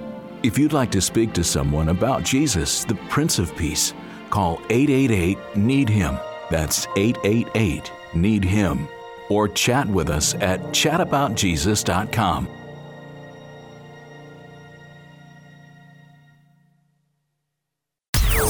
If 0.42 0.58
you'd 0.58 0.72
like 0.72 0.90
to 0.90 1.00
speak 1.00 1.32
to 1.34 1.44
someone 1.44 1.88
about 1.88 2.24
Jesus, 2.24 2.84
the 2.84 2.96
Prince 3.08 3.38
of 3.38 3.56
Peace, 3.56 3.94
call 4.30 4.60
888 4.70 5.56
Need 5.56 5.88
Him. 5.88 6.18
That's 6.52 6.86
888 6.96 7.90
Need 8.12 8.44
Him. 8.44 8.86
Or 9.30 9.48
chat 9.48 9.88
with 9.88 10.10
us 10.10 10.34
at 10.34 10.60
chataboutjesus.com. 10.60 12.48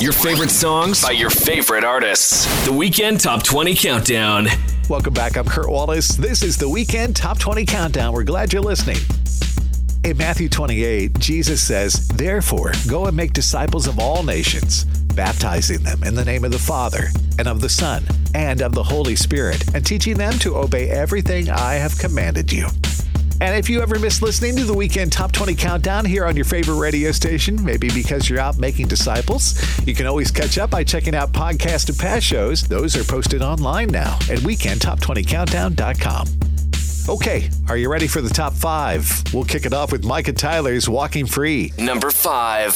Your 0.00 0.12
favorite 0.12 0.50
songs 0.50 1.00
by 1.00 1.12
your 1.12 1.30
favorite 1.30 1.84
artists. 1.84 2.66
The 2.66 2.72
Weekend 2.72 3.20
Top 3.20 3.44
20 3.44 3.76
Countdown. 3.76 4.48
Welcome 4.88 5.14
back. 5.14 5.36
I'm 5.36 5.44
Kurt 5.44 5.70
Wallace. 5.70 6.08
This 6.08 6.42
is 6.42 6.56
the 6.56 6.68
Weekend 6.68 7.14
Top 7.14 7.38
20 7.38 7.64
Countdown. 7.64 8.12
We're 8.12 8.24
glad 8.24 8.52
you're 8.52 8.62
listening. 8.62 8.96
In 10.04 10.16
Matthew 10.16 10.48
28, 10.48 11.16
Jesus 11.20 11.64
says, 11.64 12.08
Therefore, 12.08 12.72
go 12.88 13.06
and 13.06 13.16
make 13.16 13.32
disciples 13.32 13.86
of 13.86 14.00
all 14.00 14.24
nations, 14.24 14.82
baptizing 15.14 15.84
them 15.84 16.02
in 16.02 16.16
the 16.16 16.24
name 16.24 16.44
of 16.44 16.50
the 16.50 16.58
Father, 16.58 17.04
and 17.38 17.46
of 17.46 17.60
the 17.60 17.68
Son, 17.68 18.02
and 18.34 18.62
of 18.62 18.74
the 18.74 18.82
Holy 18.82 19.14
Spirit, 19.14 19.62
and 19.76 19.86
teaching 19.86 20.18
them 20.18 20.32
to 20.40 20.56
obey 20.56 20.90
everything 20.90 21.48
I 21.48 21.74
have 21.74 21.96
commanded 21.98 22.52
you. 22.52 22.66
And 23.40 23.56
if 23.56 23.70
you 23.70 23.80
ever 23.80 24.00
miss 24.00 24.22
listening 24.22 24.56
to 24.56 24.64
the 24.64 24.74
Weekend 24.74 25.12
Top 25.12 25.30
20 25.30 25.54
Countdown 25.54 26.04
here 26.04 26.26
on 26.26 26.34
your 26.34 26.46
favorite 26.46 26.80
radio 26.80 27.12
station, 27.12 27.64
maybe 27.64 27.88
because 27.94 28.28
you're 28.28 28.40
out 28.40 28.58
making 28.58 28.88
disciples, 28.88 29.54
you 29.86 29.94
can 29.94 30.06
always 30.06 30.32
catch 30.32 30.58
up 30.58 30.70
by 30.70 30.82
checking 30.82 31.14
out 31.14 31.32
podcast 31.32 31.88
and 31.88 31.98
past 31.98 32.26
shows. 32.26 32.62
Those 32.62 32.96
are 32.96 33.04
posted 33.04 33.40
online 33.40 33.86
now 33.88 34.14
at 34.28 34.38
weekendtop20countdown.com. 34.38 36.51
Okay, 37.08 37.50
are 37.68 37.76
you 37.76 37.90
ready 37.90 38.06
for 38.06 38.20
the 38.20 38.30
top 38.30 38.52
five? 38.52 39.24
We'll 39.34 39.44
kick 39.44 39.66
it 39.66 39.72
off 39.72 39.90
with 39.90 40.04
Micah 40.04 40.32
Tyler's 40.32 40.88
Walking 40.88 41.26
Free. 41.26 41.72
Number 41.76 42.12
five. 42.12 42.74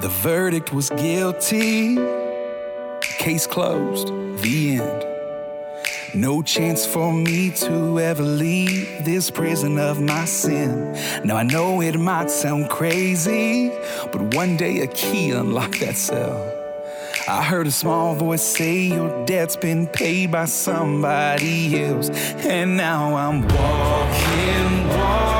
The 0.00 0.08
verdict 0.20 0.72
was 0.72 0.90
guilty. 0.90 1.96
Case 3.00 3.46
closed. 3.46 4.08
The 4.42 4.80
end. 4.80 5.07
No 6.14 6.42
chance 6.42 6.86
for 6.86 7.12
me 7.12 7.50
to 7.50 8.00
ever 8.00 8.22
leave 8.22 9.04
this 9.04 9.30
prison 9.30 9.78
of 9.78 10.00
my 10.00 10.24
sin. 10.24 10.96
Now 11.22 11.36
I 11.36 11.42
know 11.42 11.82
it 11.82 11.98
might 11.98 12.30
sound 12.30 12.70
crazy, 12.70 13.70
but 14.10 14.34
one 14.34 14.56
day 14.56 14.80
a 14.80 14.86
key 14.86 15.32
unlocked 15.32 15.80
that 15.80 15.96
cell. 15.96 16.54
I 17.28 17.42
heard 17.42 17.66
a 17.66 17.70
small 17.70 18.14
voice 18.14 18.42
say 18.42 18.84
your 18.84 19.26
debt's 19.26 19.56
been 19.56 19.86
paid 19.86 20.30
by 20.30 20.46
somebody 20.46 21.84
else, 21.84 22.08
and 22.08 22.78
now 22.78 23.14
I'm 23.14 23.42
walking, 23.42 24.88
walking, 24.88 25.37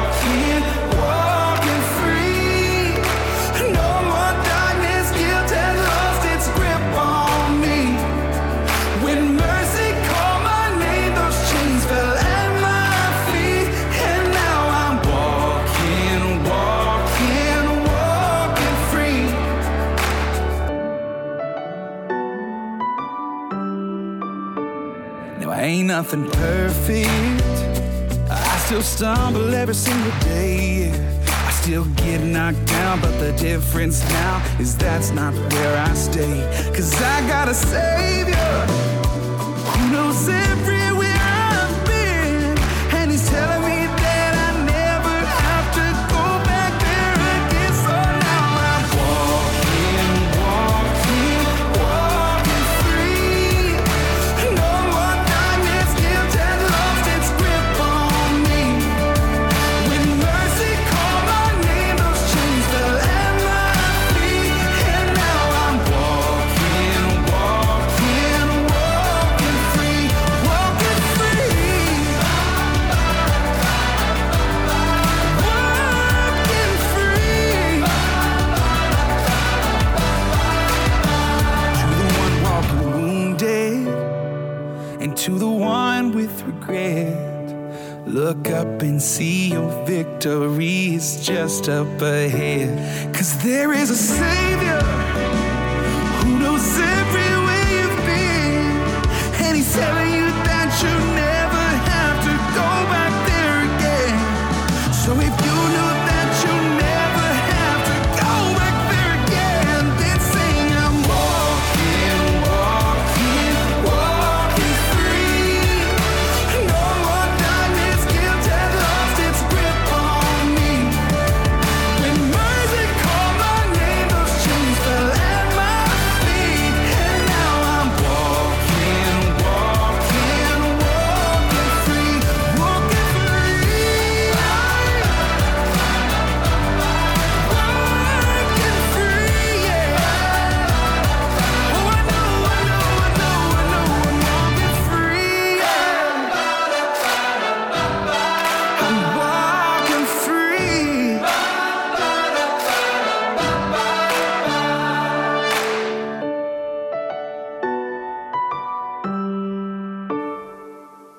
nothing 26.02 26.30
perfect. 26.30 27.42
I 28.30 28.56
still 28.66 28.82
stumble 28.82 29.52
every 29.52 29.74
single 29.74 30.16
day. 30.20 30.92
I 31.26 31.50
still 31.50 31.86
get 31.96 32.20
knocked 32.22 32.64
down, 32.66 33.00
but 33.00 33.18
the 33.18 33.32
difference 33.32 34.08
now 34.10 34.40
is 34.60 34.76
that's 34.76 35.10
not 35.10 35.34
where 35.34 35.76
I 35.76 35.92
stay. 35.94 36.36
Cause 36.72 36.94
I 37.02 37.26
got 37.26 37.48
a 37.48 37.54
savior 37.54 38.77
Look 88.38 88.50
up 88.50 88.82
and 88.82 89.02
see 89.02 89.50
your 89.50 89.84
victory 89.84 90.94
is 90.94 91.26
just 91.26 91.68
up 91.68 92.00
ahead. 92.00 93.12
Cause 93.12 93.42
there 93.42 93.72
is 93.72 93.90
a 93.90 93.96
Savior 93.96 95.17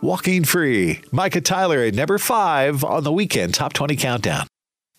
Walking 0.09 0.43
Free. 0.43 1.01
Micah 1.11 1.39
Tyler 1.39 1.83
at 1.83 1.93
number 1.93 2.17
five 2.17 2.83
on 2.83 3.03
the 3.03 3.11
weekend 3.11 3.53
Top 3.53 3.73
20 3.73 3.95
Countdown. 3.95 4.47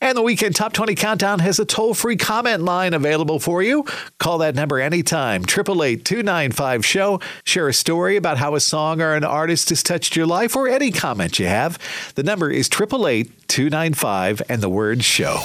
And 0.01 0.17
the 0.17 0.23
Weekend 0.23 0.55
Top 0.55 0.73
20 0.73 0.95
Countdown 0.95 1.41
has 1.41 1.59
a 1.59 1.65
toll 1.65 1.95
free 1.95 2.15
comment 2.15 2.63
line 2.63 2.95
available 2.95 3.41
for 3.41 3.61
you. 3.61 3.85
Call 4.21 4.39
that 4.39 4.55
number 4.55 4.79
anytime 4.79 5.43
888 5.43 6.05
295 6.05 6.87
Show. 6.87 7.21
Share 7.45 7.67
a 7.67 7.75
story 7.75 8.15
about 8.15 8.39
how 8.39 8.55
a 8.55 8.61
song 8.61 9.01
or 9.01 9.15
an 9.15 9.25
artist 9.25 9.71
has 9.71 9.83
touched 9.83 10.15
your 10.15 10.27
life 10.27 10.55
or 10.55 10.69
any 10.69 10.93
comment 10.93 11.41
you 11.41 11.47
have. 11.49 11.77
The 12.15 12.23
number 12.23 12.49
is 12.49 12.69
888 12.69 13.49
295 13.49 14.43
and 14.49 14.63
the 14.63 14.69
word 14.69 15.03
show. 15.03 15.41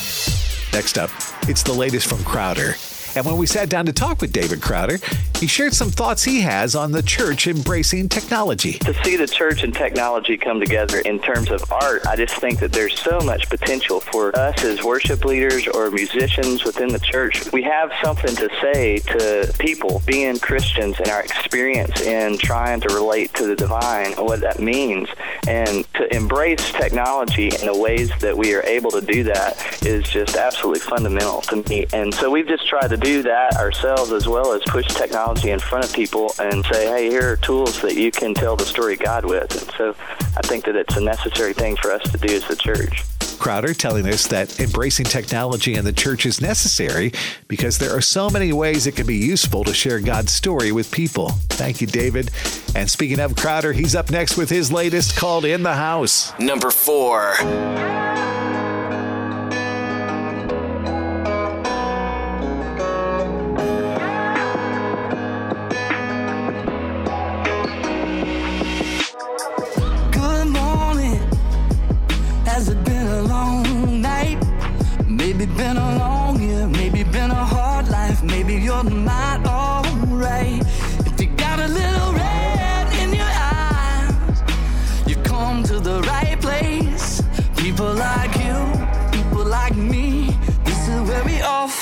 Next 0.73 0.99
up, 0.99 1.09
it's 1.49 1.63
the 1.63 1.73
latest 1.73 2.05
from 2.05 2.23
Crowder. 2.23 2.75
And 3.15 3.25
when 3.25 3.37
we 3.37 3.45
sat 3.45 3.69
down 3.69 3.85
to 3.85 3.93
talk 3.93 4.19
with 4.19 4.33
David 4.33 4.61
Crowder, 4.61 4.99
he 5.37 5.47
shared 5.47 5.73
some 5.73 5.89
thoughts 5.89 6.23
he 6.23 6.41
has 6.41 6.75
on 6.75 6.91
the 6.91 7.01
church 7.01 7.47
embracing 7.47 8.09
technology. 8.09 8.73
To 8.79 8.93
see 9.03 9.15
the 9.15 9.27
church 9.27 9.63
and 9.63 9.73
technology 9.73 10.37
come 10.37 10.59
together 10.59 10.99
in 10.99 11.19
terms 11.19 11.49
of 11.49 11.71
art, 11.71 12.05
I 12.07 12.17
just 12.17 12.35
think 12.35 12.59
that 12.59 12.73
there's 12.73 12.99
so 12.99 13.19
much 13.21 13.49
potential 13.49 14.01
for 14.01 14.35
us 14.37 14.63
as 14.65 14.83
worship 14.83 15.23
leaders 15.23 15.65
or 15.67 15.91
musicians 15.91 16.65
within 16.65 16.89
the 16.89 16.99
church. 16.99 17.51
We 17.53 17.63
have 17.63 17.91
something 18.03 18.35
to 18.35 18.49
say 18.61 18.99
to 18.99 19.53
people 19.59 20.01
being 20.05 20.37
Christians 20.39 20.97
and 20.99 21.07
our 21.09 21.21
experience 21.21 22.01
in 22.01 22.37
trying 22.37 22.81
to 22.81 22.93
relate 22.93 23.33
to 23.35 23.47
the 23.47 23.55
divine 23.55 24.13
and 24.13 24.25
what 24.25 24.41
that 24.41 24.59
means. 24.59 25.07
And 25.47 25.85
to 25.93 26.13
embrace 26.13 26.71
technology 26.73 27.47
in 27.47 27.65
the 27.65 27.77
ways 27.77 28.11
that 28.19 28.37
we 28.37 28.53
are 28.55 28.63
able 28.63 28.91
to 28.91 29.01
do 29.01 29.23
that 29.23 29.85
is 29.85 30.03
just 30.03 30.35
absolutely 30.35 30.81
fundamental 30.81 31.41
to 31.41 31.63
me. 31.69 31.85
And 31.93 32.13
so 32.13 32.29
we've 32.29 32.47
just 32.47 32.67
tried 32.67 32.89
to 32.89 32.97
do 33.05 33.21
that 33.21 33.55
ourselves 33.57 34.11
as 34.11 34.27
well 34.27 34.51
as 34.51 34.63
push 34.63 34.87
technology 34.87 35.51
in 35.51 35.59
front 35.59 35.85
of 35.85 35.93
people 35.93 36.33
and 36.39 36.65
say, 36.65 36.87
hey, 36.87 37.07
here 37.07 37.33
are 37.33 37.35
tools 37.37 37.79
that 37.83 37.95
you 37.95 38.09
can 38.09 38.33
tell 38.33 38.55
the 38.55 38.65
story 38.65 38.93
of 38.93 38.99
God 38.99 39.25
with. 39.25 39.51
And 39.61 39.71
so 39.77 39.95
I 40.35 40.41
think 40.41 40.65
that 40.65 40.75
it's 40.75 40.97
a 40.97 41.01
necessary 41.01 41.53
thing 41.53 41.75
for 41.75 41.91
us 41.91 42.01
to 42.11 42.17
do 42.17 42.35
as 42.35 42.49
a 42.49 42.55
church. 42.55 43.03
Crowder 43.37 43.75
telling 43.75 44.07
us 44.07 44.25
that 44.27 44.59
embracing 44.59 45.05
technology 45.05 45.75
in 45.75 45.85
the 45.85 45.93
church 45.93 46.25
is 46.25 46.41
necessary 46.41 47.11
because 47.47 47.77
there 47.77 47.95
are 47.95 48.01
so 48.01 48.27
many 48.27 48.51
ways 48.51 48.87
it 48.87 48.95
can 48.95 49.05
be 49.05 49.17
useful 49.17 49.63
to 49.65 49.73
share 49.73 49.99
God's 49.99 50.31
story 50.31 50.71
with 50.71 50.89
people. 50.89 51.29
Thank 51.49 51.81
you, 51.81 51.87
David. 51.87 52.31
And 52.73 52.89
speaking 52.89 53.19
of 53.19 53.35
Crowder, 53.35 53.73
he's 53.73 53.93
up 53.93 54.09
next 54.09 54.35
with 54.35 54.49
his 54.49 54.71
latest 54.71 55.15
called 55.15 55.45
In 55.45 55.61
the 55.61 55.75
House. 55.75 56.33
Number 56.39 56.71
four. 56.71 57.35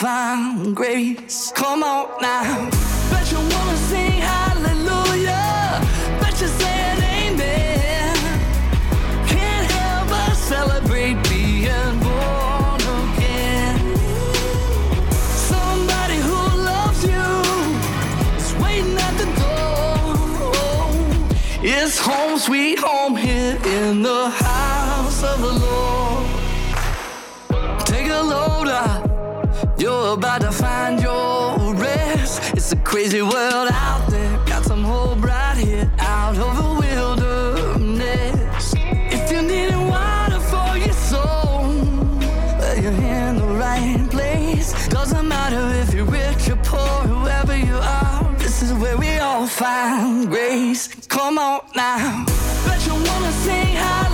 Find 0.04 0.76
grace. 0.76 1.54
Come 1.56 1.82
on 1.82 2.10
now, 2.22 2.70
bet 3.10 3.32
you 3.32 3.38
wanna 3.38 3.78
sing 3.88 4.20
hallelujah, 4.32 5.80
bet 6.20 6.42
you 6.42 6.48
saying 6.60 7.02
amen. 7.20 8.16
Can't 9.26 9.72
help 9.72 10.10
but 10.10 10.34
celebrate 10.36 11.16
being 11.30 11.96
born 12.04 12.82
again. 13.00 13.80
Somebody 15.52 16.18
who 16.28 16.42
loves 16.72 17.02
you 17.14 17.32
is 18.40 18.54
waiting 18.62 18.98
at 19.08 19.16
the 19.22 19.30
door. 19.40 20.08
It's 21.64 21.98
home, 21.98 22.38
sweet 22.38 22.78
home 22.78 23.16
here 23.16 23.58
in 23.64 24.02
the 24.02 24.30
house 24.30 25.24
of 25.24 25.40
the 25.40 25.54
Lord. 25.66 26.26
Take 27.86 28.10
a 28.10 28.22
load 28.22 28.68
up. 28.68 29.12
You're 29.78 30.14
about 30.14 30.41
to 30.41 30.52
find 30.52 31.02
your 31.02 31.74
rest. 31.74 32.54
It's 32.54 32.72
a 32.72 32.78
crazy 32.78 33.22
world 33.22 33.70
out 33.72 34.08
there. 34.10 34.38
Got 34.45 34.66
some 34.66 34.84
hope 34.84 35.24
right 35.24 35.58
here 35.58 35.91
out 36.00 36.38
of 36.38 36.56
the 36.58 36.70
wilderness. 36.80 38.74
If 38.76 39.32
you 39.32 39.41
need 39.41 39.76
water 39.76 40.40
for 40.40 40.78
your 40.78 40.94
soul, 40.94 41.74
well, 42.60 42.78
you're 42.78 42.91
in 42.91 43.38
the 43.38 43.48
right 43.48 44.08
place. 44.10 44.88
Doesn't 44.90 45.28
matter 45.28 45.64
if 45.82 45.94
you're 45.94 46.06
rich 46.06 46.50
or 46.50 46.58
poor, 46.58 47.08
whoever 47.08 47.58
you 47.58 47.76
are. 47.76 48.36
This 48.38 48.62
is 48.62 48.72
where 48.74 48.98
we 48.98 49.18
all 49.18 49.48
find 49.48 50.30
grace. 50.30 50.88
Come 51.08 51.38
on 51.40 51.62
now. 51.76 52.26
Bet 52.66 52.86
you 52.86 52.94
wanna 52.94 53.32
sing 53.44 53.76
hallelujah. 53.76 54.12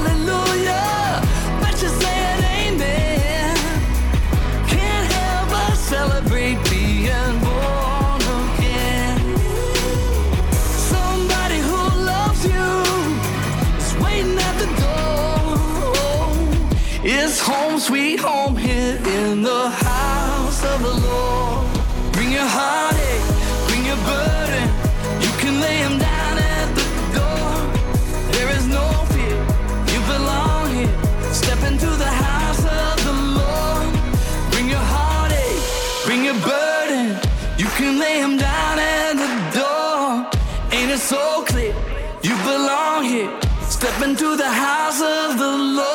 Sweet 17.90 18.20
home 18.20 18.56
here 18.56 18.98
in 19.18 19.42
the 19.42 19.68
house 19.68 20.64
of 20.64 20.80
the 20.88 20.96
Lord. 21.08 21.66
Bring 22.14 22.32
your 22.32 22.50
heartache, 22.58 23.26
bring 23.68 23.84
your 23.84 24.02
burden. 24.12 24.66
You 25.24 25.32
can 25.42 25.54
lay 25.66 25.78
'em 25.88 25.96
down 25.98 26.36
at 26.56 26.68
the 26.78 26.86
door. 27.18 27.52
There 28.34 28.50
is 28.58 28.66
no 28.78 28.86
fear, 29.14 29.40
you 29.92 30.00
belong 30.14 30.66
here. 30.78 30.96
Step 31.42 31.62
into 31.70 31.90
the 32.04 32.14
house 32.28 32.64
of 32.84 32.96
the 33.08 33.16
Lord. 33.40 33.90
Bring 34.52 34.68
your 34.76 34.86
heartache, 34.94 35.62
bring 36.06 36.22
your 36.30 36.40
burden. 36.54 37.06
You 37.62 37.70
can 37.78 37.94
lay 38.04 38.16
'em 38.26 38.36
down 38.50 38.76
at 38.98 39.14
the 39.24 39.32
door. 39.60 40.06
Ain't 40.76 40.92
it 40.96 41.04
so 41.14 41.24
clear? 41.50 41.74
You 42.28 42.36
belong 42.52 43.00
here. 43.14 43.32
Step 43.78 43.98
into 44.08 44.28
the 44.44 44.52
house 44.66 45.02
of 45.18 45.28
the 45.44 45.54
Lord. 45.78 45.89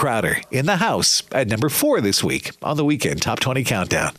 Crowder 0.00 0.40
in 0.50 0.64
the 0.64 0.76
house 0.76 1.22
at 1.30 1.46
number 1.46 1.68
four 1.68 2.00
this 2.00 2.24
week 2.24 2.52
on 2.62 2.78
the 2.78 2.84
Weekend 2.86 3.20
Top 3.20 3.38
20 3.38 3.62
Countdown. 3.64 4.14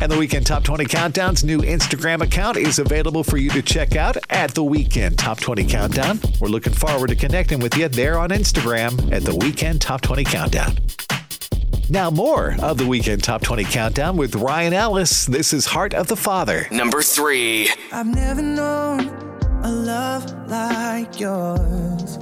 And 0.00 0.10
the 0.10 0.16
Weekend 0.18 0.46
Top 0.46 0.64
20 0.64 0.86
Countdown's 0.86 1.44
new 1.44 1.58
Instagram 1.58 2.22
account 2.22 2.56
is 2.56 2.78
available 2.78 3.22
for 3.22 3.36
you 3.36 3.50
to 3.50 3.60
check 3.60 3.94
out 3.94 4.16
at 4.30 4.54
the 4.54 4.64
Weekend 4.64 5.18
Top 5.18 5.38
20 5.38 5.66
Countdown. 5.66 6.18
We're 6.40 6.48
looking 6.48 6.72
forward 6.72 7.08
to 7.08 7.14
connecting 7.14 7.60
with 7.60 7.76
you 7.76 7.88
there 7.88 8.18
on 8.18 8.30
Instagram 8.30 9.12
at 9.12 9.24
the 9.24 9.36
Weekend 9.36 9.82
Top 9.82 10.00
20 10.00 10.24
Countdown. 10.24 10.78
Now, 11.90 12.10
more 12.10 12.56
of 12.62 12.78
the 12.78 12.86
Weekend 12.86 13.22
Top 13.22 13.42
20 13.42 13.64
Countdown 13.64 14.16
with 14.16 14.34
Ryan 14.34 14.72
Ellis. 14.72 15.26
This 15.26 15.52
is 15.52 15.66
Heart 15.66 15.92
of 15.92 16.06
the 16.06 16.16
Father. 16.16 16.68
Number 16.70 17.02
three. 17.02 17.68
I've 17.92 18.06
never 18.06 18.40
known 18.40 19.10
a 19.62 19.70
love 19.70 20.48
like 20.48 21.20
yours 21.20 22.16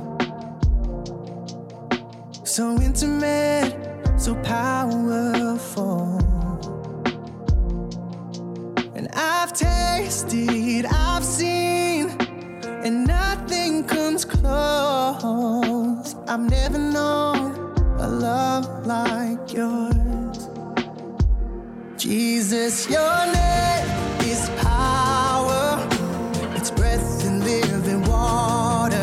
so 2.53 2.77
intimate, 2.83 3.75
so 4.19 4.35
powerful. 4.43 6.19
And 8.95 9.09
I've 9.15 9.55
tasted, 9.55 10.85
I've 10.85 11.25
seen, 11.25 12.11
and 12.85 13.07
nothing 13.07 13.85
comes 13.85 14.27
close. 14.27 16.15
I've 16.29 16.51
never 16.51 16.77
known 16.77 17.55
a 17.99 18.07
love 18.07 18.87
like 18.87 19.55
yours. 19.55 20.51
Jesus, 21.97 22.87
your 22.91 23.33
name 23.33 23.87
is 24.29 24.51
power, 24.59 25.89
it's 26.55 26.71
breath 26.71 27.25
and 27.25 27.43
living 27.43 28.03
water. 28.03 29.02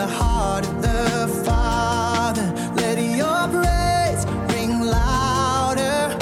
The 0.00 0.06
heart 0.06 0.66
of 0.66 0.80
the 0.80 1.42
Father. 1.44 2.46
Let 2.74 2.96
your 3.22 3.42
praise 3.54 4.22
ring 4.54 4.80
louder 4.80 6.16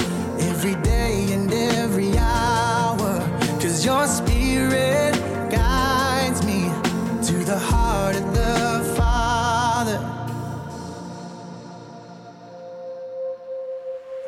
every 0.50 0.74
day 0.82 1.32
and 1.32 1.52
every 1.52 2.18
hour. 2.18 3.12
Cause 3.60 3.84
your 3.84 4.04
spirit 4.08 5.14
guides 5.48 6.44
me 6.44 6.60
to 7.28 7.36
the 7.50 7.58
heart 7.70 8.16
of 8.16 8.26
the 8.40 8.94
Father. 8.96 9.98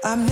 I've 0.05 0.30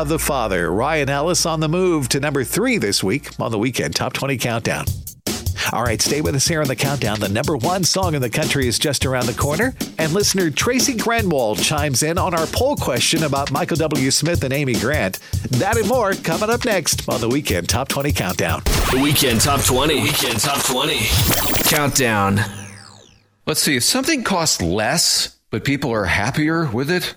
of 0.00 0.08
the 0.08 0.18
Father. 0.18 0.72
Ryan 0.72 1.10
Ellis 1.10 1.44
on 1.44 1.60
the 1.60 1.68
move 1.68 2.08
to 2.08 2.20
number 2.20 2.42
three 2.42 2.78
this 2.78 3.04
week 3.04 3.28
on 3.38 3.50
the 3.50 3.58
weekend 3.58 3.94
Top 3.94 4.14
20 4.14 4.38
Countdown. 4.38 4.86
All 5.72 5.82
right, 5.82 6.00
stay 6.00 6.22
with 6.22 6.34
us 6.34 6.48
here 6.48 6.62
on 6.62 6.68
the 6.68 6.74
countdown. 6.74 7.20
The 7.20 7.28
number 7.28 7.54
one 7.54 7.84
song 7.84 8.14
in 8.14 8.22
the 8.22 8.30
country 8.30 8.66
is 8.66 8.78
just 8.78 9.04
around 9.04 9.26
the 9.26 9.34
corner. 9.34 9.74
And 9.98 10.12
listener 10.12 10.50
Tracy 10.50 10.94
Grenwald 10.94 11.62
chimes 11.62 12.02
in 12.02 12.16
on 12.16 12.34
our 12.34 12.46
poll 12.46 12.76
question 12.76 13.24
about 13.24 13.52
Michael 13.52 13.76
W. 13.76 14.10
Smith 14.10 14.42
and 14.42 14.54
Amy 14.54 14.72
Grant. 14.72 15.18
That 15.50 15.76
and 15.76 15.86
more 15.86 16.14
coming 16.14 16.48
up 16.48 16.64
next 16.64 17.06
on 17.08 17.20
the 17.20 17.28
weekend 17.28 17.68
Top 17.68 17.88
20 17.88 18.10
Countdown. 18.12 18.62
The 18.64 19.00
Weekend 19.02 19.42
Top 19.42 19.60
20. 19.60 20.02
Weekend 20.02 20.40
Top 20.40 20.64
20. 20.64 20.98
Countdown. 21.68 22.40
Let's 23.46 23.60
see. 23.60 23.76
If 23.76 23.84
something 23.84 24.24
costs 24.24 24.62
less, 24.62 25.36
but 25.50 25.62
people 25.64 25.92
are 25.92 26.06
happier 26.06 26.70
with 26.70 26.90
it, 26.90 27.16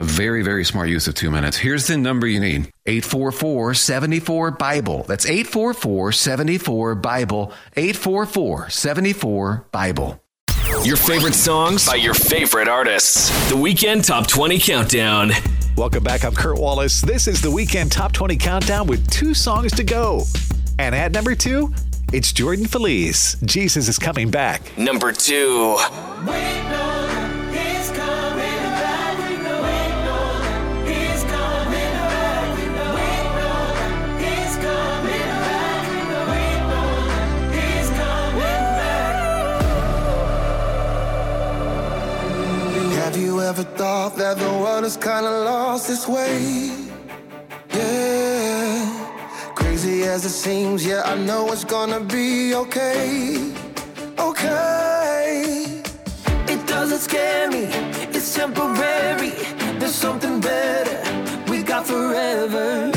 A 0.00 0.04
very, 0.04 0.42
very 0.42 0.64
smart 0.64 0.88
use 0.88 1.06
of 1.06 1.14
two 1.14 1.30
minutes. 1.30 1.56
Here's 1.56 1.86
the 1.86 1.96
number 1.96 2.26
you 2.26 2.40
need 2.40 2.72
844 2.86 3.74
74 3.74 4.50
Bible. 4.52 5.04
That's 5.04 5.24
844 5.24 6.10
74 6.12 6.94
Bible. 6.96 7.52
844 7.76 8.70
74 8.70 9.66
Bible. 9.70 10.20
Your 10.82 10.96
favorite 10.96 11.34
songs 11.34 11.86
by 11.86 11.94
your 11.94 12.14
favorite 12.14 12.66
artists. 12.68 13.30
The 13.48 13.56
Weekend 13.56 14.04
Top 14.04 14.26
20 14.26 14.58
Countdown. 14.58 15.30
Welcome 15.76 16.02
back. 16.02 16.24
I'm 16.24 16.34
Kurt 16.34 16.58
Wallace. 16.58 17.00
This 17.00 17.28
is 17.28 17.40
the 17.40 17.50
Weekend 17.50 17.92
Top 17.92 18.12
20 18.12 18.36
Countdown 18.36 18.88
with 18.88 19.08
two 19.10 19.32
songs 19.32 19.72
to 19.72 19.84
go. 19.84 20.24
And 20.78 20.94
at 20.94 21.12
number 21.12 21.36
two, 21.36 21.72
it's 22.12 22.32
Jordan 22.32 22.66
Feliz. 22.66 23.36
Jesus 23.44 23.88
is 23.88 23.98
coming 23.98 24.30
back. 24.30 24.76
Number 24.76 25.12
two. 25.12 25.76
Have 43.14 43.22
you 43.22 43.40
ever 43.42 43.62
thought 43.62 44.16
that 44.16 44.38
the 44.38 44.50
world 44.58 44.82
is 44.82 44.96
kinda 44.96 45.30
lost 45.44 45.86
this 45.86 46.08
way? 46.08 46.72
Yeah. 47.72 48.90
Crazy 49.54 50.02
as 50.02 50.24
it 50.24 50.30
seems, 50.30 50.84
yeah, 50.84 51.02
I 51.04 51.14
know 51.14 51.52
it's 51.52 51.62
gonna 51.62 52.00
be 52.00 52.56
okay. 52.56 53.52
Okay. 54.18 55.80
It 56.48 56.66
doesn't 56.66 57.02
scare 57.08 57.48
me, 57.52 57.66
it's 58.16 58.34
temporary. 58.34 59.34
There's 59.78 59.94
something 59.94 60.40
better 60.40 60.98
we 61.48 61.62
got 61.62 61.86
forever. 61.86 62.93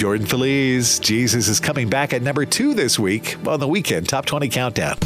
Jordan 0.00 0.26
Feliz, 0.26 0.98
Jesus 0.98 1.46
is 1.46 1.60
coming 1.60 1.90
back 1.90 2.14
at 2.14 2.22
number 2.22 2.46
two 2.46 2.72
this 2.72 2.98
week 2.98 3.36
on 3.46 3.60
the 3.60 3.68
weekend 3.68 4.08
Top 4.08 4.24
20 4.24 4.48
Countdown. 4.48 4.96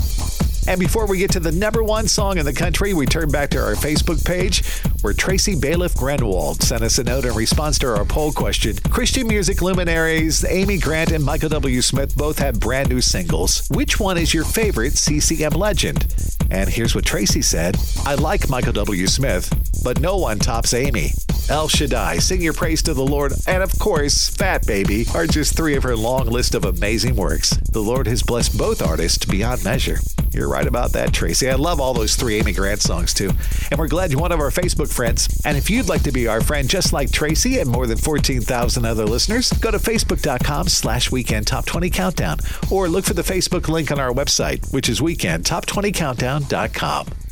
And 0.68 0.78
before 0.78 1.08
we 1.08 1.18
get 1.18 1.32
to 1.32 1.40
the 1.40 1.50
number 1.50 1.82
one 1.82 2.06
song 2.06 2.38
in 2.38 2.44
the 2.44 2.52
country, 2.52 2.94
we 2.94 3.04
turn 3.04 3.28
back 3.28 3.50
to 3.50 3.58
our 3.58 3.74
Facebook 3.74 4.24
page 4.24 4.64
where 5.02 5.12
Tracy 5.12 5.56
Bailiff 5.56 5.94
Grenwald 5.94 6.62
sent 6.62 6.82
us 6.82 6.98
a 6.98 7.02
note 7.02 7.24
in 7.24 7.34
response 7.34 7.76
to 7.80 7.88
our 7.88 8.04
poll 8.04 8.30
question. 8.30 8.76
Christian 8.88 9.26
music 9.26 9.62
luminaries 9.62 10.44
Amy 10.44 10.78
Grant 10.78 11.10
and 11.10 11.24
Michael 11.24 11.48
W. 11.48 11.82
Smith 11.82 12.16
both 12.16 12.38
have 12.38 12.60
brand 12.60 12.88
new 12.88 13.00
singles. 13.00 13.66
Which 13.70 13.98
one 13.98 14.16
is 14.16 14.32
your 14.32 14.44
favorite 14.44 14.92
CCM 14.92 15.54
legend? 15.54 16.06
And 16.52 16.70
here's 16.70 16.94
what 16.94 17.04
Tracy 17.04 17.42
said 17.42 17.76
I 18.06 18.14
like 18.14 18.48
Michael 18.48 18.74
W. 18.74 19.08
Smith, 19.08 19.50
but 19.84 20.00
no 20.00 20.16
one 20.16 20.38
tops 20.38 20.74
Amy. 20.74 21.12
El 21.50 21.68
Shaddai, 21.68 22.16
Sing 22.18 22.40
Your 22.40 22.54
Praise 22.54 22.82
to 22.84 22.94
the 22.94 23.04
Lord, 23.04 23.34
and 23.46 23.62
of 23.62 23.78
course, 23.78 24.30
Fat 24.30 24.66
Baby 24.66 25.04
are 25.14 25.26
just 25.26 25.54
three 25.54 25.76
of 25.76 25.82
her 25.82 25.94
long 25.94 26.24
list 26.26 26.54
of 26.54 26.64
amazing 26.64 27.16
works. 27.16 27.50
The 27.50 27.82
Lord 27.82 28.06
has 28.06 28.22
blessed 28.22 28.56
both 28.56 28.80
artists 28.80 29.26
beyond 29.26 29.62
measure. 29.62 29.98
You're 30.32 30.48
right 30.48 30.66
about 30.66 30.92
that, 30.92 31.12
Tracy. 31.12 31.50
I 31.50 31.54
love 31.54 31.80
all 31.80 31.92
those 31.92 32.16
three 32.16 32.38
Amy 32.38 32.54
Grant 32.54 32.80
songs 32.80 33.12
too. 33.12 33.30
And 33.70 33.78
we're 33.78 33.88
glad 33.88 34.10
you're 34.10 34.20
one 34.20 34.32
of 34.32 34.40
our 34.40 34.50
Facebook 34.50 34.90
friends. 34.92 35.28
And 35.44 35.58
if 35.58 35.70
you'd 35.70 35.88
like 35.88 36.02
to 36.04 36.12
be 36.12 36.26
our 36.26 36.40
friend 36.40 36.68
just 36.68 36.94
like 36.94 37.12
Tracy 37.12 37.58
and 37.58 37.70
more 37.70 37.86
than 37.86 37.98
14,000 37.98 38.84
other 38.84 39.04
listeners, 39.04 39.52
go 39.52 39.70
to 39.70 39.78
facebook.com 39.78 40.68
slash 40.68 41.12
weekend 41.12 41.46
top 41.46 41.66
20 41.66 41.90
countdown 41.90 42.38
or 42.70 42.88
look 42.88 43.04
for 43.04 43.14
the 43.14 43.22
Facebook 43.22 43.68
link 43.68 43.92
on 43.92 44.00
our 44.00 44.12
website, 44.12 44.72
which 44.72 44.88
is 44.88 45.00
weekendtop20countdown.com. 45.00 47.23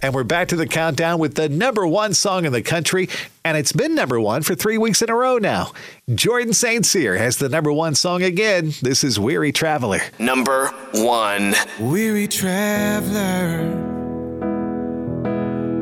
And 0.00 0.14
we're 0.14 0.22
back 0.22 0.46
to 0.48 0.56
the 0.56 0.66
countdown 0.66 1.18
with 1.18 1.34
the 1.34 1.48
number 1.48 1.84
one 1.84 2.14
song 2.14 2.44
in 2.44 2.52
the 2.52 2.62
country, 2.62 3.08
and 3.44 3.56
it's 3.56 3.72
been 3.72 3.96
number 3.96 4.20
one 4.20 4.42
for 4.42 4.54
three 4.54 4.78
weeks 4.78 5.02
in 5.02 5.10
a 5.10 5.14
row 5.14 5.38
now. 5.38 5.72
Jordan 6.14 6.52
St. 6.52 6.86
Cyr 6.86 7.16
has 7.16 7.38
the 7.38 7.48
number 7.48 7.72
one 7.72 7.96
song 7.96 8.22
again. 8.22 8.72
This 8.80 9.02
is 9.02 9.18
Weary 9.18 9.50
Traveler. 9.50 10.00
Number 10.20 10.68
one. 10.92 11.54
Weary 11.80 12.28
traveler, 12.28 13.74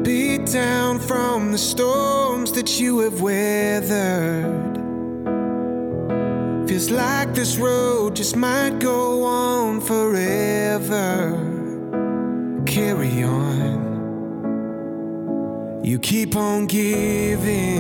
beat 0.03 0.47
down 0.47 0.99
from 0.99 1.53
the 1.53 1.59
storms 1.59 2.53
that 2.53 2.81
you 2.81 3.01
have 3.01 3.21
weathered. 3.21 4.77
Feels 6.67 6.91
like 6.91 7.35
this 7.35 7.59
road 7.59 8.17
just 8.17 8.35
might 8.35 8.79
go 8.79 9.25
on 9.25 9.83
forever. 9.83 11.43
carry 12.67 13.23
on. 13.23 13.96
You 15.87 15.99
keep 16.01 16.35
on 16.35 16.67
giving. 16.67 17.79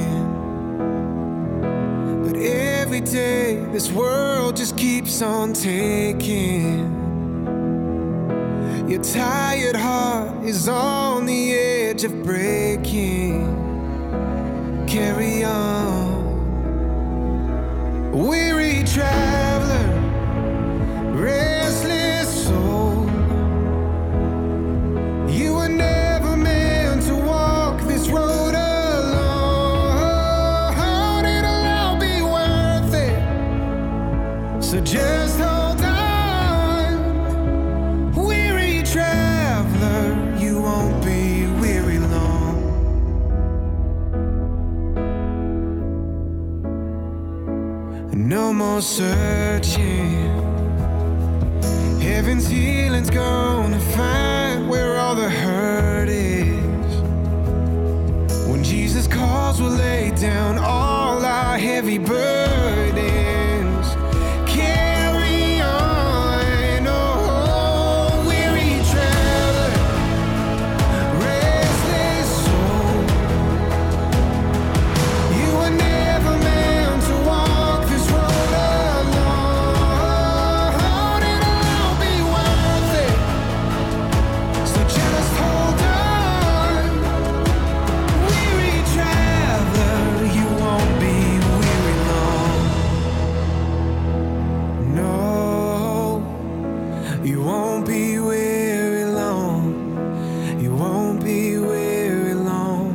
But 2.25 2.37
every 2.37 3.01
day, 3.01 3.57
this 3.73 3.91
world 3.91 4.55
just 4.55 4.77
keeps 4.77 5.21
on 5.23 5.53
taking. 5.53 6.87
Your 8.89 9.03
tired 9.03 9.75
heart 9.75 10.45
is 10.45 10.69
on 10.69 11.27
the 11.27 11.53
edge 11.53 12.05
of 12.05 12.23
breaking. 12.23 13.43
Carry 14.87 15.43
on. 15.43 16.23
Weary 18.13 18.85
traveler, 18.85 19.89
restless 21.13 22.47
soul. 22.47 22.96
No 48.47 48.53
more 48.53 48.81
searching. 48.81 50.31
Heaven's 52.01 52.47
healing's 52.47 53.11
gonna 53.11 53.81
find 53.81 54.69
where 54.69 54.99
all 54.99 55.17
the 55.17 55.29
hurt 55.29 56.09
is. 56.09 57.03
When 58.47 58.63
Jesus 58.63 59.09
calls, 59.09 59.61
we'll 59.61 59.71
lay 59.71 60.13
down 60.13 60.59
all 60.59 61.25
our 61.25 61.59
heavy 61.59 61.99
burdens. 61.99 62.86
You 97.27 97.43
won't 97.43 97.85
be 97.85 98.21
weary 98.21 99.05
long. 99.05 100.61
You 100.61 100.73
won't 100.77 101.25
be 101.25 101.59
weary 101.59 102.35
long. 102.35 102.95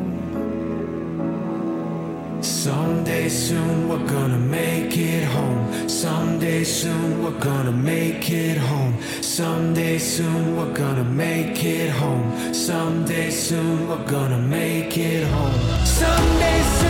Someday 2.42 3.28
soon 3.28 3.90
we're 3.90 4.08
gonna 4.08 4.38
make 4.38 4.98
it 4.98 5.26
home. 5.26 5.90
Someday 5.90 6.64
soon 6.64 7.24
we're 7.24 7.40
gonna 7.40 7.74
make 7.74 8.30
it 8.32 8.58
home. 8.58 8.96
Someday 9.22 9.98
soon 9.98 10.56
we're 10.56 10.74
gonna 10.74 11.04
make 11.04 11.62
it 11.66 11.90
home. 11.90 12.54
Someday 12.54 13.30
soon 13.32 13.90
we're 13.90 14.08
gonna 14.08 14.40
make 14.40 14.98
it 14.98 15.28
home. 15.28 15.86
Someday 15.86 16.81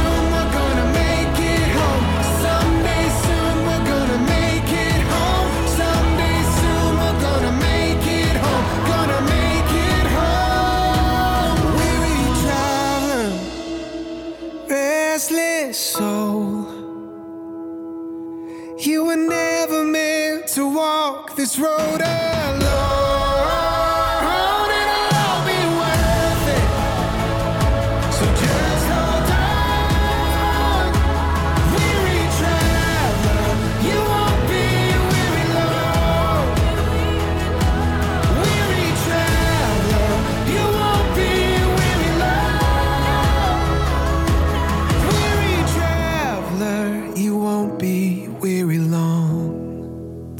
this 21.41 21.57
road 21.57 22.01
alone. 22.01 22.40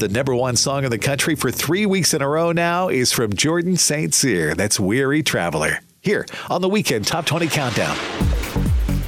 The 0.02 0.08
number 0.08 0.34
one 0.34 0.56
song 0.56 0.82
in 0.82 0.90
the 0.90 0.98
country 0.98 1.36
for 1.36 1.52
three 1.52 1.86
weeks 1.86 2.12
in 2.12 2.22
a 2.22 2.28
row 2.28 2.50
now 2.50 2.88
is 2.88 3.12
from 3.12 3.34
Jordan 3.34 3.76
St. 3.76 4.12
Cyr. 4.12 4.52
That's 4.56 4.80
Weary 4.80 5.22
Traveler. 5.22 5.78
Here 6.00 6.26
on 6.50 6.60
the 6.60 6.68
weekend 6.68 7.06
Top 7.06 7.24
20 7.24 7.46
Countdown. 7.46 7.96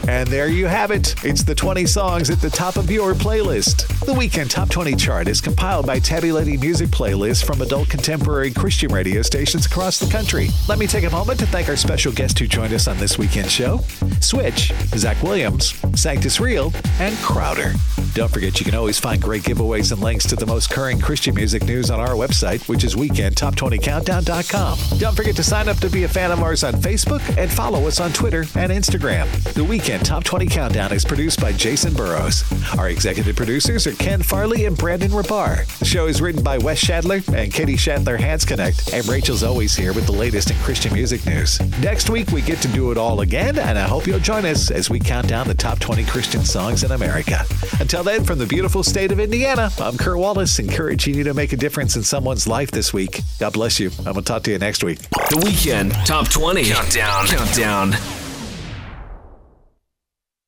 And 0.06 0.28
there 0.28 0.46
you 0.46 0.66
have 0.66 0.92
it. 0.92 1.16
It's 1.24 1.42
the 1.42 1.54
20 1.56 1.84
songs 1.86 2.30
at 2.30 2.40
the 2.40 2.48
top 2.48 2.76
of 2.76 2.88
your 2.92 3.12
playlist. 3.14 3.88
The 4.06 4.12
Weekend 4.12 4.52
Top 4.52 4.70
20 4.70 4.94
chart 4.94 5.26
is 5.26 5.40
compiled 5.40 5.84
by 5.84 5.98
Tabulating 5.98 6.60
Music 6.60 6.90
Playlists 6.90 7.44
from 7.44 7.60
adult 7.60 7.88
contemporary 7.88 8.52
Christian 8.52 8.92
radio 8.92 9.20
stations 9.22 9.66
across 9.66 9.98
the 9.98 10.08
country. 10.08 10.50
Let 10.68 10.78
me 10.78 10.86
take 10.86 11.02
a 11.02 11.10
moment 11.10 11.40
to 11.40 11.46
thank 11.46 11.68
our 11.68 11.76
special 11.76 12.12
guest 12.12 12.38
who 12.38 12.46
joined 12.46 12.72
us 12.72 12.86
on 12.86 12.98
this 12.98 13.18
weekend 13.18 13.50
show 13.50 13.78
Switch, 14.20 14.72
Zach 14.94 15.20
Williams, 15.24 15.74
Sanctus 16.00 16.38
Real, 16.38 16.72
and 17.00 17.16
Crowder. 17.16 17.72
Don't 18.14 18.30
forget 18.30 18.60
you 18.60 18.64
can 18.64 18.76
always 18.76 19.00
find 19.00 19.20
great 19.20 19.42
giveaways 19.42 19.90
and 19.90 20.00
links 20.00 20.24
to 20.28 20.36
the 20.36 20.46
most 20.46 20.70
current 20.70 21.02
Christian 21.02 21.34
music 21.34 21.64
news 21.64 21.90
on 21.90 21.98
our 21.98 22.10
website, 22.10 22.68
which 22.68 22.84
is 22.84 22.94
weekendtop20countdown.com. 22.94 24.98
Don't 25.00 25.16
forget 25.16 25.34
to 25.34 25.42
sign 25.42 25.68
up 25.68 25.78
to 25.78 25.90
be 25.90 26.04
a 26.04 26.08
fan 26.08 26.30
of 26.30 26.40
ours 26.40 26.62
on 26.62 26.74
Facebook 26.74 27.20
and 27.36 27.50
follow 27.50 27.88
us 27.88 27.98
on 27.98 28.12
Twitter 28.12 28.44
and 28.54 28.70
Instagram. 28.70 29.26
The 29.54 29.64
Weekend 29.64 30.06
Top 30.06 30.22
20 30.22 30.46
Countdown 30.46 30.92
is 30.92 31.04
produced 31.04 31.40
by 31.40 31.50
Jason 31.54 31.92
Burrows. 31.92 32.44
Our 32.78 32.88
executive 32.88 33.34
producers 33.34 33.84
are 33.88 33.94
Ken 33.94 34.22
Farley 34.22 34.66
and 34.66 34.78
Brandon 34.78 35.10
Rabar. 35.10 35.66
The 35.80 35.84
show 35.84 36.06
is 36.06 36.22
written 36.22 36.44
by 36.44 36.58
Wes 36.58 36.80
Shadler 36.80 37.26
and 37.34 37.52
Katie 37.52 37.74
Shatler 37.74 38.20
Hands 38.20 38.44
Connect, 38.44 38.92
and 38.92 39.04
Rachel's 39.08 39.42
always 39.42 39.74
here 39.74 39.92
with 39.92 40.06
the 40.06 40.12
latest 40.12 40.52
in 40.52 40.56
Christian 40.58 40.94
music 40.94 41.26
news. 41.26 41.58
Next 41.80 42.08
week, 42.08 42.30
we 42.30 42.42
get 42.42 42.62
to 42.62 42.68
do 42.68 42.92
it 42.92 42.96
all 42.96 43.22
again, 43.22 43.58
and 43.58 43.76
I 43.76 43.88
hope 43.88 44.06
you'll 44.06 44.20
join 44.20 44.44
us 44.44 44.70
as 44.70 44.88
we 44.88 45.00
count 45.00 45.26
down 45.26 45.48
the 45.48 45.54
top 45.54 45.80
20 45.80 46.04
Christian 46.04 46.44
songs 46.44 46.84
in 46.84 46.92
America. 46.92 47.44
Until 47.80 48.03
then, 48.04 48.22
from 48.24 48.38
the 48.38 48.46
beautiful 48.46 48.82
state 48.82 49.10
of 49.10 49.18
Indiana, 49.18 49.70
I'm 49.80 49.96
Kurt 49.96 50.18
Wallace, 50.18 50.58
encouraging 50.58 51.14
you 51.14 51.24
to 51.24 51.34
make 51.34 51.52
a 51.52 51.56
difference 51.56 51.96
in 51.96 52.02
someone's 52.02 52.46
life 52.46 52.70
this 52.70 52.92
week. 52.92 53.22
God 53.40 53.54
bless 53.54 53.80
you. 53.80 53.90
I'm 53.98 54.04
going 54.04 54.16
to 54.16 54.22
talk 54.22 54.42
to 54.44 54.52
you 54.52 54.58
next 54.58 54.84
week. 54.84 54.98
The 54.98 55.40
Weekend 55.44 55.92
Top 56.06 56.28
20 56.28 56.64
Countdown. 56.64 57.26
Countdown. 57.26 57.94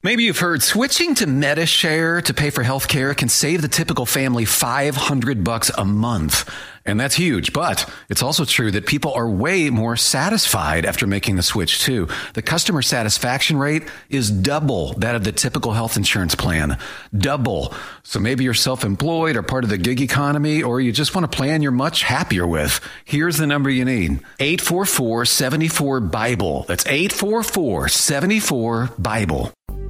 Maybe 0.02 0.22
you've 0.22 0.38
heard 0.38 0.62
switching 0.62 1.16
to 1.16 1.26
MediShare 1.26 2.22
to 2.22 2.34
pay 2.34 2.50
for 2.50 2.62
health 2.62 2.86
care 2.86 3.12
can 3.12 3.28
save 3.28 3.60
the 3.60 3.66
typical 3.66 4.06
family 4.06 4.44
500 4.44 5.42
bucks 5.42 5.70
a 5.76 5.84
month. 5.84 6.48
And 6.86 7.00
that's 7.00 7.16
huge, 7.16 7.52
but 7.52 7.92
it's 8.08 8.22
also 8.22 8.44
true 8.44 8.70
that 8.70 8.86
people 8.86 9.12
are 9.12 9.28
way 9.28 9.70
more 9.70 9.96
satisfied 9.96 10.86
after 10.86 11.04
making 11.06 11.34
the 11.36 11.42
switch 11.42 11.82
too. 11.82 12.06
The 12.34 12.42
customer 12.42 12.80
satisfaction 12.80 13.58
rate 13.58 13.82
is 14.08 14.30
double 14.30 14.92
that 14.94 15.16
of 15.16 15.24
the 15.24 15.32
typical 15.32 15.72
health 15.72 15.96
insurance 15.96 16.36
plan. 16.36 16.78
Double. 17.16 17.74
So 18.04 18.20
maybe 18.20 18.44
you're 18.44 18.54
self-employed 18.54 19.36
or 19.36 19.42
part 19.42 19.64
of 19.64 19.70
the 19.70 19.78
gig 19.78 20.00
economy 20.00 20.62
or 20.62 20.80
you 20.80 20.92
just 20.92 21.12
want 21.14 21.24
a 21.24 21.28
plan 21.28 21.60
you're 21.60 21.72
much 21.72 22.02
happier 22.02 22.46
with. 22.46 22.80
Here's 23.04 23.36
the 23.36 23.46
number 23.46 23.68
you 23.68 23.84
need. 23.84 24.20
844-74-BIBLE. 24.38 26.64
That's 26.68 26.84
844-74-BIBLE. 26.84 29.52